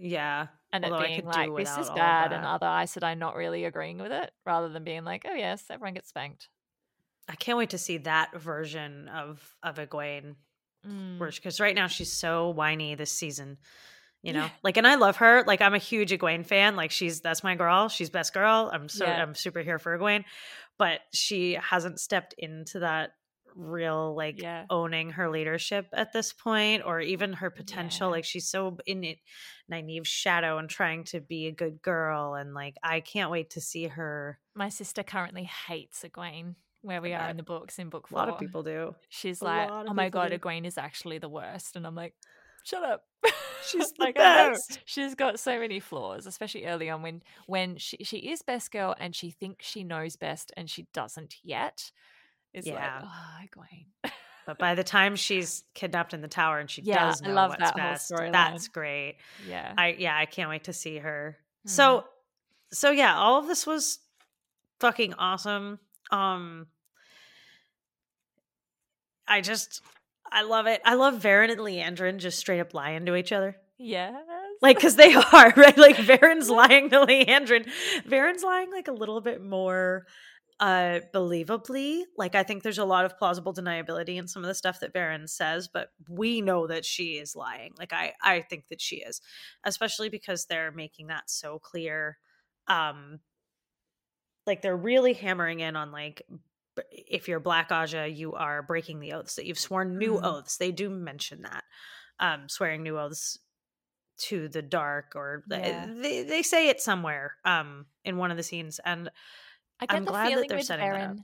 [0.01, 3.65] Yeah, And Although it being like, this is bad, and other Aes Sedai not really
[3.65, 6.49] agreeing with it, rather than being like, oh, yes, everyone gets spanked.
[7.29, 10.37] I can't wait to see that version of of Egwene
[10.87, 11.19] Mm.
[11.35, 13.59] because right now she's so whiny this season.
[14.23, 14.51] You know, Yeah.
[14.65, 15.45] like, and I love her.
[15.47, 16.75] Like, I'm a huge Egwene fan.
[16.75, 17.89] Like, she's that's my girl.
[17.89, 18.69] She's best girl.
[18.73, 19.23] I'm so Yeah.
[19.23, 20.25] I'm super here for Egwene,
[20.77, 23.11] but she hasn't stepped into that
[23.55, 24.67] real like Yeah.
[24.71, 29.19] owning her leadership at this point or even her potential like she's so in it
[29.69, 33.61] naive shadow and trying to be a good girl and like i can't wait to
[33.61, 38.07] see her My sister currently hates Egwene, where we are in the books in book
[38.07, 38.19] four.
[38.21, 40.39] a lot of people do She's A like, oh my god, do.
[40.39, 41.75] Egwene is actually the worst.
[41.75, 42.15] And I'm like,
[42.65, 43.05] shut up.
[43.67, 44.81] She's the like, I best.
[44.85, 48.95] She's got so many flaws, especially early on when when she, she is best girl
[48.99, 51.91] and she thinks she knows best and she doesn't yet.
[52.55, 53.03] It's Yeah.
[53.03, 54.11] like, oh,
[54.47, 57.51] but by the time she's kidnapped in the tower and she Yeah, does I love
[57.51, 59.17] what's that best that's great
[59.47, 59.75] yeah.
[59.77, 61.37] i yeah i can't wait to see her
[61.67, 61.71] Mhm.
[61.71, 62.05] so
[62.73, 63.99] so yeah all of this was
[64.81, 65.79] fucking awesome
[66.11, 66.67] um
[69.27, 69.83] i just
[70.31, 70.81] I love it.
[70.85, 73.57] I love Verin and Liandrin just straight up lying to each other.
[73.79, 74.15] Yes.
[74.61, 75.79] Like, because they are, right?
[75.79, 77.69] Like, Verin's lying to Liandrin.
[78.07, 80.07] Verin's lying, like, a little bit more
[80.61, 82.03] uh believably.
[82.17, 84.93] Like, I think there's a lot of plausible deniability in some of the stuff that
[84.93, 87.73] Verin says, but we know that she is lying.
[87.79, 89.21] Like, I, I think that she is,
[89.65, 92.19] especially because they're making that so clear.
[92.67, 93.21] Um,
[94.47, 96.23] like, they're really hammering in on, like,
[96.91, 100.25] if you're Black Ajah, you are breaking the oaths that you've sworn new Mhm.
[100.25, 100.57] oaths.
[100.57, 101.65] They do mention that.
[102.21, 103.39] Um, swearing new oaths
[104.19, 105.87] to the dark or Yeah.
[105.89, 109.09] they, they say it somewhere um in one of the scenes and
[109.79, 111.17] I get I'm the glad that feeling they're with setting that up.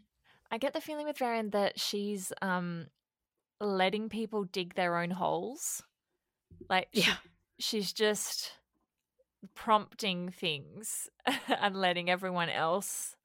[0.52, 2.86] I get the feeling with Verin that she's um
[3.60, 5.82] letting people dig their own holes.
[6.68, 7.16] Like she- Yeah.
[7.59, 8.52] she's just
[9.55, 11.09] prompting things
[11.48, 13.16] and letting everyone else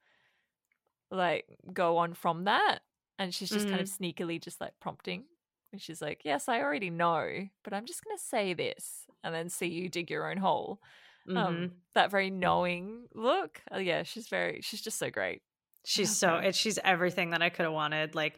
[1.11, 2.79] like go on from that.
[3.17, 4.03] And she's just kind of Mm-hmm.
[4.03, 5.25] sneakily just like prompting.
[5.71, 9.49] And she's like, Yes, I already know, but I'm just gonna say this and then
[9.49, 10.79] see you dig your own hole.
[11.27, 11.35] Mhm.
[11.37, 13.61] Um that very knowing look.
[13.73, 15.41] Uh, yeah, she's very she's just so great.
[15.85, 18.35] she's so it, she's everything that i could have wanted like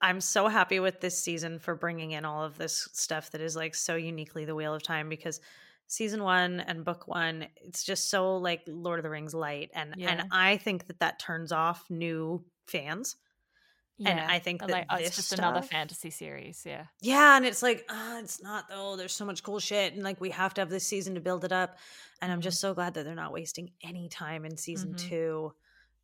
[0.00, 3.56] i'm so happy with this season for bringing in all of this stuff that is
[3.56, 5.40] like so uniquely the wheel of time because
[5.88, 9.94] season one and book one it's just so like lord of the rings light and
[9.94, 10.08] Yeah.
[10.08, 13.16] and i think that that turns off new fans
[14.04, 16.64] And I think that like, oh, it's just another fantasy series.
[16.66, 16.86] Yeah.
[17.00, 18.96] Yeah, and it's like, ah, it's not though.
[18.96, 21.44] There's so much cool shit, and like we have to have this season to build
[21.44, 21.78] it up.
[22.20, 22.40] And I'm Mhm.
[22.40, 24.96] just so glad that they're not wasting any time in season Mhm.
[24.96, 25.52] two,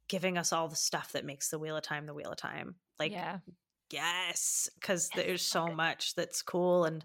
[0.09, 2.77] giving us all the stuff that makes the Wheel of Time the Wheel of Time.
[2.99, 3.41] Like, yeah.
[3.91, 6.85] yes, because Yes, there's so so much that's cool.
[6.87, 7.05] And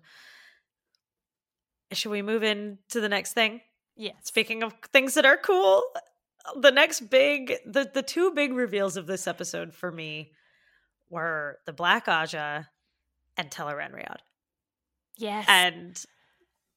[1.93, 3.61] should we move in to the next thing?
[3.95, 4.13] Yeah.
[4.23, 5.83] Speaking of things that are cool,
[6.59, 10.31] the next big, the the two big reveals of this episode for me
[11.09, 12.67] were the Black Aja
[13.37, 14.17] and Tel'aran'rhiod
[15.17, 15.45] Yes.
[15.49, 16.03] and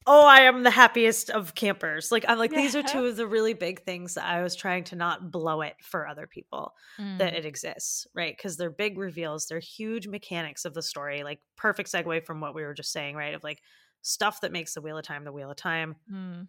[0.06, 3.26] oh i am the happiest of campers like i'm like these are two of the
[3.26, 7.18] really big things that i was trying to not blow it for other people Mm.
[7.18, 11.38] that it exists right because they're big reveals they're huge mechanics of the story like
[11.56, 13.60] perfect segue from what we were just saying right of like
[14.02, 16.48] stuff that makes the wheel of time the wheel of time Mm.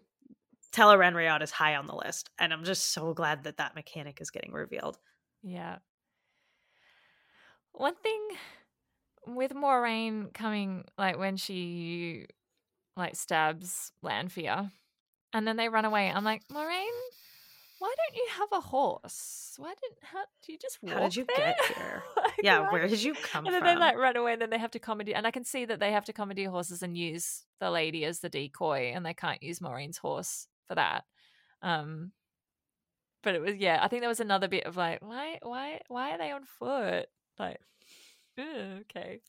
[0.74, 4.32] Tel'aran'rhiod is high on the list and i'm just so glad that that mechanic is
[4.32, 4.98] getting revealed
[5.44, 5.78] Yeah.
[7.74, 8.22] One thing
[9.26, 12.28] with Moiraine coming, like when she
[12.96, 14.70] like stabs Lanfear,
[15.34, 16.12] and then they run away.
[16.12, 17.00] I'm like, Moiraine,
[17.84, 19.56] why don't you have a horse?
[19.58, 21.56] Why didn't how do you just walk how did you there?
[21.60, 22.04] get here?
[22.16, 24.50] Like, yeah why- where did you come and then they like run away and then
[24.50, 26.98] they have to commandeer and i can see that they have to commandeer horses and
[26.98, 31.04] use the lady as the decoy and they can't use Moiraine's horse for that.
[31.62, 32.12] Um
[33.22, 36.12] but it was yeah i think there was another bit of like why why why
[36.12, 37.08] are they on foot?
[37.38, 37.60] Like
[38.38, 39.20] "Ugh, okay.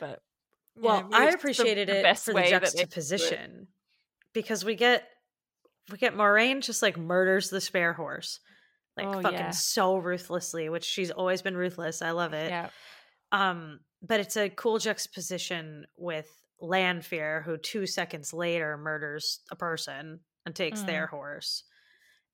[0.00, 0.22] But
[0.80, 3.68] yeah, Well, I the- appreciated the it best for the way that they do juxtaposition
[4.32, 5.02] because we get
[5.90, 8.40] we get Moiraine just like murders the spare horse,
[8.96, 9.50] like Oh, fucking yeah.
[9.50, 12.02] so ruthlessly, which she's always been ruthless.
[12.02, 12.50] I love it.
[12.50, 12.70] yeah
[13.32, 16.28] Um, but it's a cool juxtaposition with
[16.60, 20.86] Lanfear, who two seconds later murders a person and takes Mm.
[20.86, 21.64] their horse.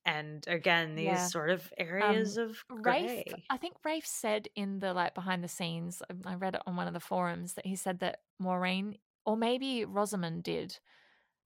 [0.05, 1.27] And again, these Yeah.
[1.29, 3.25] sort of areas of gray.
[3.29, 6.63] Rafe, I think Rafe said in the like behind the scenes, um, I read it
[6.67, 10.79] on one of the forums that he said that Moiraine, or maybe Rosamund did,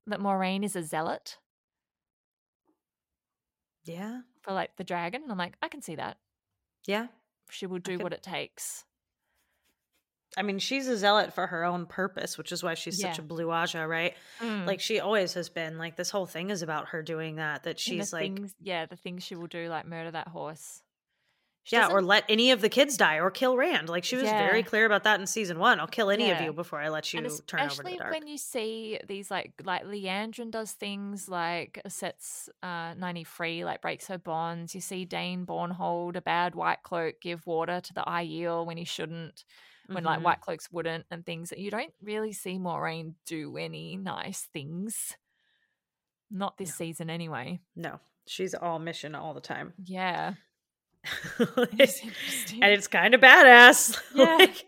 [0.07, 1.39] that Moiraine is a zealot
[3.87, 5.23] yeah, for like the dragon.
[5.23, 6.19] And I'm like, I can see that.
[6.87, 7.07] yeah.
[7.49, 8.85] She will do what it takes.
[10.37, 13.23] I mean, she's a zealot for her own purpose, which is why she's such a
[13.23, 14.15] blue Ajah, right?
[14.41, 14.67] Mm.
[14.67, 15.79] Like she always has been.
[15.79, 17.63] Like this whole thing is about her doing that.
[17.63, 20.83] That she's like, things, yeah, the things she will do, like murder that horse.
[21.67, 23.89] She yeah, or let any of the kids die, or kill Rand.
[23.89, 25.81] Like she was very clear about that in season one.
[25.81, 28.13] I'll kill any of you before I let you and turn over to the dark.
[28.13, 33.83] when you see these like like Liandrin does things like sets uh Nynaeve free, like
[33.83, 34.77] breaks her bonds.
[34.77, 38.85] You see Dain Bornhald, a bad white cloak, give water to the Aiel when he
[38.85, 39.45] shouldn't,
[39.89, 40.23] when like Mhm.
[40.23, 45.17] white cloaks wouldn't, and things that you don't really see Moiraine do any nice things.
[46.31, 46.85] Not this No.
[46.85, 47.59] season anyway.
[47.75, 49.75] no, she's all mission all the time.
[49.85, 50.35] Yeah.
[51.39, 53.99] and It's kind of badass.
[54.15, 54.37] Yeah.
[54.37, 54.65] like,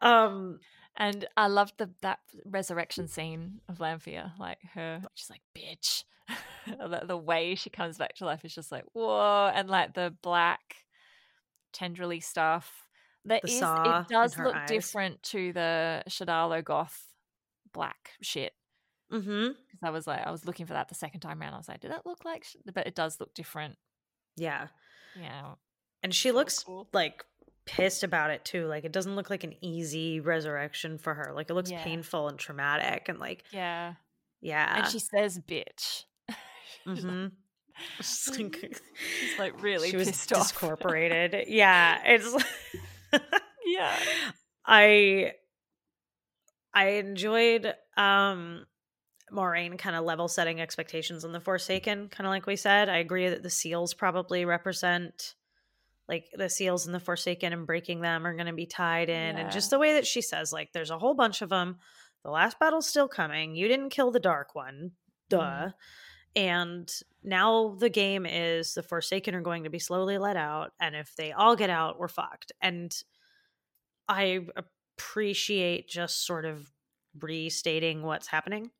[0.00, 0.60] um,
[0.96, 6.04] And I loved the that resurrection scene of Lanfear, like her, she's like, bitch.
[6.66, 9.50] the, the way she comes back to life is just like, whoa.
[9.54, 10.60] And like the black
[11.72, 12.82] tendrily stuff.
[13.24, 14.68] That saw it does look eyes.
[14.68, 16.96] different to the Shadar Logoth
[17.72, 18.52] black shit.
[19.12, 19.48] Mm-hmm.
[19.48, 21.54] Because I was like, I was looking for that the second time around.
[21.54, 22.56] I was like, did that look like, sh-?
[22.72, 23.76] but it does look different.
[24.36, 24.68] yeah,
[25.20, 25.54] Yeah.
[26.02, 26.88] and she looks cool.
[26.92, 27.24] like
[27.64, 28.66] pissed about it too.
[28.66, 31.32] Like it doesn't look like an easy resurrection for her.
[31.34, 31.82] Like it looks Yeah.
[31.82, 33.94] painful and traumatic and like Yeah.
[34.40, 34.78] yeah.
[34.78, 36.04] And she says bitch.
[36.86, 37.32] Mhm.
[37.98, 38.56] She's like-
[39.20, 40.28] She's like really she was off.
[40.52, 41.44] discorporated.
[41.48, 42.44] yeah, it's
[43.64, 43.98] Yeah.
[44.64, 45.32] I
[46.74, 48.66] I enjoyed um
[49.32, 52.88] Moiraine kind of level setting expectations on the Forsaken, kind of like we said.
[52.88, 55.34] I agree that the seals probably represent
[56.08, 59.36] like the seals and the Forsaken and breaking them are going to be tied in.
[59.36, 61.78] And just the way that she says, like, there's a whole bunch of them.
[62.22, 63.56] The last battle's still coming.
[63.56, 64.92] You didn't kill the dark one.
[65.28, 65.40] Duh.
[65.40, 65.74] Mhm.
[66.36, 66.92] And
[67.24, 70.72] now the game is the Forsaken are going to be slowly let out.
[70.78, 72.52] And if they all get out, we're fucked.
[72.60, 72.94] And
[74.08, 74.46] I
[74.96, 76.70] appreciate just sort of
[77.18, 78.70] restating what's happening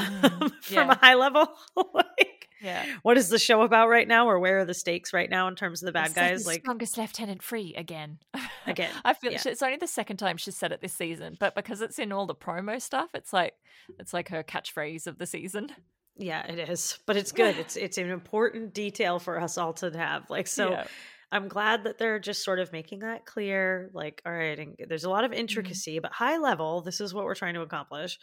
[0.00, 0.92] Mm, from yeah.
[0.92, 1.48] a high level.
[1.94, 2.84] like, Yeah.
[3.02, 5.54] what is the show about right now, or where are the stakes right now in
[5.56, 6.42] terms of the bad like guys?
[6.44, 8.18] the Like, strongest lieutenant free again.
[8.66, 9.40] Again, I feel yeah.
[9.44, 12.26] it's only the second time she's said it this season, but because it's in all
[12.26, 13.54] the promo stuff, it's like
[13.98, 15.70] it's like her catchphrase of the season.
[16.16, 17.56] yeah, it is, but it's good.
[17.58, 20.28] It's it's an important detail for us all to have.
[20.30, 20.86] Like, so Yeah.
[21.32, 23.90] I'm glad that they're just sort of making that clear.
[23.92, 25.32] Like, all right, and there's a lot Mm-hmm.
[25.34, 28.18] of intricacy, but high level, this is what we're trying to accomplish.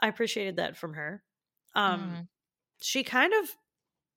[0.00, 1.22] I appreciated that from her.
[1.74, 2.28] Um, Mm.
[2.82, 3.48] she kind of.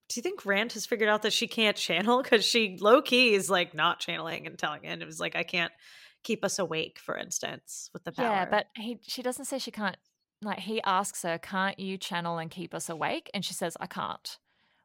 [0.10, 3.34] Do you think Rand has figured out that she can't channel because she low key
[3.35, 5.01] is like not channeling and telling it?
[5.01, 5.72] It was like I can't
[6.23, 8.26] keep us awake, for instance, with the power.
[8.26, 9.97] Yeah, but he she doesn't say she can't.
[10.41, 13.85] Like he asks her, "Can't you channel and keep us awake?" And she says, "I
[13.88, 14.38] can't."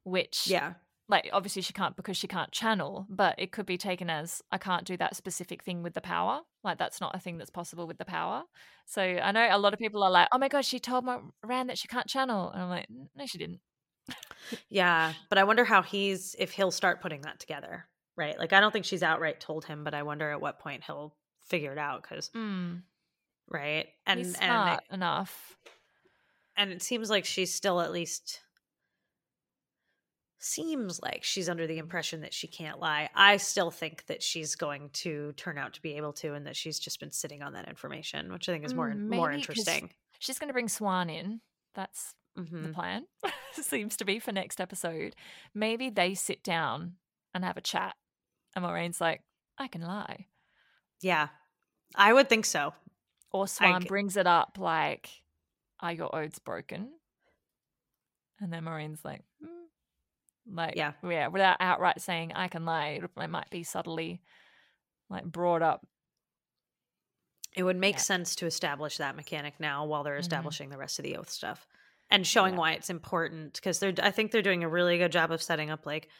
[0.02, 0.74] Which yeah,
[1.08, 4.58] like obviously she can't because she can't channel, but it could be taken as I
[4.58, 6.42] can't do that specific thing with the power.
[6.62, 8.44] Like that's not a thing that's possible with the power.
[8.86, 11.20] So I know a lot of people are like, "Oh my god, she told my
[11.44, 13.60] Rand that she can't channel," and I'm like, "No, she didn't."
[14.68, 15.14] yeah.
[15.28, 18.38] But I wonder how he's if he'll start putting that together, right?
[18.38, 21.16] Like I don't think she's outright told him, but I wonder at what point he'll
[21.44, 22.82] figure it out because Mm,
[23.48, 25.56] right and and smart enough.
[26.56, 28.40] and it seems like she's still at least
[30.44, 33.08] seems like she's under the impression that she can't lie.
[33.14, 36.54] I still think that she's going to turn out to be able to and that
[36.56, 39.90] she's just been sitting on that information, which I think is more Mm, more interesting.
[40.18, 41.40] She's going to bring Siuan in.
[41.74, 42.74] That's the Mhm.
[42.74, 43.06] plan.
[43.52, 45.14] Seems to be for next episode.
[45.54, 46.96] Maybe they sit down
[47.32, 47.96] and have a chat,
[48.54, 49.22] and Moiraine's like,
[49.58, 50.26] "I can lie,"
[51.00, 51.28] Yeah.
[51.96, 52.74] I would think so.
[53.30, 55.22] or Siuan g- brings it up like,
[55.80, 56.92] "Are your oaths broken?"
[58.40, 59.63] And then Moiraine's like, hmm.
[60.46, 60.92] Like, Yeah.
[61.02, 64.22] yeah, without outright saying "I can lie," it might be subtly
[65.10, 65.86] like brought up.
[67.56, 68.00] It would make Yeah.
[68.00, 70.18] sense to establish that mechanic now while they're Mhm.
[70.18, 71.66] establishing the rest of the oath stuff
[72.10, 72.58] and showing Yeah.
[72.58, 75.70] why it's important because they're I think they're doing a really good job of setting
[75.70, 76.10] up like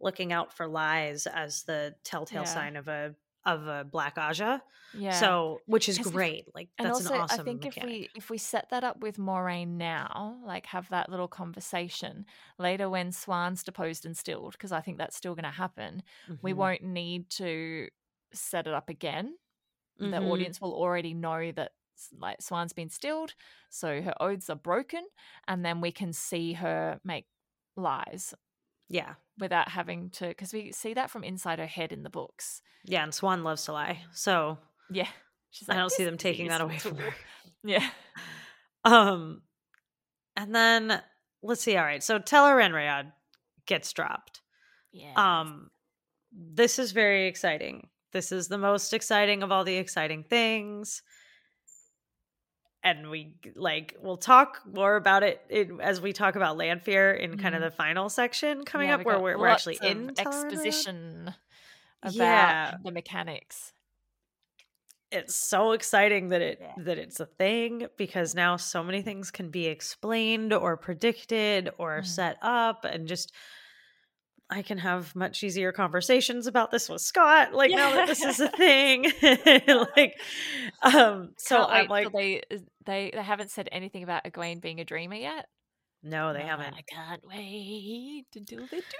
[0.00, 2.44] looking out for lies as the telltale Yeah.
[2.46, 3.14] sign of a
[3.46, 4.60] of a black Ajah.
[4.92, 5.12] Yeah.
[5.12, 6.44] So, which is 'Cause if- great.
[6.54, 7.76] Like that's also, an awesome I think mechanic.
[7.76, 12.26] if we if we set that up with Moiraine now, like have that little conversation
[12.58, 16.02] later when Siuan's deposed and stilled, because I think that's still going to happen.
[16.42, 16.56] We Mhm.
[16.56, 17.88] won't need to
[18.32, 19.38] set it up again.
[19.98, 20.30] The Mhm.
[20.30, 21.72] audience will already know that
[22.18, 23.34] like Siuan's been stilled,
[23.70, 25.06] so her oaths are broken,
[25.48, 27.28] and then we can see her make
[27.76, 28.34] lies
[28.90, 29.14] Yeah.
[29.38, 32.60] without having to, because we see that from inside her head in the books.
[32.84, 34.02] Yeah, and Siuan loves to lie.
[34.12, 34.58] So,
[34.90, 35.08] Yeah,
[35.50, 37.14] she's I don't see them taking that away from tool." her.
[37.64, 37.88] Yeah.
[38.84, 39.42] Um
[40.36, 41.02] and then
[41.42, 41.76] let's see.
[41.76, 42.02] All right.
[42.02, 43.12] So Tel'aran'rhiod
[43.66, 44.40] gets dropped.
[44.92, 45.12] Yeah.
[45.16, 45.70] Um
[46.32, 47.88] this is very exciting.
[48.12, 51.02] This is the most exciting of all the exciting things.
[52.82, 57.36] And we like we'll talk more about it in, as we talk about Lanfear in
[57.36, 57.62] kind of Mhm.
[57.62, 61.34] the final section coming Yeah, up where we're, we're actually in exposition
[62.02, 62.78] about Yeah.
[62.82, 63.72] the mechanics.
[65.10, 66.76] it's so exciting that it Yeah.
[66.76, 72.00] that it's a thing because now so many things can be explained or predicted or
[72.00, 72.04] Mhm.
[72.04, 73.34] set up and just
[74.52, 78.40] I can have much easier conversations about this with Scott like now that this is
[78.40, 79.04] a thing
[79.96, 80.18] like
[80.82, 82.42] um so Can't I'm like they
[82.84, 85.46] they they haven't said anything about Egwene being a dreamer yet.
[86.02, 88.96] no they And haven't I can't wait until they do.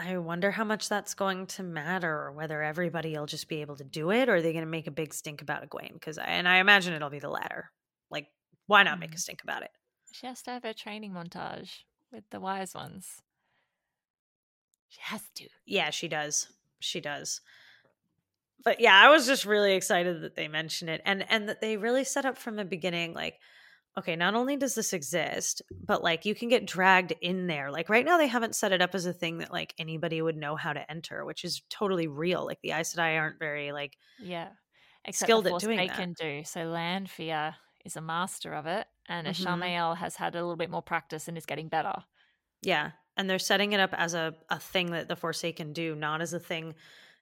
[0.00, 3.74] I wonder how much that's going to matter or whether everybody will just be able
[3.76, 6.18] to do it or are they going to make a big stink about Egwene because
[6.18, 7.70] and I imagine it'll be the latter
[8.10, 8.28] like
[8.66, 9.20] why not make a Mhm.
[9.20, 9.70] stink about it
[10.12, 11.80] She has to have her training montage
[12.12, 13.22] with the wise ones.
[14.88, 15.48] She has to.
[15.66, 16.48] Yeah, she does.
[16.80, 17.40] She does.
[18.64, 21.76] But yeah, I was just really excited that they mentioned it and and that they
[21.76, 23.38] really set up from the beginning like
[23.96, 27.68] okay, not only does this exist, but like you can get dragged in there.
[27.72, 30.36] Like right now, they haven't set it up as a thing that like anybody would
[30.36, 32.46] know how to enter, which is totally real.
[32.46, 34.50] Like the Aes Sedai aren't very like Yeah.
[35.04, 35.96] Except skilled the at doing they that.
[35.96, 36.44] can do.
[36.44, 39.30] So Lanfear is a master of it, and Mhm.
[39.32, 42.04] Ishamael has had a little bit more practice and is getting better.
[42.62, 46.22] Yeah, and they're setting it up as a a thing that the Forsaken do, not
[46.22, 46.74] as a thing,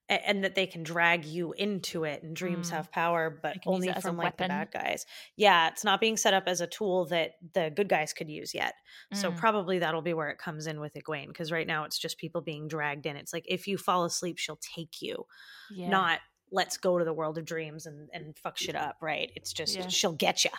[0.08, 2.22] and that they can drag you into it.
[2.22, 2.72] And dreams Mm.
[2.72, 5.04] have power, but They can use only from like the bad guys.
[5.36, 8.54] Yeah, it's not being set up as a tool that the good guys could use
[8.54, 8.74] yet.
[9.12, 9.36] So Mm.
[9.36, 12.40] probably that'll be where it comes in with Egwene, because right now it's just people
[12.40, 13.16] being dragged in.
[13.16, 15.26] It's like if you fall asleep, she'll take you,
[15.68, 15.90] yeah.
[15.90, 16.20] not
[16.52, 18.96] let's go to the world of dreams and and fuck shit up.
[19.00, 19.30] Right?
[19.36, 19.88] It's just Yeah.
[19.88, 20.50] she'll get you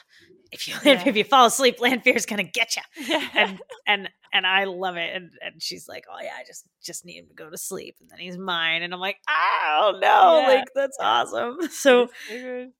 [0.52, 1.04] if you Yeah.
[1.08, 1.80] if you fall asleep.
[1.80, 3.28] Lanfear's gonna get you yeah.
[3.34, 5.16] and and and I love it.
[5.16, 7.96] And and she's like, "Oh yeah, I just just need him to go to sleep,
[8.02, 12.10] and then he's mine." And I'm like, "Oh no, like that's awesome." So It's so
[12.30, 12.72] good.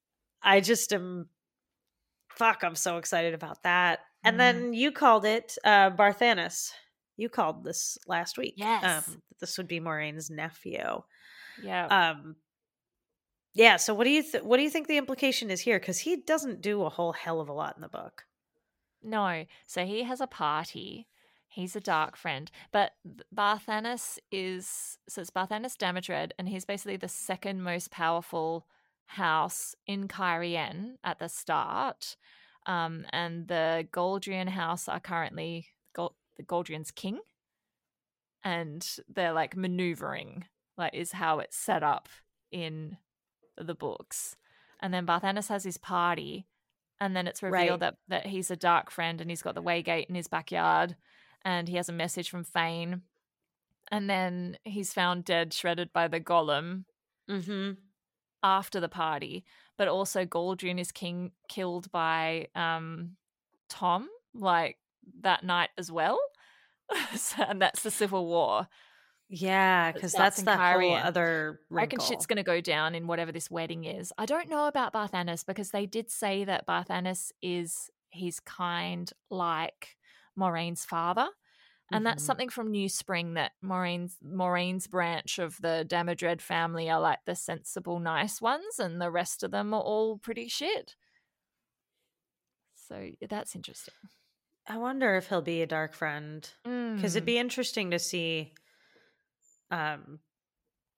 [0.44, 1.28] I just am,
[2.30, 4.00] fuck, I'm so excited about that.
[4.24, 4.38] And Mm.
[4.38, 5.90] then you called it uh.
[7.20, 8.54] You called this last week.
[8.58, 9.08] Yes.
[9.08, 11.02] um, this would be Moiraine's nephew.
[11.64, 11.86] yeah.
[12.12, 12.36] Um,
[13.58, 13.78] yeah.
[13.78, 15.80] So what do you th- what do you think the implication is here?
[15.80, 18.26] Because he doesn't do a whole hell of a lot in the book.
[19.04, 19.46] No.
[19.66, 21.08] So he has a party.
[21.48, 22.52] He's a dark friend.
[22.72, 28.68] But th- Barthanas is so it's Barthanas Damodred, and he's basically the second most powerful
[29.08, 32.16] house in Cairhien at the start.
[32.68, 37.22] Um, and the Galdrian house are currently Gol- the Galdrian's king.
[38.44, 40.46] And they're like maneuvering,
[40.78, 42.08] like is how it's set up
[42.52, 42.98] in
[43.58, 44.36] the books.
[44.80, 46.46] And then Barthanas has his party,
[47.00, 47.80] and then it's revealed Right.
[47.80, 50.96] that that he's a dark friend and he's got the Waygate in his backyard,
[51.44, 53.02] and he has a message from Fain.
[53.90, 56.84] And then he's found dead, shredded by the golem
[57.30, 57.72] Mm-hmm.
[58.44, 59.44] after the party.
[59.78, 63.16] But also Galdrian is king killed by um
[63.70, 64.78] Tom, like
[65.22, 66.20] that night as well.
[67.38, 68.68] And that's the Civil War.
[69.30, 71.60] Yeah, because that's that whole other.
[71.76, 74.14] I reckon shit's going to go down in whatever this wedding is.
[74.18, 79.98] I don't know about Barthanas because they did say that Barthanas is he's kind like
[80.40, 81.28] Moiraine's father.
[81.92, 82.26] And that's Mhm.
[82.26, 87.36] something from New Spring that Moiraine's Moiraine's branch of the Damodred family are like the
[87.36, 90.96] sensible, nice ones, and the rest of them are all pretty shit.
[92.76, 93.94] So that's interesting.
[94.68, 96.50] I wonder if he'll be a dark friend
[96.96, 97.26] because it'd Mm.
[97.26, 98.54] be interesting to see,
[99.72, 100.20] um,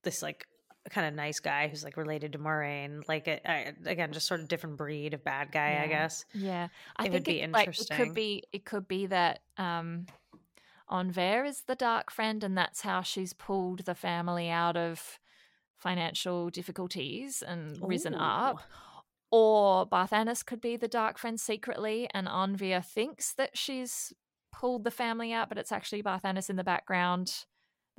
[0.03, 0.45] this like
[0.89, 4.39] kind of nice guy who's like related to Moiraine, like a, I, again, just sort
[4.39, 6.25] of different breed of bad guy, I guess.
[6.33, 9.39] Yeah, I It think would be it, like, it could be it could be that
[9.57, 10.05] um,
[10.89, 15.19] Anvaere is the dark friend, and that's how she's pulled the family out of
[15.77, 18.57] financial difficulties and risen up.
[18.57, 18.61] Ooh.
[19.31, 24.11] Or Barthanas could be the dark friend secretly, and Anvaere thinks that she's
[24.51, 27.45] pulled the family out, but it's actually Barthanas in the background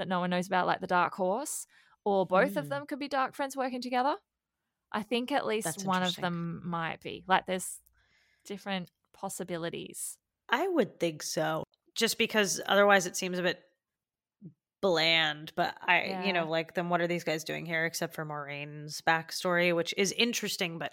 [0.00, 1.66] that no one knows about, like the Dark Horse.
[2.02, 2.68] Or both of Mm.
[2.70, 4.16] them could be dark friends working together.
[4.90, 7.22] I think at least That's one of them might be.
[7.28, 7.80] Like there's
[8.44, 10.16] different possibilities.
[10.48, 11.62] I would think so,
[11.94, 13.60] just because otherwise it seems a bit
[14.80, 15.52] bland.
[15.54, 19.02] But I, you know, like then what are these guys doing here except for Moiraine's
[19.02, 20.92] backstory, which is interesting, but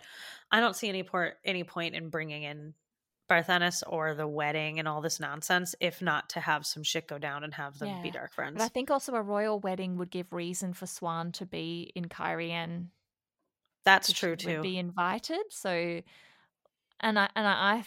[0.52, 2.74] I don't see any port any point in bringing in
[3.28, 7.18] Barthanas or the wedding and all this nonsense, if not to have some shit go
[7.18, 8.56] down and have them be dark friends.
[8.58, 12.06] But I think also a royal wedding would give reason for Siuan to be in
[12.06, 12.88] Cairhien
[13.84, 14.62] That's true too.
[14.62, 15.41] be invited.
[15.49, 16.02] So,
[16.99, 17.84] and I and I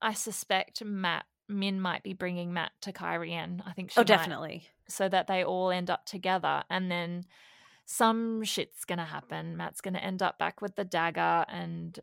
[0.00, 3.60] I, suspect Mat Min might be bringing Mat to Cairhien.
[3.66, 4.68] I think oh, she Oh, might, definitely.
[4.88, 7.24] so that they all end up together, and then
[7.86, 9.56] some shit's gonna happen.
[9.56, 11.98] Mat's gonna end up back with the dagger, and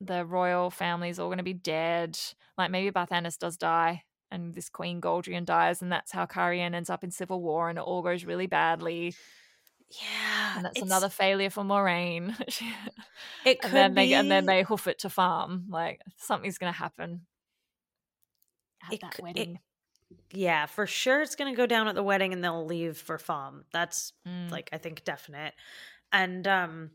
[0.00, 2.18] the royal family's all gonna be dead.
[2.58, 4.02] Like maybe Barthanas does die.
[4.30, 7.78] And this Queen Galdrian dies, and that's how Cairhien ends up in civil war, and
[7.78, 9.14] it all goes really badly.
[9.88, 12.34] Yeah, and that's another failure for Moiraine.
[13.44, 15.66] It could and then be, they and then they hoof it to Falme.
[15.70, 17.24] Like something's gonna happen
[18.84, 19.58] at It that cou- it- wedding.
[20.32, 21.22] yeah, for sure.
[21.22, 23.62] It's going to go down at the wedding, and they'll leave for Falme.
[23.72, 24.50] That's Mm.
[24.50, 25.54] like I think definite.
[26.12, 26.90] And um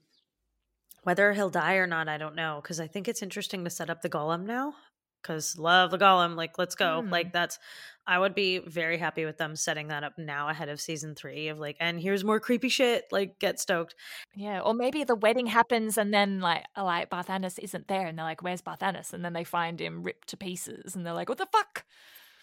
[1.04, 3.90] whether he'll die or not, I don't know because I think it's interesting to set
[3.90, 4.74] up the golem now.
[5.22, 7.04] Because love the golem, like let's go.
[7.04, 7.12] Mm.
[7.12, 7.60] Like that's,
[8.08, 11.50] I would be very happy with them setting that up now ahead of season three
[11.50, 13.04] of like, and here's more creepy shit.
[13.12, 13.94] Like get stoked.
[14.36, 18.26] yeah, or maybe the wedding happens and then like like Barthanas isn't there, and they're
[18.26, 21.38] like, "Where's Barthanas?" And then they find him ripped to pieces, and they're like, "What
[21.38, 21.86] the fuck?"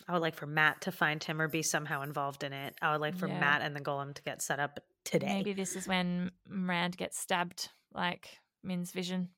[0.07, 2.77] I would like for Mat to find him or be somehow involved in it.
[2.81, 3.41] I would like for Yeah.
[3.41, 5.27] Mat and the golem to get set up today.
[5.27, 9.31] Maybe this is when Rand gets stabbed, like Min's vision.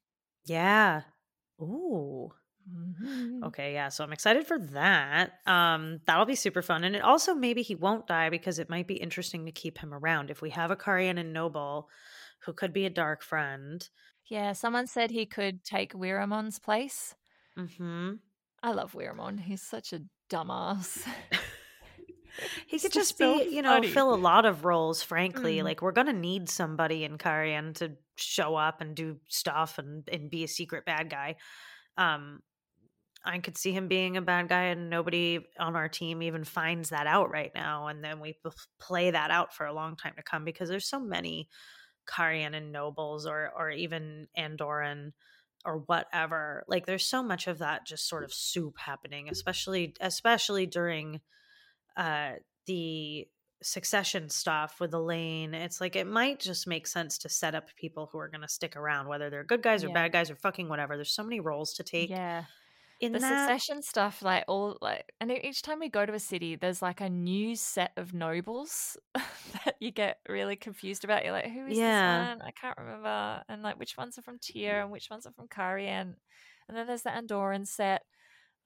[0.45, 1.03] Yeah.
[1.61, 2.33] Ooh.
[2.71, 3.43] Mhm.
[3.45, 3.89] Okay, yeah.
[3.89, 5.33] So I'm excited for that.
[5.47, 6.85] Um, that'll be super fun.
[6.85, 9.93] And it also maybe he won't die because it might be interesting to keep him
[9.95, 10.31] around.
[10.31, 11.89] If we have a Cairhienin noble
[12.41, 13.89] who could be a dark friend.
[14.27, 17.15] Yeah, someone said he could take Weiramon's place.
[17.59, 18.13] Mm-hmm.
[18.63, 19.41] I love Weiramon.
[19.41, 21.07] He's such a dumbass.
[22.67, 23.89] He could just so be, you know, funny.
[23.89, 25.59] fill a lot of roles, frankly.
[25.59, 25.65] Mm.
[25.65, 30.31] Like we're gonna need somebody in Cairhien to show up and do stuff and, and
[30.31, 31.37] be a secret bad guy.
[31.97, 32.41] Um
[33.25, 36.89] I could see him being a bad guy and nobody on our team even finds
[36.89, 37.89] that out right now.
[37.89, 38.35] And then we
[38.81, 41.49] play that out for a long time to come because there's so many
[42.09, 45.13] Karian and nobles or or even Andoran
[45.65, 46.65] or whatever.
[46.69, 51.21] Like there's so much of that just sort of soup happening, especially especially during
[52.01, 52.33] uh
[52.67, 53.29] the
[53.63, 55.53] succession stuff with Elayne.
[55.55, 58.49] It's like it might just make sense to set up people who are going to
[58.49, 59.95] stick around, whether they're good guys or Yeah.
[59.95, 60.97] bad guys or fucking whatever.
[60.97, 62.45] There's so many roles to take yeah.
[63.01, 63.49] in the that.
[63.49, 67.01] succession stuff like all like and each time we go to a city there's like
[67.03, 71.79] a new set of nobles that you get really confused about you're like who is
[71.79, 72.21] Yeah.
[72.35, 75.27] this one i can't remember and like which ones are from Tear and which ones
[75.27, 76.15] are from Cairhien
[76.69, 78.03] and then there's the Andoran set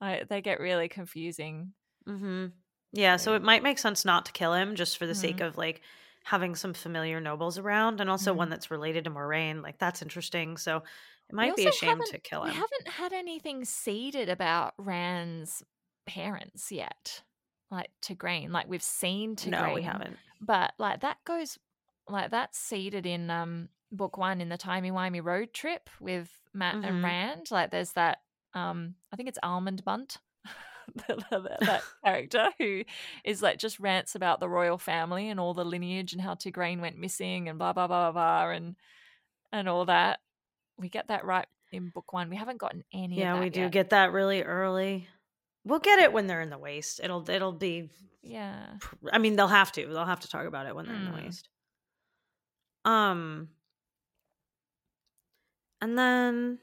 [0.01, 1.71] like they get really confusing
[2.05, 2.47] hmm
[2.95, 5.47] Yeah, so it might make sense not to kill him just for the sake Mhm.
[5.47, 5.81] of like
[6.23, 8.37] having some familiar nobles around and also Mhm.
[8.37, 9.61] one that's related to Moiraine.
[9.61, 10.57] Like that's interesting.
[10.57, 10.77] So
[11.29, 12.49] it might be a shame to kill him.
[12.49, 15.63] we haven't had anything seeded about Rand's
[16.05, 17.23] parents yet
[17.71, 20.19] like to Green like we've seen to No, we haven't.
[20.39, 21.57] but like that goes
[22.07, 26.75] like that's seeded in um book one in the timey wimey road trip with Mat
[26.75, 26.85] Mhm.
[26.85, 27.51] and Rand.
[27.51, 28.23] Like there's that
[28.53, 30.19] um I think it's Almen Bunt.
[31.07, 32.83] that, character who
[33.23, 36.79] is like just rants about the royal family and all the lineage and how Tigraine
[36.81, 38.75] went missing and blah blah blah blah blah and
[39.51, 40.19] and all that.
[40.77, 42.29] We get that right in book one.
[42.29, 43.19] We haven't gotten any.
[43.19, 43.71] Yeah, of that we do yet.
[43.71, 45.07] get that really early.
[45.63, 46.99] We'll get it when they're in the waste.
[47.03, 47.89] It'll it'll be
[48.21, 48.77] Yeah.
[49.11, 49.85] I mean, they'll have to.
[49.87, 51.23] They'll have to talk about it when they're in the Mm.
[51.25, 51.49] waste.
[52.85, 53.49] Um
[55.81, 56.59] and then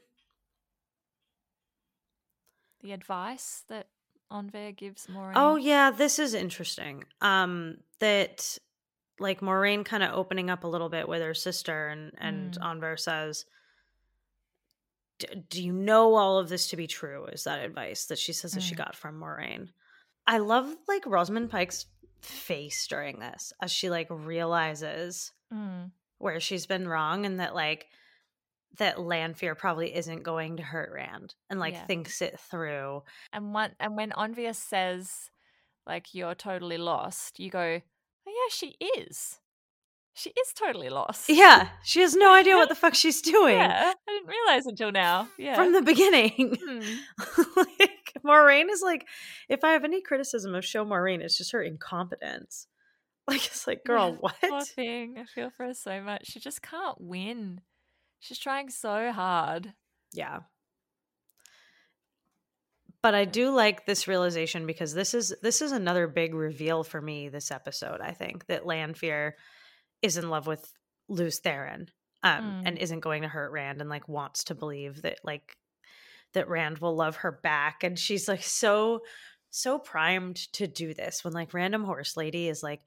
[2.81, 3.87] The advice that
[4.33, 5.33] Anvaere gives Moiraine.
[5.35, 7.03] Oh yeah, this is interesting.
[7.21, 8.57] Um that
[9.19, 12.63] like Moiraine kind of opening up a little bit with her sister and and Mm.
[12.81, 13.45] Anvaere says
[15.19, 17.25] "D- do you know all of this to be true?
[17.25, 18.79] Is that advice that she says that she Mm.
[18.79, 19.69] got from Moiraine?
[20.25, 21.85] I love like Rosamund Pike's
[22.21, 25.91] face during this as she like realizes Mm.
[26.17, 27.87] where she's been wrong and that like
[28.79, 31.85] that Lanfear probably isn't going to hurt Rand and like Yeah.
[31.85, 33.03] thinks it through.
[33.31, 35.29] And one and when Anvaere says
[35.85, 37.81] like you're totally lost, you go,
[38.27, 39.39] Oh yeah, she is.
[40.15, 41.27] She is totally lost.
[41.27, 43.93] Yeah, she has no idea what the fuck she's doing Yeah.
[44.07, 45.27] I didn't realize until now.
[45.37, 45.55] Yeah.
[45.55, 46.57] from the beginning.
[46.63, 47.43] Hmm.
[47.57, 49.07] like Moiraine is like,
[49.49, 52.67] if I have any criticism of show Moiraine, it's just her incompetence.
[53.25, 54.35] Like it's like, girl, Yeah, what?
[54.41, 55.15] Poor thing.
[55.17, 56.25] I feel for her so much.
[56.25, 57.61] She just can't win.
[58.23, 59.73] She's trying so hard.
[60.13, 60.39] Yeah.
[63.01, 67.01] But I do like this realization because this is this is another big reveal for
[67.01, 69.35] me this episode, I think, that Lanfear
[70.01, 70.65] is in love with
[71.09, 71.87] Lews Therin.
[72.25, 72.61] Um, Mm.
[72.67, 75.57] and isn't going to hurt Rand and like wants to believe that like
[76.33, 77.83] that Rand will love her back.
[77.83, 79.01] And she's like so
[79.49, 82.79] so primed to do this when like random horse lady is like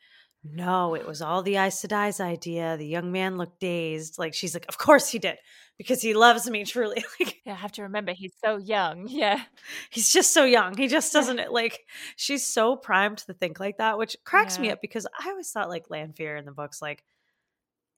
[0.44, 2.76] no, it was all the Aes Sedai's idea.
[2.76, 4.18] The young man looked dazed.
[4.18, 5.38] Like she's like, of course he did,
[5.76, 7.04] because he loves me truly.
[7.18, 9.06] Like Yeah, I have to remember he's so young.
[9.08, 9.42] Yeah.
[9.90, 10.76] he's just so young.
[10.76, 11.80] He just doesn't like.
[12.16, 15.68] She's so primed to think like that, which cracks me up because I always thought
[15.68, 17.02] like Lanfear in the books, like,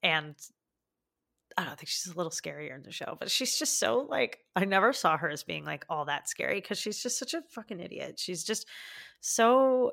[0.02, 0.34] and
[1.56, 4.38] I don't think she's a little scarier in the show, but she's just so like
[4.56, 7.42] I never saw her as being like all that scary because she's just such a
[7.50, 8.18] fucking idiot.
[8.18, 8.66] She's just
[9.20, 9.92] so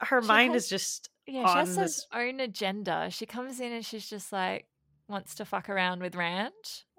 [0.00, 3.08] her She mind has- is just Yeah, she has on her own agenda.
[3.10, 4.66] She comes in and she's just like
[5.08, 6.52] wants to fuck around with Rand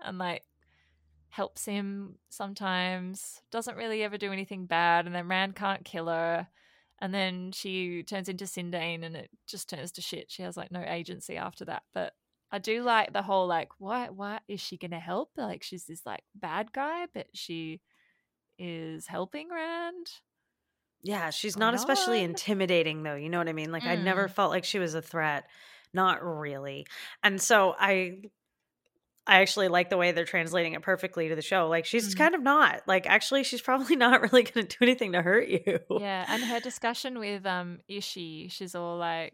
[0.04, 0.44] and like
[1.30, 3.42] helps him sometimes.
[3.52, 6.48] Doesn't really ever do anything bad, and then Rand can't kill her.
[7.00, 10.30] And then she turns into Cyndane and it just turns to shit.
[10.30, 11.82] She has like no agency after that.
[11.96, 12.14] But
[12.52, 15.32] I do like the whole like, why why is she gonna help?
[15.36, 17.82] Like she's this like bad guy, but she
[18.60, 20.12] is helping Rand.
[21.04, 23.72] Yeah, she's Why not especially intimidating though, you know what I mean?
[23.72, 24.32] Like I never Mm.
[24.32, 25.46] felt like she was a threat.
[25.94, 26.86] Not really.
[27.24, 28.22] And so I
[29.28, 31.68] I actually like the way they're translating it perfectly to the show.
[31.70, 32.18] Like she's Mhm.
[32.18, 32.82] kind of not.
[32.88, 35.80] Like actually she's probably not really going to do anything to hurt you.
[35.90, 39.34] yeah and her discussion with um ishi she's all like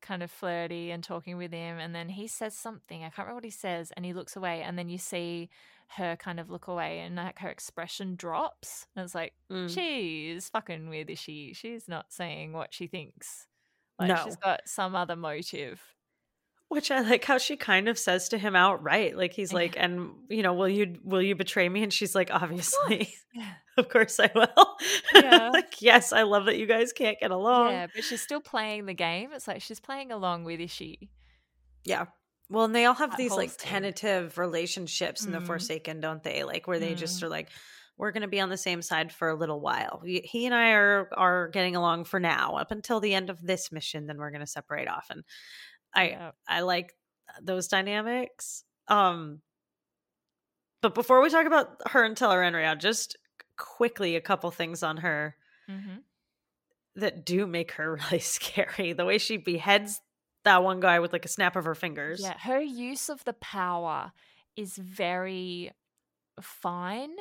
[0.00, 3.34] kind of flirty and talking with him and then he says something i can't remember
[3.36, 5.48] what he says and he looks away and then you see
[5.96, 9.68] her kind of look away and like her expression drops and it's like Mm.
[9.72, 13.46] she's fucking with is she she's not saying what she thinks
[13.98, 14.20] like No.
[14.24, 15.80] she's got some other motive
[16.68, 19.16] Which I like how she kind of says to him outright.
[19.16, 21.82] Like he's like, and you know, will you will you betray me?
[21.82, 23.54] And she's like, obviously, yeah.
[23.84, 24.76] of course I will.
[25.14, 25.50] Yeah.
[25.52, 27.70] like, yes, I love that you guys can't get along.
[27.72, 31.10] yeah but she's still playing the game it's like she's playing along with Ishi
[31.84, 32.06] Yeah.
[32.50, 35.46] Well, and they all have That these like tentative relationships in the Mm.
[35.46, 36.44] Forsaken, don't they?
[36.44, 37.24] Like where they just Mm.
[37.24, 37.50] are like,
[37.98, 40.00] we're going to be on the same side for a little while.
[40.04, 43.70] He and I are are getting along for now, up until the end of this
[43.70, 44.06] mission.
[44.06, 45.08] Then we're going to separate off.
[45.10, 45.24] And
[45.92, 46.30] I Yeah.
[46.48, 46.94] I like
[47.42, 48.64] those dynamics.
[48.88, 49.42] Um,
[50.80, 53.16] but before we talk about her and Tel'aran'rhiod, just
[53.58, 55.36] quickly a couple things on her
[55.68, 56.02] Mhm.
[56.96, 58.92] that do make her really scary.
[58.92, 60.00] The way she beheads
[60.44, 62.20] that one guy with like a snap of her fingers.
[62.22, 64.12] Yeah, her use of the power
[64.56, 65.72] is very
[66.40, 67.14] fine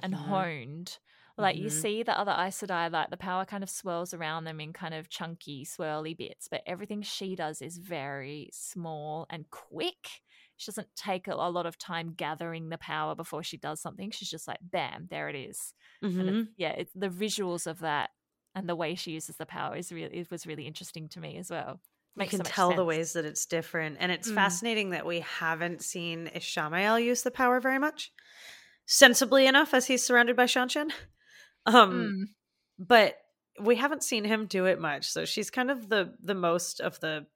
[0.00, 0.18] and Mhm.
[0.18, 0.98] honed.
[1.38, 1.70] Like you Mhm.
[1.70, 4.94] see the other Aes Sedai, like the power kind of swirls around them in kind
[4.94, 10.22] of chunky, swirly bits, but everything she does is very small and quick.
[10.62, 14.12] She doesn't take a, a lot of time gathering the power before she does something.
[14.12, 15.74] She's just like, bam, there it is.
[16.04, 16.28] Mhm.
[16.42, 18.10] it's, yeah, it's the visuals of that
[18.54, 21.36] and the way she uses the power is really it was really interesting to me
[21.38, 21.80] as well.
[22.14, 23.96] You Makes can so tell the ways that it's different.
[23.98, 24.34] And it's Mm.
[24.36, 28.12] fascinating that we haven't seen Ishamael use the power very much.
[28.86, 30.92] Sensibly enough, as he's surrounded by Seanchan.
[31.66, 32.24] Um, Mm.
[32.86, 33.16] but
[33.60, 35.06] we haven't seen him do it much.
[35.06, 37.26] So she's kind of the the most of the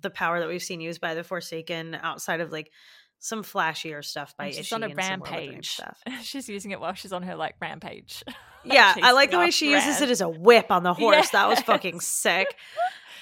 [0.00, 2.70] the power that we've seen used by the Forsaken outside of like
[3.18, 5.70] some flashier stuff by And she's Ishi on a and some more withering rampage.
[5.70, 5.98] stuff.
[6.22, 8.22] she's using it while she's on her like rampage.
[8.68, 11.30] Yeah, I like the way she uses it as a whip on the horse.
[11.30, 12.52] That was fucking sick.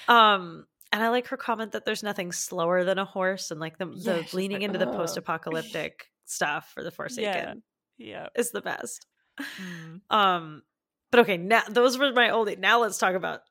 [0.07, 3.77] Um, and I like her comment that there's nothing slower than a horse, and like
[3.77, 7.61] the Yeah, the leaning like, into the post-apocalyptic stuff for the Forsaken
[7.99, 8.29] yeah.
[8.35, 9.05] is the best.
[9.39, 10.01] Mm.
[10.09, 10.63] Um,
[11.11, 12.57] but okay, now those were my oldie.
[12.57, 13.41] Now let's talk about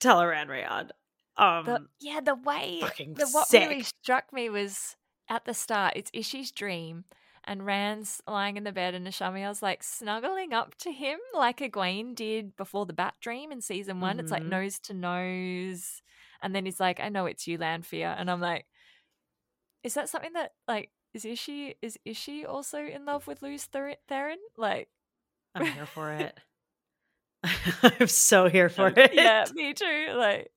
[0.00, 0.90] Tel'aran'rhiod.
[1.40, 4.96] Um, The, yeah, the way the, what really struck me was
[5.28, 7.04] at the start, it's Ishi's dream,
[7.44, 12.14] and Rand's lying in the bed, and Ishamael's like snuggling up to him like Egwene
[12.14, 14.18] did before the Bat Dream in season one.
[14.20, 14.48] It's like Mhm.
[14.48, 16.02] nose to nose,
[16.42, 18.66] and then he's like, "I know it's you, Lanfear," and I'm like,
[19.82, 23.96] "Is that something that like is Ishi is Ishi also in love with Lews Ther-
[24.08, 24.90] Therin?" Like,
[25.54, 26.38] I'm here for it.
[27.82, 29.12] I'm so here for it.
[29.14, 30.12] yeah, me too.
[30.14, 30.50] Like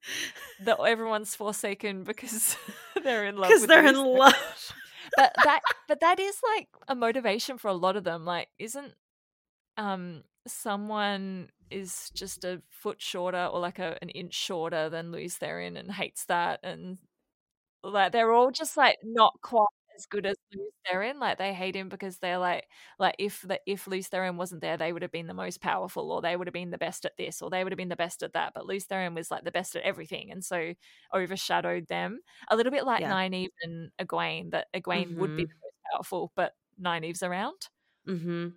[0.62, 2.58] that everyone's forsaken because
[3.04, 4.34] they're in love because they're in love.
[5.16, 8.94] but that but that is like a motivation for a lot of them like isn't
[9.78, 15.38] um someone is just a foot shorter or like a, an inch shorter than Lews
[15.38, 16.98] Therin and hates that and
[17.84, 19.68] like they're all just like not quite
[19.98, 22.68] as good as Lews Therin like they hate him because they're like
[23.00, 26.12] like if the if Lews Therin wasn't there they would have been the most powerful
[26.12, 27.96] or they would have been the best at this or they would have been the
[27.96, 30.74] best at that but Lews Therin was like the best at everything and so
[31.14, 33.10] overshadowed them a little bit like Yeah.
[33.10, 35.48] Nynaeve and Egwene that Egwene would be Mhm.
[35.48, 37.70] the most powerful but Nynaeve's around
[38.06, 38.48] hmm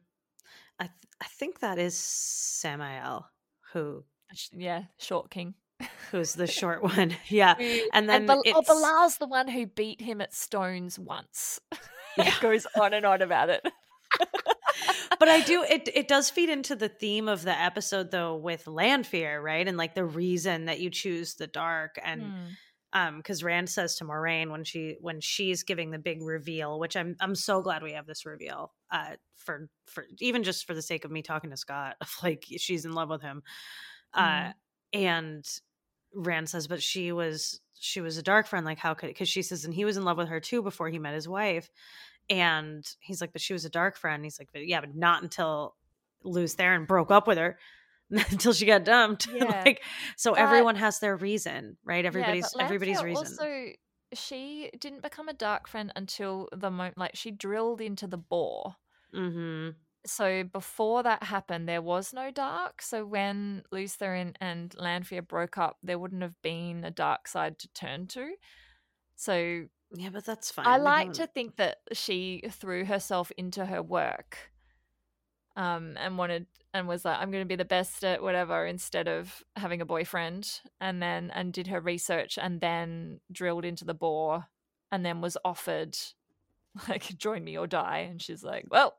[0.79, 3.31] I th- I think that is Samael
[3.73, 4.05] who
[4.53, 5.55] yeah short king
[6.11, 7.15] who's the short one.
[7.28, 7.55] Yeah,
[7.93, 11.61] and then Bel- oh, it's- Be'lal's the one who beat him at stones once
[12.16, 12.28] Yeah.
[12.28, 13.62] it goes on and on about it
[15.19, 15.89] but I do it.
[15.94, 19.66] It does feed into the theme of the episode though with Lanfear, right?
[19.66, 22.31] And like the reason that you choose the dark and Hmm.
[22.93, 26.97] um because rand says to moiraine when she when she's giving the big reveal which
[26.97, 30.81] i'm i'm so glad we have this reveal uh for for even just for the
[30.82, 33.43] sake of me talking to scott of like she's in love with him
[34.15, 34.53] uh Mm.
[34.97, 35.44] And
[36.14, 39.43] rand says but she was she was a dark friend like how could because she
[39.43, 41.68] says and he was in love with her too before he met his wife
[42.31, 45.23] and he's like but she was a dark friend he's like but yeah but not
[45.23, 45.74] until
[46.24, 47.59] lews therin broke up with her
[48.10, 49.44] until she got dumped Yeah.
[49.64, 49.82] like
[50.16, 53.66] so But- everyone has their reason right everybody's but everybody's reason Also,
[54.14, 58.77] she didn't become a dark friend until the moment, like she drilled into the bore.
[59.14, 59.70] mm-hmm
[60.07, 62.81] So before that happened, there was no dark.
[62.81, 67.59] So when Lews Therin and Lanfear broke up, there wouldn't have been a dark side
[67.59, 68.35] to turn to.
[69.16, 73.83] So yeah but that's fine I like to think that she threw herself into her
[73.83, 74.51] work,
[75.57, 79.09] um, and wanted and was like, I'm going to be the best at whatever instead
[79.09, 83.95] of having a boyfriend, and then and did her research and then drilled into the
[83.95, 84.47] bore,
[84.93, 85.97] and then was offered
[86.89, 88.97] like join me or die, and she's like, well,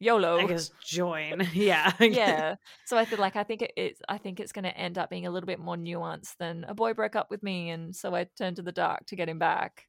[0.00, 0.38] YOLO.
[0.38, 1.48] I guess join.
[1.54, 1.92] yeah.
[2.00, 2.56] yeah.
[2.84, 3.98] So I feel like I think it is.
[4.08, 6.74] I think it's going to end up being a little bit more nuanced than a
[6.74, 9.38] boy broke up with me, and so I turned to the dark to get him
[9.38, 9.86] back,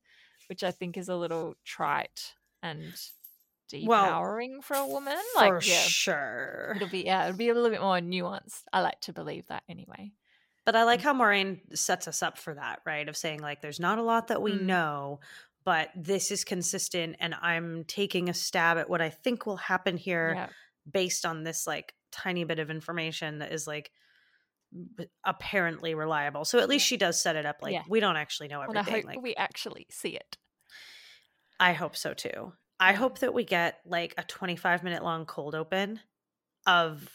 [0.48, 2.94] which I think is a little trite and
[3.74, 5.18] depowering well, for a woman.
[5.36, 6.74] Like, for yeah, sure.
[6.76, 8.64] It'll be yeah, it'll be a little bit more nuanced.
[8.72, 10.12] I like to believe that anyway.
[10.66, 13.08] But I like how Moiraine sets us up for that, right?
[13.08, 14.62] Of saying like, there's not a lot that we mm.
[14.62, 15.20] know,
[15.66, 19.98] but this is consistent, and I'm taking a stab at what I think will happen
[19.98, 20.48] here, yeah.
[20.90, 23.92] based on this like tiny bit of information that is like
[25.26, 26.46] apparently reliable.
[26.46, 27.84] So at least she does set it up like yeah.
[27.90, 28.94] we don't actually know everything.
[28.94, 30.38] I hope like we actually see it.
[31.60, 32.54] I hope so too.
[32.80, 36.00] I hope that we get like a 25 minute long cold open
[36.68, 37.10] of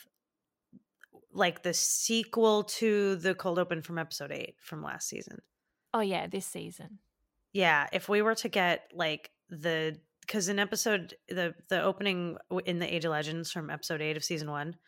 [1.32, 5.40] like the sequel to the cold open from episode 8 from last season.
[5.92, 6.98] Oh yeah, this season.
[7.52, 9.98] Yeah, if we were to get like the
[10.28, 14.24] cuz in episode the the opening in the Age of Legends from episode 8 of
[14.24, 14.78] season 1 mm-hmm.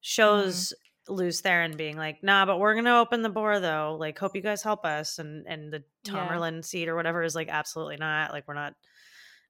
[0.00, 0.72] shows mm.
[1.08, 3.96] Lews Therin being like, "Nah, but we're going to open the bore though.
[3.98, 6.60] Like hope you guys help us." And and the Tamyrlin yeah.
[6.62, 8.32] seed or whatever is like absolutely not.
[8.32, 8.74] Like we're not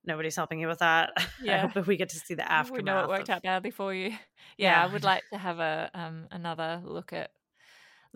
[0.07, 1.13] nobody's helping you with that.
[1.43, 1.67] Yeah.
[1.69, 2.79] That we get to see the aftermath.
[2.79, 3.37] We know it worked of...
[3.37, 4.09] out badly for you.
[4.09, 4.17] Yeah,
[4.59, 7.31] yeah, I would like to have a um another look at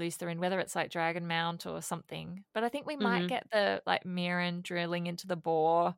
[0.01, 2.45] Lews Therin, whether it's like Dragon Mount or something.
[2.53, 3.27] But I think we might mm-hmm.
[3.29, 5.95] get the like Mierin drilling into the bore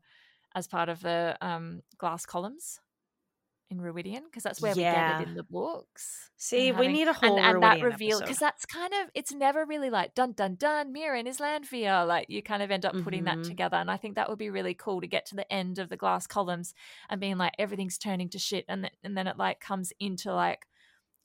[0.55, 2.81] as part of the um glass columns
[3.73, 5.19] in Rhuidean because that's where yeah.
[5.19, 6.31] we get it in the books.
[6.37, 9.33] See, having, we need a whole and, and that reveal because that's kind of it's
[9.33, 12.05] never really like dun dun dun Mierin is Lanfear.
[12.05, 13.41] Like you kind of end up putting mm-hmm.
[13.41, 15.79] that together, and I think that would be really cool to get to the end
[15.79, 16.75] of the glass columns
[17.09, 20.33] and being like everything's turning to shit, and th- and then it like comes into
[20.33, 20.67] like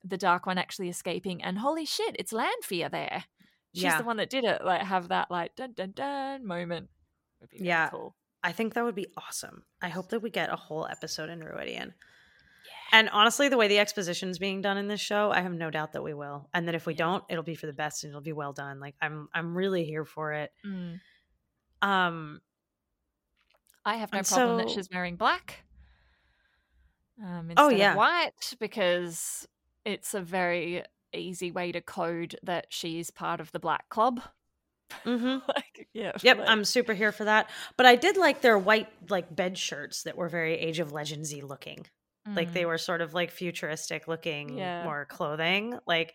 [0.04, 3.26] the dark one actually escaping, and holy shit, it's Lanfear there.
[3.74, 3.98] She's yeah.
[4.00, 4.64] the one that did it.
[4.64, 6.90] Like have that like dun dun dun moment.
[7.54, 7.90] yeah.
[7.90, 8.16] Cool.
[8.44, 9.64] I think that would be awesome.
[9.82, 11.94] I hope that we get a whole episode in Rhuidean.
[12.92, 15.70] And honestly, the way the exposition is being done in this show, I have no
[15.70, 16.48] doubt that we will.
[16.54, 18.80] And that if we don't, it'll be for the best and it'll be well done.
[18.80, 20.52] Like I'm I'm really here for it.
[20.66, 21.00] Mm.
[21.82, 22.42] Um
[23.86, 25.66] I have no problem so, that she's wearing black.
[27.22, 27.92] Um oh, instead oh, yeah.
[27.92, 29.48] of white because
[29.88, 30.84] it's a very
[31.14, 34.22] easy way to code that she's part of the black club.
[35.06, 35.40] Mm-hmm.
[35.48, 36.12] like, yeah.
[36.22, 37.50] Yep, like, I'm super here for that.
[37.78, 41.42] But I did like their white like bed shirts that were very Age of Legendsy
[41.42, 41.86] looking.
[42.36, 42.68] Like they mm.
[42.68, 44.84] were sort of like futuristic looking yeah.
[44.84, 45.80] more clothing.
[45.88, 46.14] Like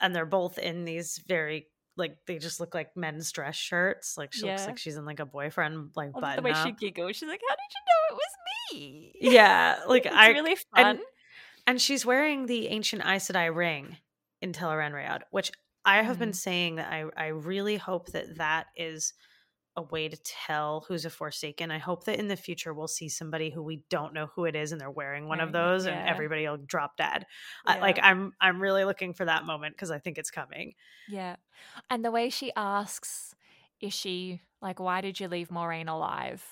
[0.00, 4.16] and they're both in these very like they just look like men's dress shirts.
[4.16, 4.52] Like she yeah.
[4.52, 6.66] looks like she's in like a boyfriend like button the way up.
[6.66, 7.16] she giggles.
[7.16, 10.86] She's like, "How did you know it was me?" Yeah, like it's I really fun.
[10.86, 10.98] And,
[11.70, 13.96] and, she's wearing the ancient Aes Sedai ring
[14.42, 15.52] in Tel'aran'rhiod, which
[15.84, 16.20] I have mm.
[16.20, 19.14] been saying that I I really hope that that is
[19.76, 21.70] a way to tell who's a Forsaken.
[21.70, 24.56] I hope that in the future we'll see somebody who we don't know who it
[24.56, 25.46] is and they're wearing one right.
[25.46, 25.92] of those yeah.
[25.92, 27.24] and everybody will drop dead.
[27.66, 27.80] Yeah.
[27.80, 30.74] like I'm I'm really looking for that moment because I think it's coming.
[31.08, 31.36] Yeah.
[31.88, 33.34] And the way she asks
[33.80, 36.44] is she like why did you leave Moiraine alive?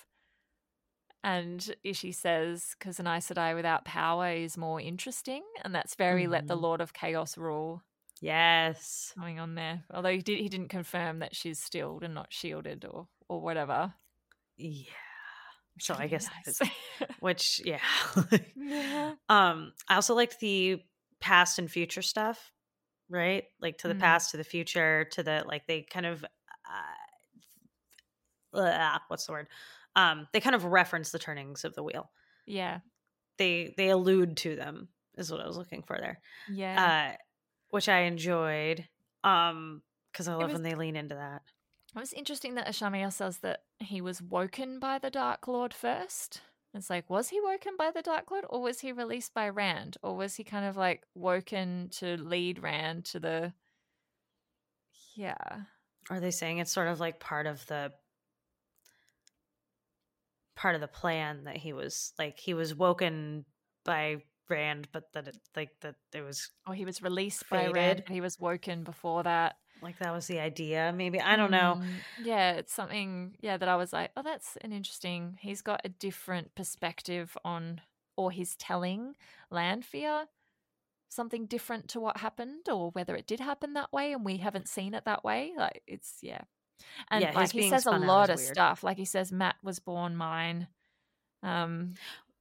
[1.24, 5.42] And Ishi says, because an Aes Sedai without power is more interesting.
[5.64, 6.32] And that's very mm-hmm.
[6.32, 6.62] let the mm-hmm.
[6.62, 7.82] Lord of Chaos rule.
[8.20, 9.12] Yes.
[9.18, 9.84] Going on there.
[9.92, 13.94] Although he did he didn't confirm that she's stilled and not shielded or or whatever.
[14.56, 14.84] Yeah.
[15.80, 16.60] So I guess nice.
[17.20, 17.78] which yeah.
[18.56, 19.14] yeah.
[19.28, 20.82] Um I also liked the
[21.20, 22.52] past and future stuff,
[23.08, 23.44] right?
[23.60, 24.00] Like to the mm.
[24.00, 26.24] past, to the future, to the like they kind of
[28.52, 29.48] uh, what's the word?
[29.96, 32.10] Um they kind of reference the turnings of the wheel.
[32.46, 32.80] Yeah.
[33.38, 36.20] They they allude to them is what I was looking for there.
[36.50, 37.12] Yeah.
[37.12, 37.16] Uh
[37.70, 38.86] which I enjoyed.
[39.24, 39.82] Um,
[40.12, 41.42] because I love was, when they lean into that.
[41.94, 46.40] It was interesting that Ishamael says that he was woken by the Dark Lord first.
[46.74, 49.96] It's like, was he woken by the Dark Lord or was he released by Rand?
[50.02, 53.52] Or was he kind of like woken to lead Rand to the.
[55.14, 55.36] Yeah.
[56.10, 57.92] Are they saying it's sort of like part of the.
[60.58, 63.44] Part of the plan that he was like, he was woken
[63.84, 64.16] by
[64.50, 66.50] Rand, but that it like that it was.
[66.66, 67.72] Oh, he was released faded.
[67.72, 68.02] by Rand.
[68.08, 69.56] He was woken before that.
[69.80, 70.92] Like that was the idea.
[70.94, 71.76] Maybe I don't know.
[71.78, 71.86] Mm,
[72.24, 73.36] yeah, it's something.
[73.40, 75.38] Yeah, that I was like, oh, that's an interesting.
[75.40, 77.80] He's got a different perspective on,
[78.16, 79.14] or he's telling
[79.50, 80.26] Lanfear
[81.08, 84.68] something different to what happened, or whether it did happen that way and we haven't
[84.68, 85.52] seen it that way.
[85.56, 86.42] Like it's yeah,
[87.10, 88.48] and yeah, like he says a lot of weird.
[88.48, 88.82] stuff.
[88.82, 90.68] Like he says, mat was born mine.
[91.42, 91.94] Um,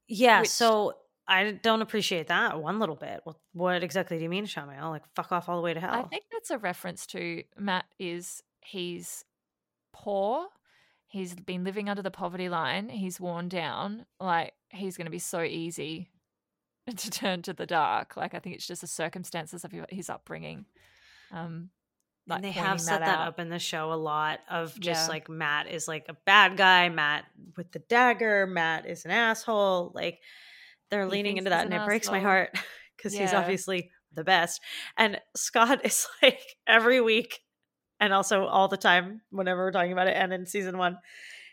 [0.08, 0.42] yeah.
[0.42, 0.94] Which, so
[1.28, 3.22] I don't appreciate that one little bit.
[3.24, 4.90] What, what exactly do you mean, Shamael?
[4.90, 5.94] Like, fuck off all the way to hell.
[5.94, 9.26] I think that's a reference to mat is he's
[9.94, 10.48] poor.
[11.08, 12.90] He's been living under the poverty line.
[12.90, 14.06] He's worn down.
[14.20, 16.10] Like, he's going to be so easy
[16.96, 18.16] to turn to the dark.
[18.16, 20.66] Like I think it's just the circumstances of his upbringing.
[21.32, 21.70] Um,
[22.30, 25.08] and they have set that, that up in the show a lot of just yeah.
[25.08, 27.26] like Mat is like a bad guy, Mat
[27.56, 29.92] with the dagger, Mat is an asshole.
[29.94, 30.20] Like
[30.90, 32.52] they're he leaning into that and it breaks my heart
[32.98, 33.22] because yeah.
[33.22, 34.62] he's obviously the best.
[34.98, 37.40] And Scott is like every week
[38.00, 40.98] and also all the time whenever we're talking about it and in season 1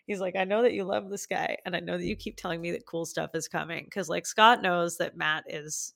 [0.07, 2.37] he's like I know that you love this guy and I know that you keep
[2.37, 5.95] telling me that cool stuff is coming cuz like Scott knows that Mat is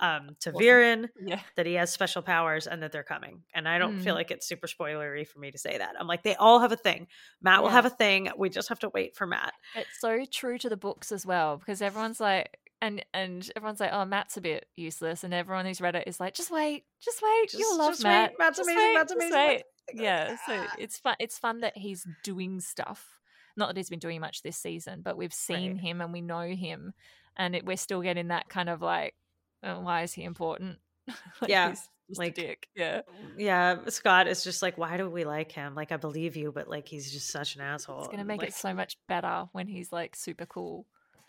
[0.00, 1.40] um, to Viren yeah.
[1.56, 3.42] that he has special powers and that they're coming.
[3.54, 4.02] And I don't mm.
[4.02, 5.94] feel like it's super spoilery for me to say that.
[5.98, 7.06] I'm like, they all have a thing.
[7.40, 7.60] Mat yeah.
[7.60, 8.30] will have a thing.
[8.36, 9.52] We just have to wait for Mat.
[9.76, 13.92] It's so true to the books as well because everyone's like, and and everyone's like,
[13.92, 17.20] oh, Mat's a bit useless, and everyone who's read it is like, just wait, just
[17.22, 18.30] wait, just, you'll love just Mat.
[18.30, 18.38] Wait.
[18.38, 18.88] Mat's just amazing.
[18.88, 19.62] Wait, Mat's amazing.
[19.92, 21.16] Yeah, so it's fun.
[21.18, 23.20] It's fun that he's doing stuff.
[23.56, 25.80] Not that he's been doing much this season, but we've seen right.
[25.80, 26.94] him and we know him,
[27.36, 29.14] and it, we're still getting that kind of like
[29.62, 30.78] oh, why is he important?
[31.40, 31.74] like yeah.
[32.16, 32.68] like dick.
[32.74, 33.02] Yeah.
[33.36, 33.78] Yeah.
[33.88, 35.74] Scott is just like, why do we like him?
[35.74, 38.00] Like, I believe you, but like, he's just such an asshole.
[38.00, 40.86] It's going to make like, it so much better when he's like super cool.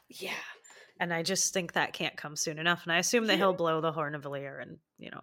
[0.10, 0.32] Yeah.
[1.00, 2.84] And I just think that can't come soon enough.
[2.84, 5.22] And I assume that he'll blow the horn of a Valere and, you know.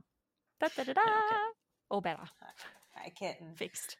[0.61, 1.03] Da, da, da, da.
[1.91, 2.25] Or better.
[2.97, 3.55] I kitten.
[3.55, 3.97] Fixed.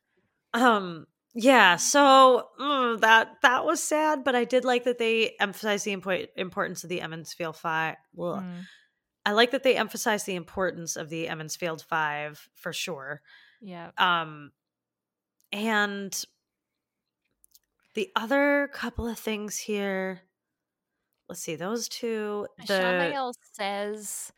[0.55, 5.85] Um, yeah, so mm, that that was sad, but I did like that they emphasized
[5.85, 7.97] the impo- importance of the Emond's Field Five.
[8.17, 8.63] Mm.
[9.29, 13.21] I like that they emphasize the importance of the Emond's Field Five for sure.
[13.61, 13.91] Yeah.
[13.99, 14.53] Um,
[15.53, 16.25] and
[17.93, 20.23] the other couple of things here.
[21.29, 22.47] Let's see those two.
[22.67, 24.33] The Shamael says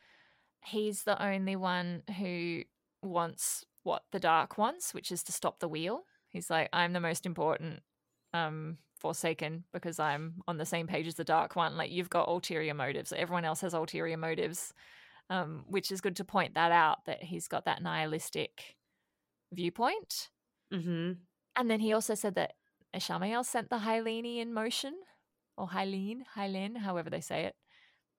[0.64, 2.62] he's the only one who
[3.00, 6.02] wants what the dark wants, which is to stop the wheel.
[6.30, 7.84] He's like, I'm the most important
[8.34, 11.76] um Forsaken because I'm on the same page as the Dark One.
[11.76, 13.12] Like you've got ulterior motives.
[13.12, 14.72] Everyone else has ulterior motives,
[15.28, 18.76] um, which is good to point that out that he's got that nihilistic
[19.52, 20.28] viewpoint.
[20.72, 21.12] Mm-hmm.
[21.56, 22.52] And then he also said that
[22.94, 24.94] Ishamael sent the Hyleni in motion,
[25.56, 27.54] or Hylene, Hylen, however they say it.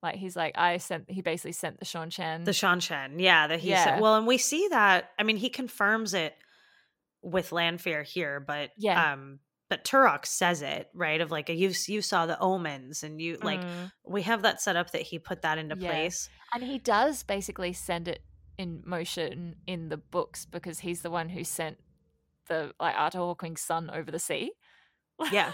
[0.03, 1.09] Like he's like, I sent.
[1.09, 2.45] He basically sent the Seanchan.
[2.45, 3.47] The Seanchan, yeah.
[3.47, 3.83] That he yeah.
[3.83, 4.01] said.
[4.01, 5.11] Well, and we see that.
[5.19, 6.33] I mean, he confirms it
[7.21, 9.13] with Lanfear here, but yeah.
[9.13, 9.39] um
[9.71, 11.21] but Turak says it right?
[11.21, 13.89] Of like you you saw the omens and you like mm.
[14.05, 15.89] we have that set up that he put that into yeah.
[15.89, 16.27] place.
[16.53, 18.21] and he does basically send it
[18.57, 21.77] in motion in the books because he's the one who sent
[22.49, 24.51] the like Arthur Hawkwing's son over the sea.
[25.31, 25.53] Yeah.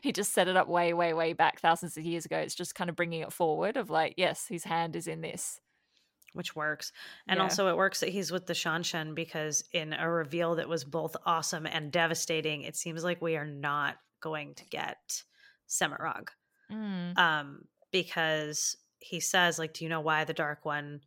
[0.00, 2.38] He just set it up way way way back thousands of years ago.
[2.38, 5.60] It's just kind of bringing it forward of like yes his hand is in this
[6.32, 6.92] which works.
[7.26, 7.44] And yeah.
[7.44, 11.16] also, it works that he's with the Seanchan because in a reveal that was both
[11.26, 15.22] awesome and devastating, it seems like we are not going to get
[15.68, 16.28] Semirhage.
[16.70, 17.16] Mm.
[17.18, 21.00] Um, because he says, like, do you know why the Dark One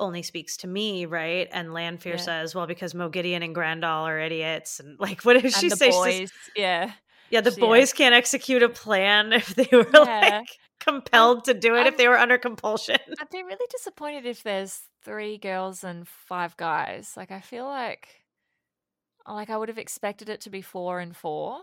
[0.00, 1.48] only speaks to me, right?
[1.52, 2.20] And Lanfear yeah.
[2.20, 4.80] says, well, because Moghedien and Graendal are idiots.
[4.80, 5.90] And like, what did she say?
[5.90, 6.92] Boys, yeah.
[7.30, 10.38] Yeah, the she, boys can't execute a plan if they were yeah.
[10.38, 10.48] like
[10.80, 12.96] compelled to do it, I'm, if they were under compulsion.
[13.20, 17.14] I'd be really disappointed if there's three girls and five guys.
[17.16, 18.08] Like, I feel like,
[19.26, 21.60] like I would have expected it to be four and four.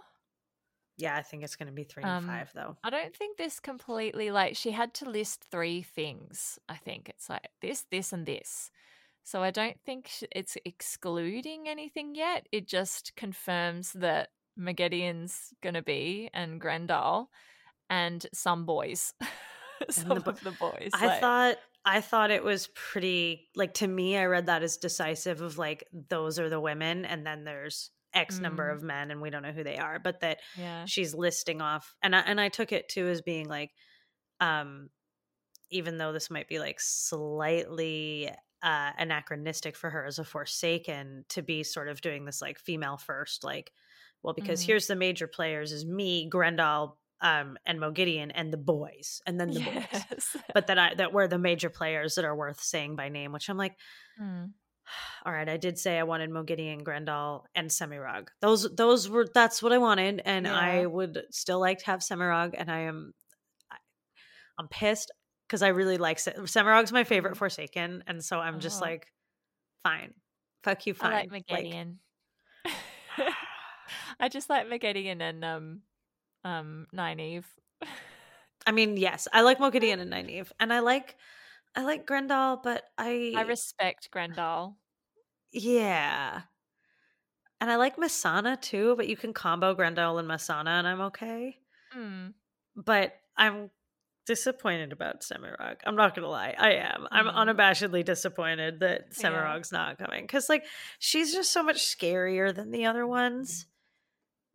[0.97, 2.77] Yeah, I think it's going to be three and um, five, though.
[2.83, 6.57] I don't think this completely like she had to list three things.
[6.69, 8.71] I think it's like this, this, and this.
[9.23, 12.47] So I don't think it's excluding anything yet.
[12.51, 14.29] It just confirms that
[14.59, 17.27] Moghedien's going to be and Graendal
[17.89, 19.13] and some boys.
[19.89, 20.91] some the, of the boys.
[20.93, 21.21] I like.
[21.21, 25.57] thought I thought it was pretty like to me I read that as decisive of
[25.57, 28.75] like those are the women and then there's X number mm.
[28.75, 30.85] of men and we don't know who they are, but that yeah.
[30.85, 33.71] she's listing off and I and I took it too as being like
[34.39, 34.89] um
[35.69, 38.29] even though this might be like slightly
[38.63, 42.97] uh anachronistic for her as a forsaken to be sort of doing this like female
[42.97, 43.71] first like
[44.25, 44.65] well because mm.
[44.65, 49.51] here's the major players is me Graendal um, and Moghedien and the boys, and then
[49.51, 50.05] the yes.
[50.09, 50.41] boys.
[50.53, 53.31] But that I that were the major players that are worth saying by name.
[53.31, 53.77] Which I'm like,
[54.21, 54.49] mm.
[55.25, 58.27] all right, I did say I wanted Moghedien, Graendal, and Semirhage.
[58.41, 60.55] Those those were that's what I wanted, and yeah.
[60.55, 62.55] I would still like to have Semirhage.
[62.57, 63.13] And I am,
[63.71, 63.77] I,
[64.57, 65.11] I'm pissed
[65.47, 67.39] because I really like Semirhage's my favorite mm-hmm.
[67.39, 68.85] Forsaken, and so I'm just oh.
[68.85, 69.07] like,
[69.83, 70.13] fine,
[70.63, 71.13] fuck you, fine.
[71.13, 71.73] I like Moghedien.
[71.73, 71.95] Like,
[74.19, 75.81] I just like Moghedien and um
[76.43, 77.45] um Nynaeve.
[78.67, 81.15] I mean, yes, I like Moghedien and Nynaeve, and I like
[81.75, 84.75] I like Graendal, but I I respect Graendal.
[85.51, 86.41] Yeah.
[87.61, 91.57] And I like Mesaana too, but you can combo Graendal and Mesaana and I'm okay.
[91.95, 92.33] Mm.
[92.75, 93.69] But I'm
[94.25, 95.77] disappointed about Semirhage.
[95.85, 96.55] I'm not gonna lie.
[96.57, 97.07] I am.
[97.11, 97.35] I'm Mm.
[97.55, 99.29] unabashedly disappointed that Yeah.
[99.29, 100.23] Semirhage's not coming.
[100.23, 100.65] Because like
[100.99, 103.67] she's just so much scarier than the other ones.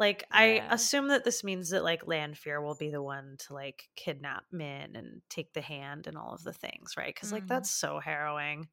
[0.00, 3.84] Like I assume that this means that like Lanfear will be the one to like
[3.96, 7.14] kidnap Min and take the hand and all of the things, right?
[7.14, 7.48] Because like Mm.
[7.48, 8.68] that's so harrowing.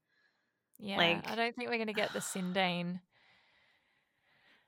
[0.79, 3.01] Yeah, Like- I don't think we're gonna get the Cyndane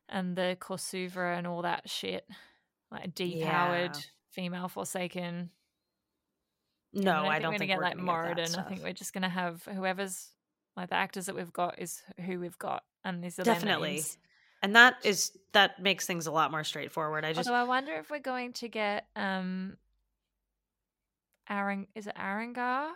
[0.09, 2.27] and the cour'souvra and all that shit.
[2.91, 4.01] Like a depowered Yeah.
[4.31, 5.51] female Forsaken.
[6.91, 8.65] No, I I don't don't think think we're gonna get like get that Moridin.
[8.65, 10.33] I think we're just gonna have whoever's
[10.75, 13.93] like the actors that we've got is who we've got, and these are their Definitely.
[13.93, 14.17] names.
[14.61, 17.25] And that is that makes things a lot more straightforward.
[17.25, 19.77] I just Although I wonder if we're going to get um
[21.49, 22.95] Aaron is it Aran'gar?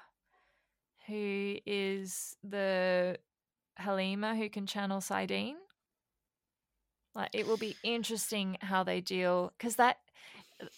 [1.08, 3.20] Who is the
[3.78, 5.58] Halima who can channel saidin?
[7.16, 9.98] Like it will be interesting how they deal because that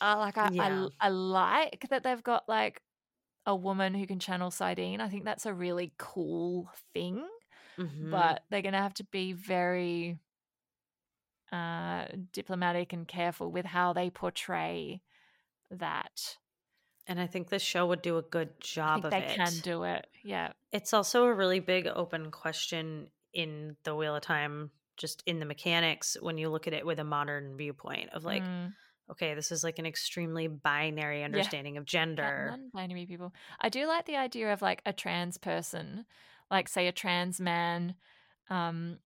[0.02, 0.72] uh, like I, I Yeah.
[0.72, 2.84] l- I like that they've got like
[3.46, 5.02] a woman who can channel saidin.
[5.02, 7.28] I think that's a really cool thing
[7.78, 8.06] Mhm.
[8.12, 10.20] but they're going to have to be very
[11.56, 15.02] uh, diplomatic and careful with how they portray
[15.72, 16.38] that.
[17.08, 19.36] and I think this show would do a good job of they it.
[19.36, 20.08] can do it.
[20.24, 20.54] Yeah.
[20.72, 25.46] It's also a really big open question in the Wheel of Time, just in the
[25.46, 28.74] mechanics, when you look at it with a modern viewpoint of like, Mm,
[29.12, 32.48] okay, this is like an extremely binary understanding of cat- gender.
[32.52, 33.34] non-binary people.
[33.62, 36.06] I do like the idea of like a trans person,
[36.50, 37.96] like say a trans man,
[38.50, 38.98] um,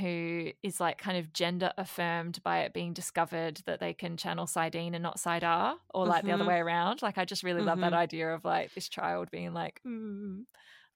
[0.00, 4.46] who is like kind of gender affirmed by it being discovered that they can channel
[4.46, 6.46] saidin and not saidar, or like the other Mhm.
[6.46, 7.02] way around.
[7.02, 7.94] Like I just really love that Mhm.
[7.94, 10.44] idea of like this child being like, mm,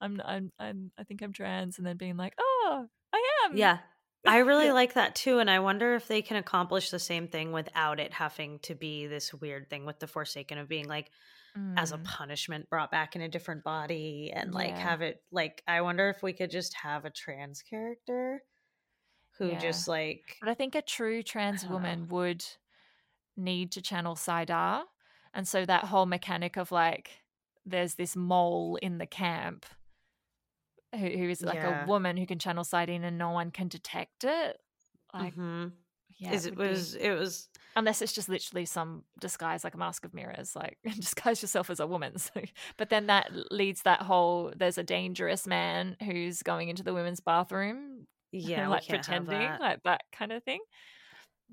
[0.01, 3.61] I'm, I'm, I'm, I think I'm trans, and then being like, oh, I am.
[3.61, 3.79] Yeah.
[4.25, 5.39] I really like that too.
[5.39, 9.07] And I wonder if they can accomplish the same thing without it having to be
[9.07, 11.11] this weird thing with the Forsaken of being like,
[11.77, 14.79] as a Mm, punishment brought back in a different body and like Yeah.
[14.79, 18.43] have it like I wonder if we could just have a trans character
[19.41, 19.59] who Yeah.
[19.59, 21.71] just like But I think a true trans know.
[21.71, 22.45] woman would
[23.37, 24.83] need to channel saidar.
[25.33, 27.11] And so that whole mechanic of like,
[27.65, 29.65] there's this mole in the camp
[30.93, 31.83] who, who is like Yeah.
[31.85, 34.59] a woman who can channel saidin and no one can detect it.
[35.13, 35.71] Like, Mhm.
[36.17, 39.73] yeah, is it would be- was it was unless it's just literally some disguise like
[39.73, 42.41] a mask of mirrors like disguise yourself as a woman so,
[42.77, 47.21] but then that leads that whole there's a dangerous man who's going into the women's
[47.21, 49.61] bathroom yeah like we can't have pretending that.
[49.61, 50.59] like that kind of thing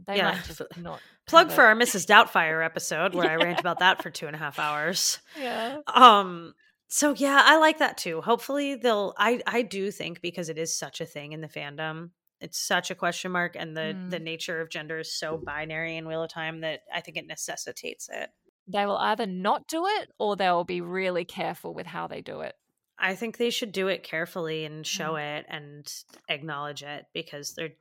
[0.06, 0.32] they Yeah.
[0.32, 1.66] might just not plug for it.
[1.68, 2.06] our Mrs.
[2.06, 5.18] Doubtfire episode where I rant about that for two and a half hours.
[5.40, 6.54] yeah Um
[6.90, 8.20] so yeah, I like that too.
[8.22, 12.10] Hopefully they'll I I do think because it is such a thing in the fandom.
[12.40, 14.22] It's such a question mark and the the Mm.
[14.22, 18.08] nature of gender is so binary in Wheel of Time that I think it necessitates
[18.12, 18.30] it.
[18.68, 22.42] they will either not do it or they'll be really careful with how they do
[22.42, 22.54] it
[22.98, 25.38] I think they should do it carefully and show Mm.
[25.38, 25.92] it and
[26.28, 27.74] acknowledge it because they're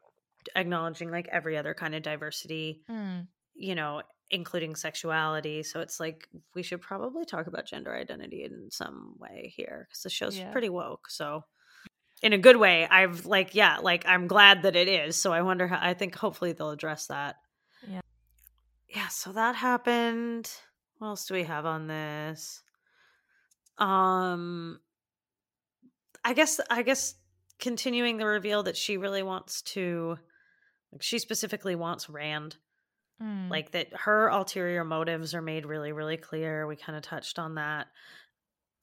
[0.56, 2.84] acknowledging like every other kind of diversity,
[3.56, 5.64] you know, including sexuality.
[5.64, 10.04] So it's like we should probably talk about gender identity in some way here because
[10.04, 10.52] the show's Yeah.
[10.52, 11.10] pretty woke.
[11.10, 11.44] So
[12.22, 15.16] in a good way, I've like yeah, like I'm glad that it is.
[15.16, 17.38] So I wonder how I think hopefully they'll address that.
[17.88, 18.02] Yeah.
[18.90, 20.52] Yeah, so that happened.
[21.00, 22.62] What else do we have on this?
[23.78, 24.80] Um
[26.28, 27.16] I guess I guess
[27.58, 30.18] continuing the reveal that she really wants to
[30.92, 32.58] like she specifically wants Rand.
[33.20, 33.50] Mm.
[33.50, 36.68] like that her ulterior motives are made really really clear.
[36.68, 37.88] We kind of touched on that.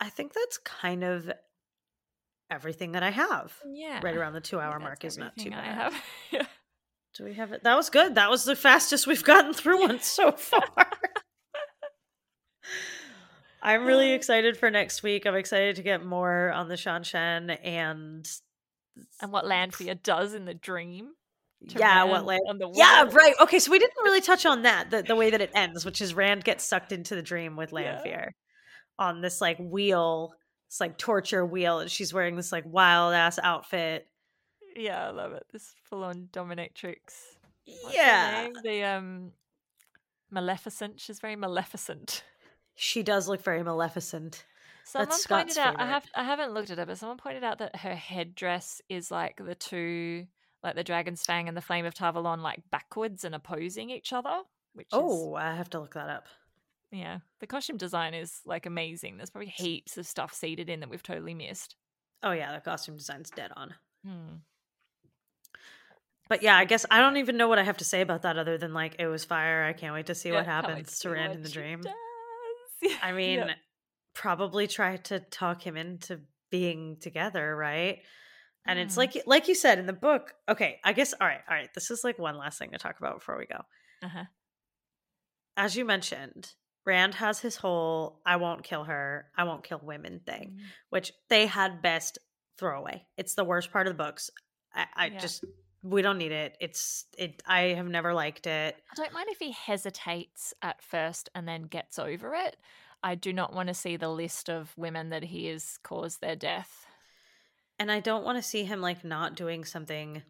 [0.01, 1.31] I think that's kind of
[2.51, 3.53] everything that i have.
[3.67, 4.01] Yeah.
[4.03, 5.95] right around the two hour mark is not too everything I have.
[6.33, 6.47] Yeah.
[7.17, 7.63] do we have it?
[7.63, 8.15] That was good.
[8.15, 10.84] That was the fastest we've gotten through one so far
[13.65, 18.31] i'm really excited for next week i'm excited to get more on the Seanchan and
[19.21, 21.11] and what Lanfear does in the dream
[21.79, 24.91] yeah what like on the yeah right okay so we didn't really touch on that
[24.91, 27.73] the, the way that it ends which is rand gets sucked into the dream with
[27.73, 27.95] Yeah.
[27.97, 28.35] lanfear
[28.99, 30.35] on this like wheel
[30.69, 34.07] this like torture wheel and she's wearing this like wild ass outfit
[34.77, 35.45] Yeah, I love it.
[35.53, 36.99] This full on dominatrix.
[37.65, 38.49] What's yeah?
[38.63, 39.33] The um
[40.31, 41.01] Maleficent.
[41.01, 42.25] She's very maleficent.
[42.75, 44.45] She does look very maleficent
[44.87, 47.43] Someone That's pointed Scott's out I have I haven't looked at it, but someone pointed
[47.43, 50.27] out that her headdress is like the two
[50.63, 54.13] like the Dragon's Fang and the Flame of Tar Valon like backwards and opposing each
[54.13, 54.43] other.
[54.75, 56.27] Which is oh i have to look that up
[56.93, 57.19] yeah.
[57.41, 59.17] The costume design is like amazing.
[59.17, 61.75] There's probably heaps of stuff seated in that we've totally missed.
[62.23, 63.75] oh yeah the costume design's dead on
[64.07, 64.35] Hmm.
[66.29, 68.37] but yeah i guess i don't even know what i have to say about that
[68.39, 71.11] other than like it was fire i can't wait to see Yeah, what happens to
[71.11, 71.93] rand in the dream does.
[73.03, 73.55] i mean Yeah.
[74.15, 76.21] probably try to talk him into
[76.51, 78.01] being together, right?
[78.67, 78.99] And it's Mm.
[78.99, 80.33] like like you said in the book.
[80.49, 81.69] Okay, I guess all right, all right.
[81.75, 83.61] This is like one last thing to talk about before we go.
[84.03, 84.25] Uh-huh.
[85.57, 86.53] As you mentioned,
[86.87, 90.65] Rand has his whole I won't kill her, I won't kill women thing, Mm.
[90.91, 92.19] which they had best
[92.59, 93.07] throw away.
[93.17, 94.31] It's the worst part of the books.
[94.73, 95.19] I, I Yeah.
[95.19, 95.45] just
[95.85, 96.57] we don't need it.
[96.61, 98.77] It's it I have never liked it.
[98.91, 102.57] I don't mind if he hesitates at first and then gets over it.
[103.03, 106.37] I do not want to see the list of women that he has caused their
[106.37, 106.87] death.
[107.79, 110.23] And I don't want to see him like not doing something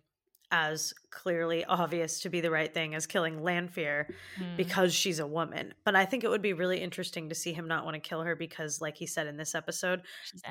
[0.50, 4.08] as clearly obvious to be the right thing as killing Lanfear
[4.40, 4.56] Mm.
[4.56, 5.72] because she's a woman.
[5.84, 8.22] But I think it would be really interesting to see him not want to kill
[8.22, 10.02] her because, like he said in this episode,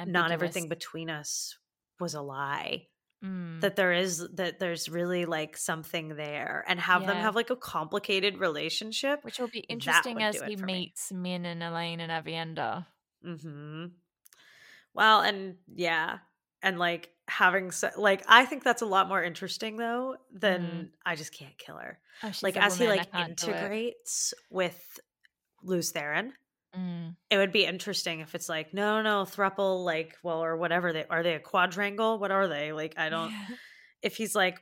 [0.07, 1.57] not everything between us
[1.99, 2.87] was a lie.
[3.23, 3.61] Mm.
[3.61, 7.55] That there is that there's really like something there, and have them have like a
[7.55, 9.23] complicated relationship.
[9.23, 10.73] Which will be interesting as he for me.
[10.75, 12.85] meets Min and Elayne and Aviendha.
[13.23, 13.85] hmm
[14.93, 16.19] Well, and yeah,
[16.61, 21.15] and like having so, like I think that's a lot more interesting though than I
[21.15, 21.99] just can't kill her.
[22.23, 23.73] Oh, like as he woman, I like can't do it.
[23.73, 24.99] integrates with
[25.63, 26.33] Lews Therin,
[26.75, 27.15] Mm.
[27.29, 31.05] it would be interesting if it's like no no thruple like well or whatever they
[31.07, 33.31] are they a quadrangle what are they like I don't
[34.01, 34.57] if he's like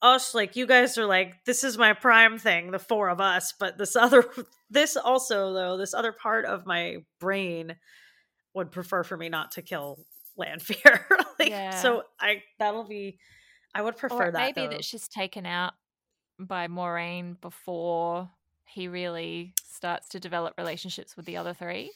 [0.00, 3.54] us like you guys are like this is my prime thing the four of us
[3.58, 4.24] but this other
[4.70, 7.74] this also though this other part of my brain
[8.54, 9.98] would prefer for me not to kill
[10.36, 11.06] Lanfear
[11.40, 11.74] like Yeah.
[11.82, 13.18] so I that'll be
[13.74, 14.74] I would prefer or that maybe though.
[14.76, 15.72] that she's taken out
[16.38, 18.30] by Moiraine before
[18.68, 21.92] he really starts to develop relationships with the other three.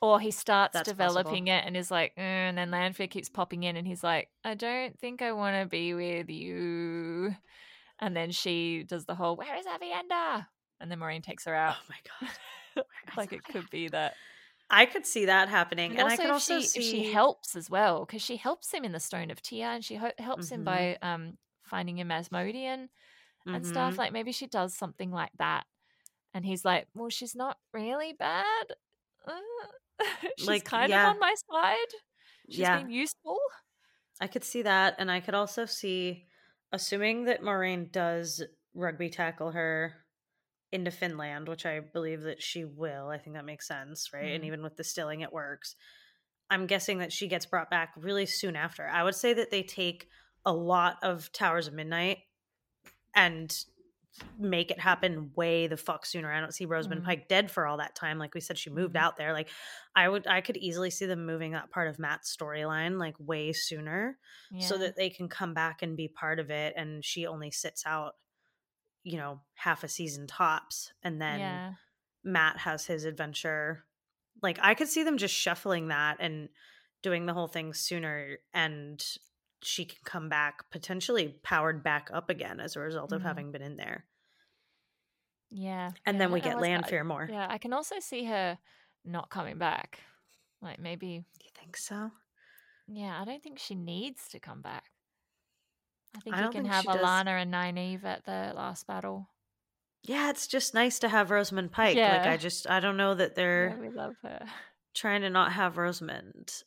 [0.00, 3.62] Or he starts That's developing it and is like, "Uh," and then Lanfear keeps popping
[3.62, 7.34] in and he's like, I don't think I want to be with you.
[7.98, 10.46] And then she does the whole, Where is Aviendha?
[10.80, 11.76] And then Moiraine takes her out.
[11.78, 12.84] oh my god
[13.16, 14.14] like it could be that.
[14.68, 17.56] I could see that happening And, and, I could also she, see if she helps
[17.56, 20.50] as well, because she helps him in the Stone of Tear and she ho- helps
[20.50, 20.64] him Mhm.
[20.64, 22.90] by um, finding him Asmodean
[23.52, 23.96] and stuff.
[23.96, 23.98] Mhm.
[23.98, 25.66] Like maybe she does something like that.
[26.34, 28.74] And he's like, well, she's not really bad.
[29.26, 29.40] Uh,
[30.38, 30.94] she's Like, kind yeah.
[30.94, 31.94] of on my side.
[32.50, 32.70] She's Yeah.
[32.70, 33.38] been useful.
[34.20, 36.26] I could see that, and I could also see,
[36.72, 38.42] assuming that Moiraine does
[38.74, 40.06] rugby tackle her
[40.72, 43.08] into Finnland, which I believe that she will.
[43.10, 44.34] I think that makes sense, right?
[44.34, 44.46] And Mhm.
[44.46, 45.76] even with the stilling, it works.
[46.50, 48.88] I'm guessing that she gets brought back really soon after.
[48.88, 50.08] I would say that they take
[50.46, 52.20] a lot of Towers of Midnight
[53.16, 53.64] and
[54.38, 56.32] make it happen way the fuck sooner.
[56.32, 57.06] I don't see Rosamund Mhm.
[57.06, 58.18] Pike dead for all that time.
[58.18, 59.00] Like we said, she moved Mhm.
[59.00, 59.32] out there.
[59.32, 59.50] Like
[59.94, 63.52] I would, I could easily see them moving that part of Mat's storyline like way
[63.52, 64.18] sooner
[64.50, 64.66] Yeah.
[64.66, 67.84] so that they can come back and be part of it and she only sits
[67.84, 68.14] out
[69.02, 71.74] you know half a season tops and then yeah.
[72.24, 73.84] mat has his adventure
[74.42, 76.48] like i could see them just shuffling that and
[77.02, 79.04] doing the whole thing sooner and
[79.62, 83.24] she can come back potentially powered back up again as a result of Mhm.
[83.24, 84.06] having been in there
[85.50, 85.90] Yeah.
[86.04, 87.46] and yeah, then we get I- more Yeah.
[87.48, 88.58] I can also see her
[89.04, 90.00] not coming back.
[90.60, 92.10] Like maybe, you think so
[92.88, 94.92] yeah, I don't think she needs to come back.
[96.16, 96.96] I think I you can think have she does.
[96.98, 99.28] Alanna and Nynaeve at the last battle.
[100.02, 103.34] yeah it's just nice to have rosamund pike like i just i don't know that
[103.34, 104.46] they're Yeah, we love her.
[104.94, 106.62] trying to not have Rosamund.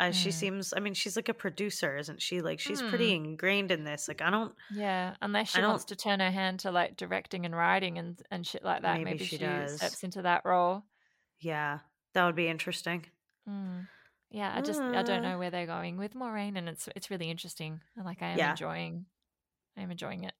[0.00, 0.32] Uh, She Mm.
[0.32, 2.40] seems, I mean, she's like a producer, isn't she?
[2.42, 3.24] Like, she's pretty Mm.
[3.26, 4.08] ingrained in this.
[4.08, 7.54] Like, I don't, Yeah, unless she wants to turn her hand to like directing and
[7.54, 9.76] writing and and shit like that, Maybe maybe, she she, does.
[9.76, 10.84] steps into that role.
[11.38, 11.78] yeah,
[12.12, 13.06] that would be interesting.
[13.48, 13.86] Mm.
[14.30, 15.30] Yeah, I just I don't Uh.
[15.30, 17.80] know where they're going with Moiraine, and it's it's really interesting.
[17.96, 18.50] Like I am Yeah.
[18.50, 19.06] enjoying,
[19.76, 20.34] I am enjoying it.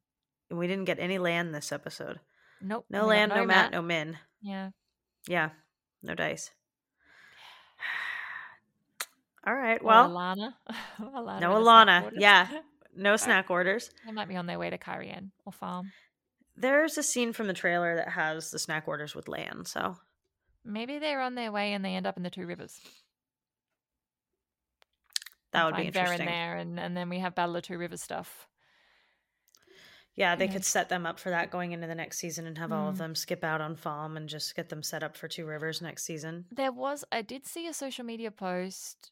[0.51, 2.19] And we didn't get any Lan this episode.
[2.61, 4.19] Nope, No Lan, no, Mat, no Min.
[4.41, 4.71] Yeah,
[5.29, 5.51] Yeah,
[6.03, 6.51] no dice.
[9.47, 10.55] All right, well, Alanna,
[11.01, 12.11] Alanna no and the snack Alanna.
[12.17, 12.49] Yeah.
[12.97, 13.91] no snack orders.
[14.07, 15.93] they might be on their way to Cairhien or farm.
[16.57, 19.97] There's a scene from the trailer that has the snack orders with Lan, so
[20.65, 22.81] Maybe they're on their way and they end up in the Two Rivers.
[25.53, 26.27] that would be Varen interesting.
[26.27, 28.49] there, and and then we have Battle of Two Rivers stuff.
[30.17, 30.53] Yeah, they Yeah.
[30.53, 32.95] could set them up for that going into the next season and have all of
[32.95, 32.99] Mm.
[32.99, 36.05] them skip out on farm and just get them set up for Two Rivers next
[36.05, 36.47] season.
[36.53, 39.11] There was, I did see a social media post.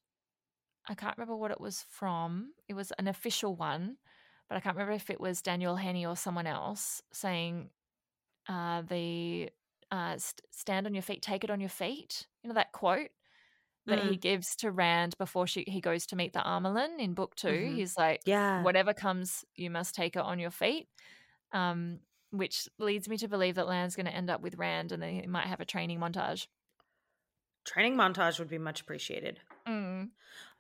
[0.89, 2.53] I can't remember what it was from.
[2.69, 3.97] It was an official one,
[4.49, 7.71] but I can't remember if it was Daniel Henney or someone else saying
[8.49, 9.51] uh, the
[9.91, 12.27] uh, st- stand on your feet, take it on your feet.
[12.43, 13.11] You know that quote
[13.87, 17.35] that he gives to Rand before she he goes to meet the Amyrlin in book
[17.35, 17.75] 2 Mhm.
[17.75, 18.63] He's like, Yeah.
[18.63, 20.89] whatever comes, you must take it on your feet.
[21.53, 21.99] Um,
[22.31, 25.27] which leads me to believe that Lan's going to end up with Rand, and they
[25.27, 26.47] might have a training montage.
[27.65, 29.41] training montage would be much appreciated.
[29.69, 30.11] Mm.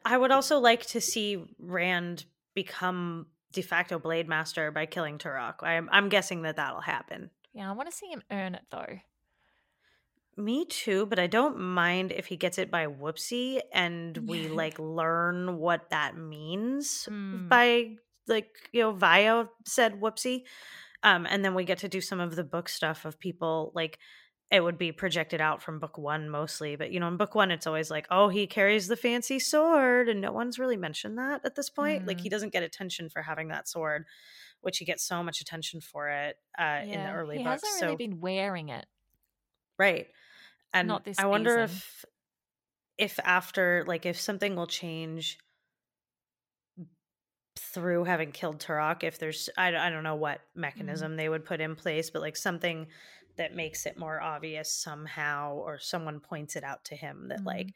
[0.04, 2.24] I would also like to see Rand
[2.54, 5.62] become de facto Blade Master by killing Turak.
[5.62, 7.30] I'm, I'm guessing that that'll happen.
[7.52, 8.98] Yeah, I want to see him earn it though.
[10.36, 14.78] Me too, but I don't mind if he gets it by whoopsie and we like
[14.78, 17.48] learn what that means Mm.
[17.50, 17.96] by
[18.26, 20.44] like you know Vio said whoopsie.
[21.02, 23.98] Um and then we get to do some of the book stuff of people like
[24.52, 27.50] it would be projected out from book 1 mostly, but you know in book 1
[27.50, 31.44] it's always like oh he carries the fancy sword and no one's really mentioned that
[31.44, 32.06] at this point.
[32.06, 32.22] Like Mm.
[32.22, 34.06] he doesn't get attention for having that sword,
[34.62, 37.70] which he gets so much attention for it uh in the Yeah, early he books.
[37.72, 38.86] hasn't really been wearing it.
[39.78, 40.08] Right.
[40.72, 41.64] And Not this I wonder season.
[41.64, 42.04] if
[42.98, 45.38] if after like if something will change
[47.56, 50.40] through having killed Turak if there's I, I don't know what
[50.76, 51.04] Mm-hmm.
[51.04, 52.86] mechanism they would put in place but like something
[53.42, 57.46] that makes it more obvious somehow or someone points it out to him that Mhm.
[57.46, 57.74] like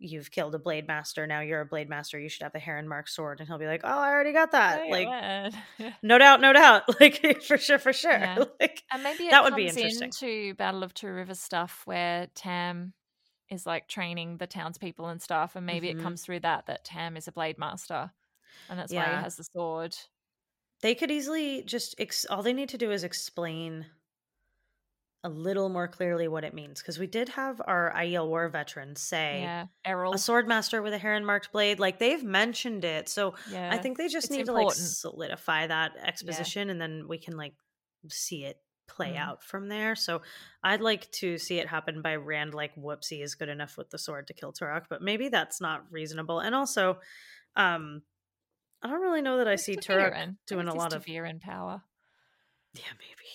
[0.00, 2.86] you've killed a blade master now you're a blade master you should have the heron
[2.88, 5.52] mark sword and he'll be like oh I already got that like
[6.02, 8.44] no doubt no doubt like for sure for sure Yeah.
[8.60, 10.10] like And maybe That would be interesting.
[10.20, 12.94] to Battle of Two Rivers stuff where Tam
[13.50, 15.98] is like training the townspeople and stuff, and maybe Mhm.
[15.98, 18.12] it comes through that that Tam is a blade master,
[18.68, 19.96] and that's why he has the sword.
[20.82, 23.86] They could easily just ex- all they need to do is explain
[25.24, 29.00] a little more clearly what it means because we did have our Aiel War veterans
[29.00, 30.12] say Yeah, Errol.
[30.14, 31.80] a sword master with a heron marked blade.
[31.80, 35.92] Like they've mentioned it, so yeah, I think they just need to like solidify that
[36.02, 37.54] exposition, and then we can like
[38.08, 39.18] see it play Mm.
[39.18, 39.94] out from there.
[39.96, 40.22] So
[40.62, 42.54] I'd like to see it happen by Rand.
[42.54, 45.84] Like whoopsie is good enough with the sword to kill Turak, but maybe that's not
[45.90, 46.40] reasonable.
[46.40, 46.98] And also,
[47.56, 48.02] um,
[48.80, 51.82] I don't really know that I It's see Turak doing a lot of ta'veren power.
[52.74, 53.28] Yeah, maybe.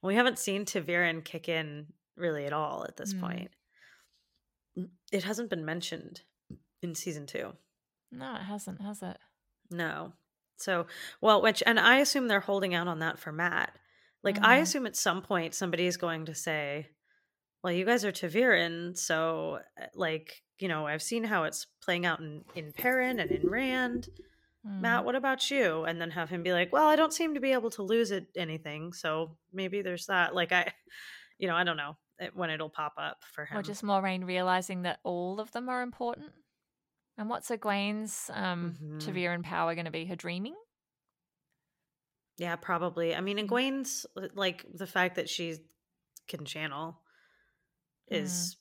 [0.00, 1.86] Well, we haven't seen ta'veren kick in
[2.16, 3.20] really at all at this Mm.
[3.20, 3.50] point.
[5.12, 6.22] It hasn't been mentioned
[6.82, 7.52] in season two.
[8.12, 9.18] No, it hasn't, has it?
[9.70, 10.12] No.
[10.56, 10.86] So,
[11.20, 13.76] well, which, and I assume they're holding out on that for Mat.
[14.22, 14.62] Like, I Mm.
[14.62, 16.88] assume at some point somebody is going to say,
[17.62, 22.06] well, you guys are ta'veren, so, uh, like, you know, I've seen how it's playing
[22.06, 24.08] out in, in Perrin and in Rand.
[24.66, 24.80] Mm.
[24.80, 25.84] Mat, what about you?
[25.84, 28.10] And then have him be like, well, I don't seem to be able to lose
[28.10, 28.92] it anything.
[28.92, 30.34] So maybe there's that.
[30.34, 30.72] Like, I,
[31.38, 33.58] you know, I don't know it- when it'll pop up for him.
[33.58, 36.32] Or just Moiraine realizing that all of them are important.
[37.16, 39.00] And what's Egwene's um, Mhm.
[39.04, 40.04] ta'veren power going to be?
[40.04, 40.54] Her dreaming?
[42.36, 43.14] yeah, probably.
[43.16, 43.48] I mean, Mm.
[43.48, 45.56] Egwene's like the fact that she
[46.28, 47.00] can channel
[48.08, 48.56] is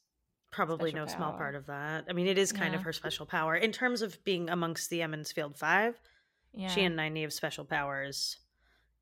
[0.57, 2.05] probably no small part of that.
[2.09, 5.01] I mean, it is kind of her special power in terms of being amongst the
[5.03, 5.95] Emond's Field Five.
[6.53, 6.67] Yeah.
[6.69, 8.39] She and Nynaeve's special powers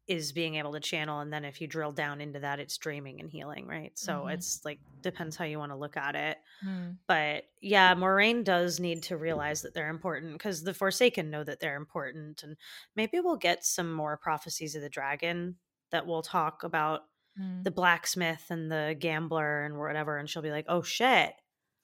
[0.07, 3.19] is being able to channel, and then if you drill down into that, it's dreaming
[3.21, 3.97] and healing, right?
[3.97, 4.33] So Mhm.
[4.33, 6.37] it's like depends how you want to look at it.
[6.63, 6.97] Mm.
[7.07, 11.59] But yeah, Moiraine does need to realize that they're important because the Forsaken know that
[11.59, 12.55] they're important, and
[12.95, 15.55] maybe we'll get some more prophecies of the dragon
[15.91, 17.05] that we'll talk about
[17.39, 17.63] Mm.
[17.63, 21.33] the blacksmith and the gambler and whatever, and she'll be like, "Oh shit!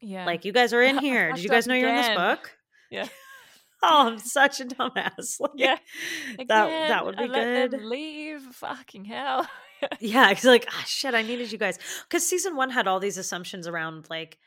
[0.02, 0.26] Yeah.
[0.26, 1.32] Like you guys are in here.
[1.34, 2.52] Did you guys know you're in this book?"
[2.90, 3.08] Yeah.
[3.84, 5.36] oh, I'm such a dumbass.
[5.40, 5.78] Like, Yeah.
[6.38, 6.48] that
[6.90, 7.82] that would be let good.
[7.84, 8.42] leave.
[8.54, 9.48] Fucking hell.
[10.00, 11.80] Yeah, because like, ah, shit, I needed you guys.
[12.08, 14.38] Because season one had all these assumptions around like,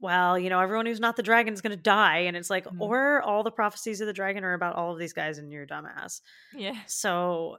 [0.00, 2.64] well, you know, everyone who's not the dragon is going to die, and it's like,
[2.64, 2.80] Mhm.
[2.80, 5.64] or all the prophecies of the dragon are about all of these guys, and you're
[5.64, 6.20] a dumbass.
[6.54, 6.76] yeah.
[6.86, 7.56] So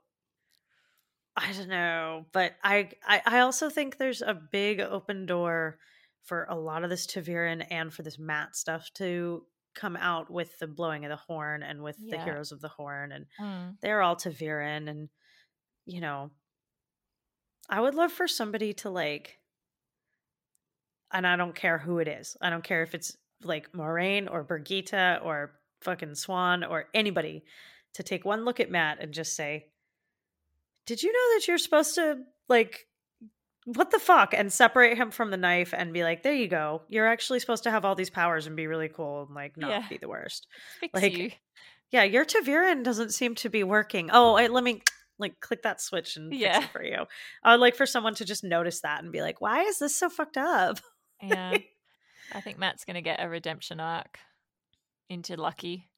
[1.36, 5.78] I don't know, but I, I I also think there's a big open door
[6.30, 9.44] for a lot of this ta'veren and for this Mat stuff to
[9.76, 13.12] come out with the blowing of the horn and with the heroes of the horn
[13.12, 13.78] and Mm.
[13.82, 15.10] they're all ta'veren and
[15.86, 16.32] you know
[17.70, 19.40] I would love for somebody to like
[21.12, 22.38] and I don't care who it is.
[22.42, 27.44] I don't care if it's like Moiraine or Birgitte or fucking Siuan or anybody
[27.96, 29.68] to take one look at Mat and just say,
[30.86, 32.86] Did you know that you're supposed to like
[33.66, 34.34] what the fuck?
[34.34, 36.82] And separate him from the knife and be like, There you go.
[36.90, 39.70] You're actually supposed to have all these powers and be really cool and like not
[39.70, 39.88] Yeah.
[39.90, 40.48] be the worst.
[40.80, 41.32] Fix Like, you.
[41.92, 44.10] Yeah, your ta'veren doesn't seem to be working.
[44.14, 44.82] Oh, I, let me
[45.20, 46.64] like click that switch and fix Yeah.
[46.64, 47.06] it for you.
[47.44, 49.96] I would like for someone to just notice that and be like, Why is this
[49.96, 50.80] so fucked up?
[51.22, 51.58] Yeah.
[52.32, 54.20] I think Mat's to get a redemption arc
[55.10, 55.90] into Lucky.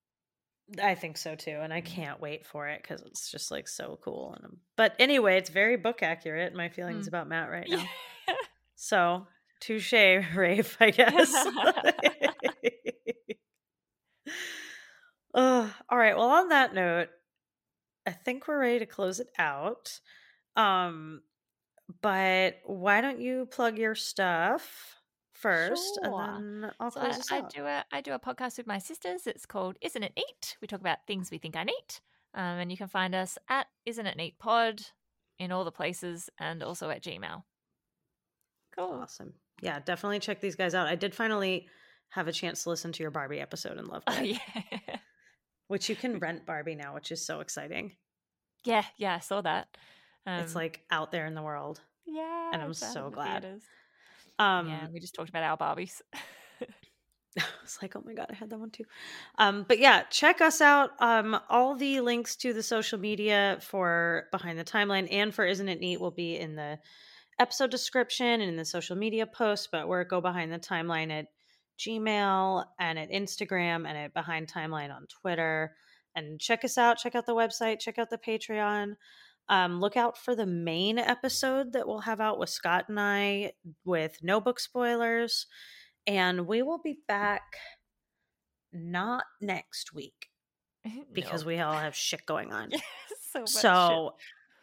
[0.81, 3.99] I think so too, and I can't wait for it because it's just like so
[4.03, 4.38] cool.
[4.41, 6.53] And but anyway, it's very book accurate.
[6.53, 7.10] My feelings Mm.
[7.10, 7.84] about Mat right now.
[8.76, 9.27] So
[9.60, 9.91] touche,
[10.35, 10.77] Rafe.
[10.80, 11.34] I guess.
[15.34, 15.69] Ugh.
[15.89, 16.15] all right.
[16.18, 17.10] Well, on that note,
[18.06, 19.99] I think we're ready to close it out.
[20.56, 21.22] Um,
[22.02, 24.95] but why don't you plug your stuff
[25.41, 26.22] first, Sure.
[26.22, 28.77] and then I'll So close I, I do a I do a podcast with my
[28.80, 29.27] sisters.
[29.27, 30.57] It's called Isn't It Neat?
[30.61, 32.01] We talk about things we think are neat.
[32.34, 34.81] Um, and you can find us at Isn't It Neat Pod
[35.39, 37.43] in all the places and also at Gmail.
[38.76, 38.99] Cool.
[39.01, 39.34] Awesome.
[39.61, 40.88] Yeah, definitely check these guys out.
[40.88, 41.68] I did finally
[42.09, 44.97] have a chance to listen to your Barbie episode and loved it, Oh yeah.
[45.68, 47.93] which you can rent Barbie now, which is so exciting.
[48.65, 49.68] yeah, yeah, I saw that.
[50.26, 51.81] Um, it's like out there in the world.
[52.05, 53.43] yeah, and I'm so glad.
[53.43, 53.63] theaters.
[54.41, 56.01] Um, yeah, we just talked about our Barbies.
[57.39, 58.84] I was like, oh my god, I had that one too.
[59.38, 60.91] Um, but yeah, check us out.
[60.99, 65.69] Um, all the links to the social media for Behind the Timeline and for Isn't
[65.69, 66.77] It Neat will be in the
[67.39, 69.69] episode description and in the social media post.
[69.72, 71.27] But we're Go Behind the Timeline at
[71.80, 75.73] Gmail and at Instagram and at Behind Timeline on Twitter.
[76.15, 76.97] And check us out.
[76.97, 77.80] Check out the website.
[77.80, 78.95] Check out the Patreon.
[79.49, 83.51] Um, look out for the main episode that we'll have out with Scott and I
[83.84, 85.45] with no book spoilers
[86.07, 87.43] and we will be back
[88.72, 90.30] not next week
[91.13, 91.47] because No.
[91.47, 92.69] we all have shit going on.
[93.34, 93.51] so much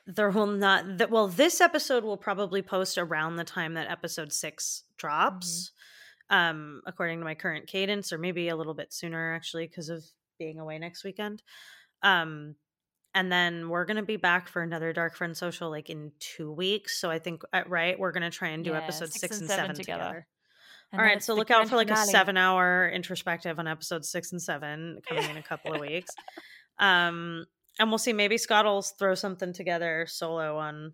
[0.07, 0.15] shit.
[0.17, 4.33] there will not that well this episode will probably post around the time that episode
[4.33, 5.73] 6 drops
[6.31, 10.03] um according to my current cadence or maybe a little bit sooner actually because of
[10.39, 11.43] being away next weekend
[12.03, 12.55] um
[13.19, 17.01] and then we're gonna be back for another dark friend social like in two weeks
[17.01, 19.43] so i think uh, right we're gonna try and do Yeah, episode six six, and
[19.43, 20.03] and seven together.
[20.03, 20.27] together
[20.95, 24.41] all right, so look out for like a seven hour introspective on episode six and
[24.41, 26.15] seven coming in a couple of weeks.
[26.79, 27.45] Um,
[27.81, 28.13] and we'll see.
[28.13, 30.93] Maybe Scott will throw something together solo on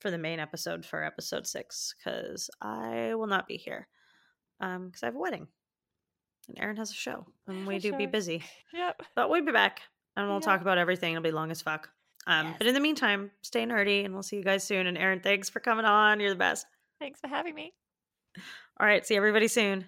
[0.00, 3.88] for the main episode for episode six because I will not be here
[4.60, 5.48] um because I have a wedding
[6.48, 8.44] and Erin has a show and we For do be busy,
[8.74, 9.00] Yep.
[9.16, 9.80] but we'll be back
[10.16, 11.12] and we'll talk about everything.
[11.14, 11.88] It'll be long as fuck.
[12.26, 12.56] Um, Yes.
[12.58, 14.86] but in the meantime, stay nerdy and we'll see you guys soon.
[14.86, 16.20] And Erin, thanks for coming on.
[16.20, 16.66] You're the best.
[17.00, 17.72] Thanks for having me.
[18.78, 19.86] All right, see everybody soon.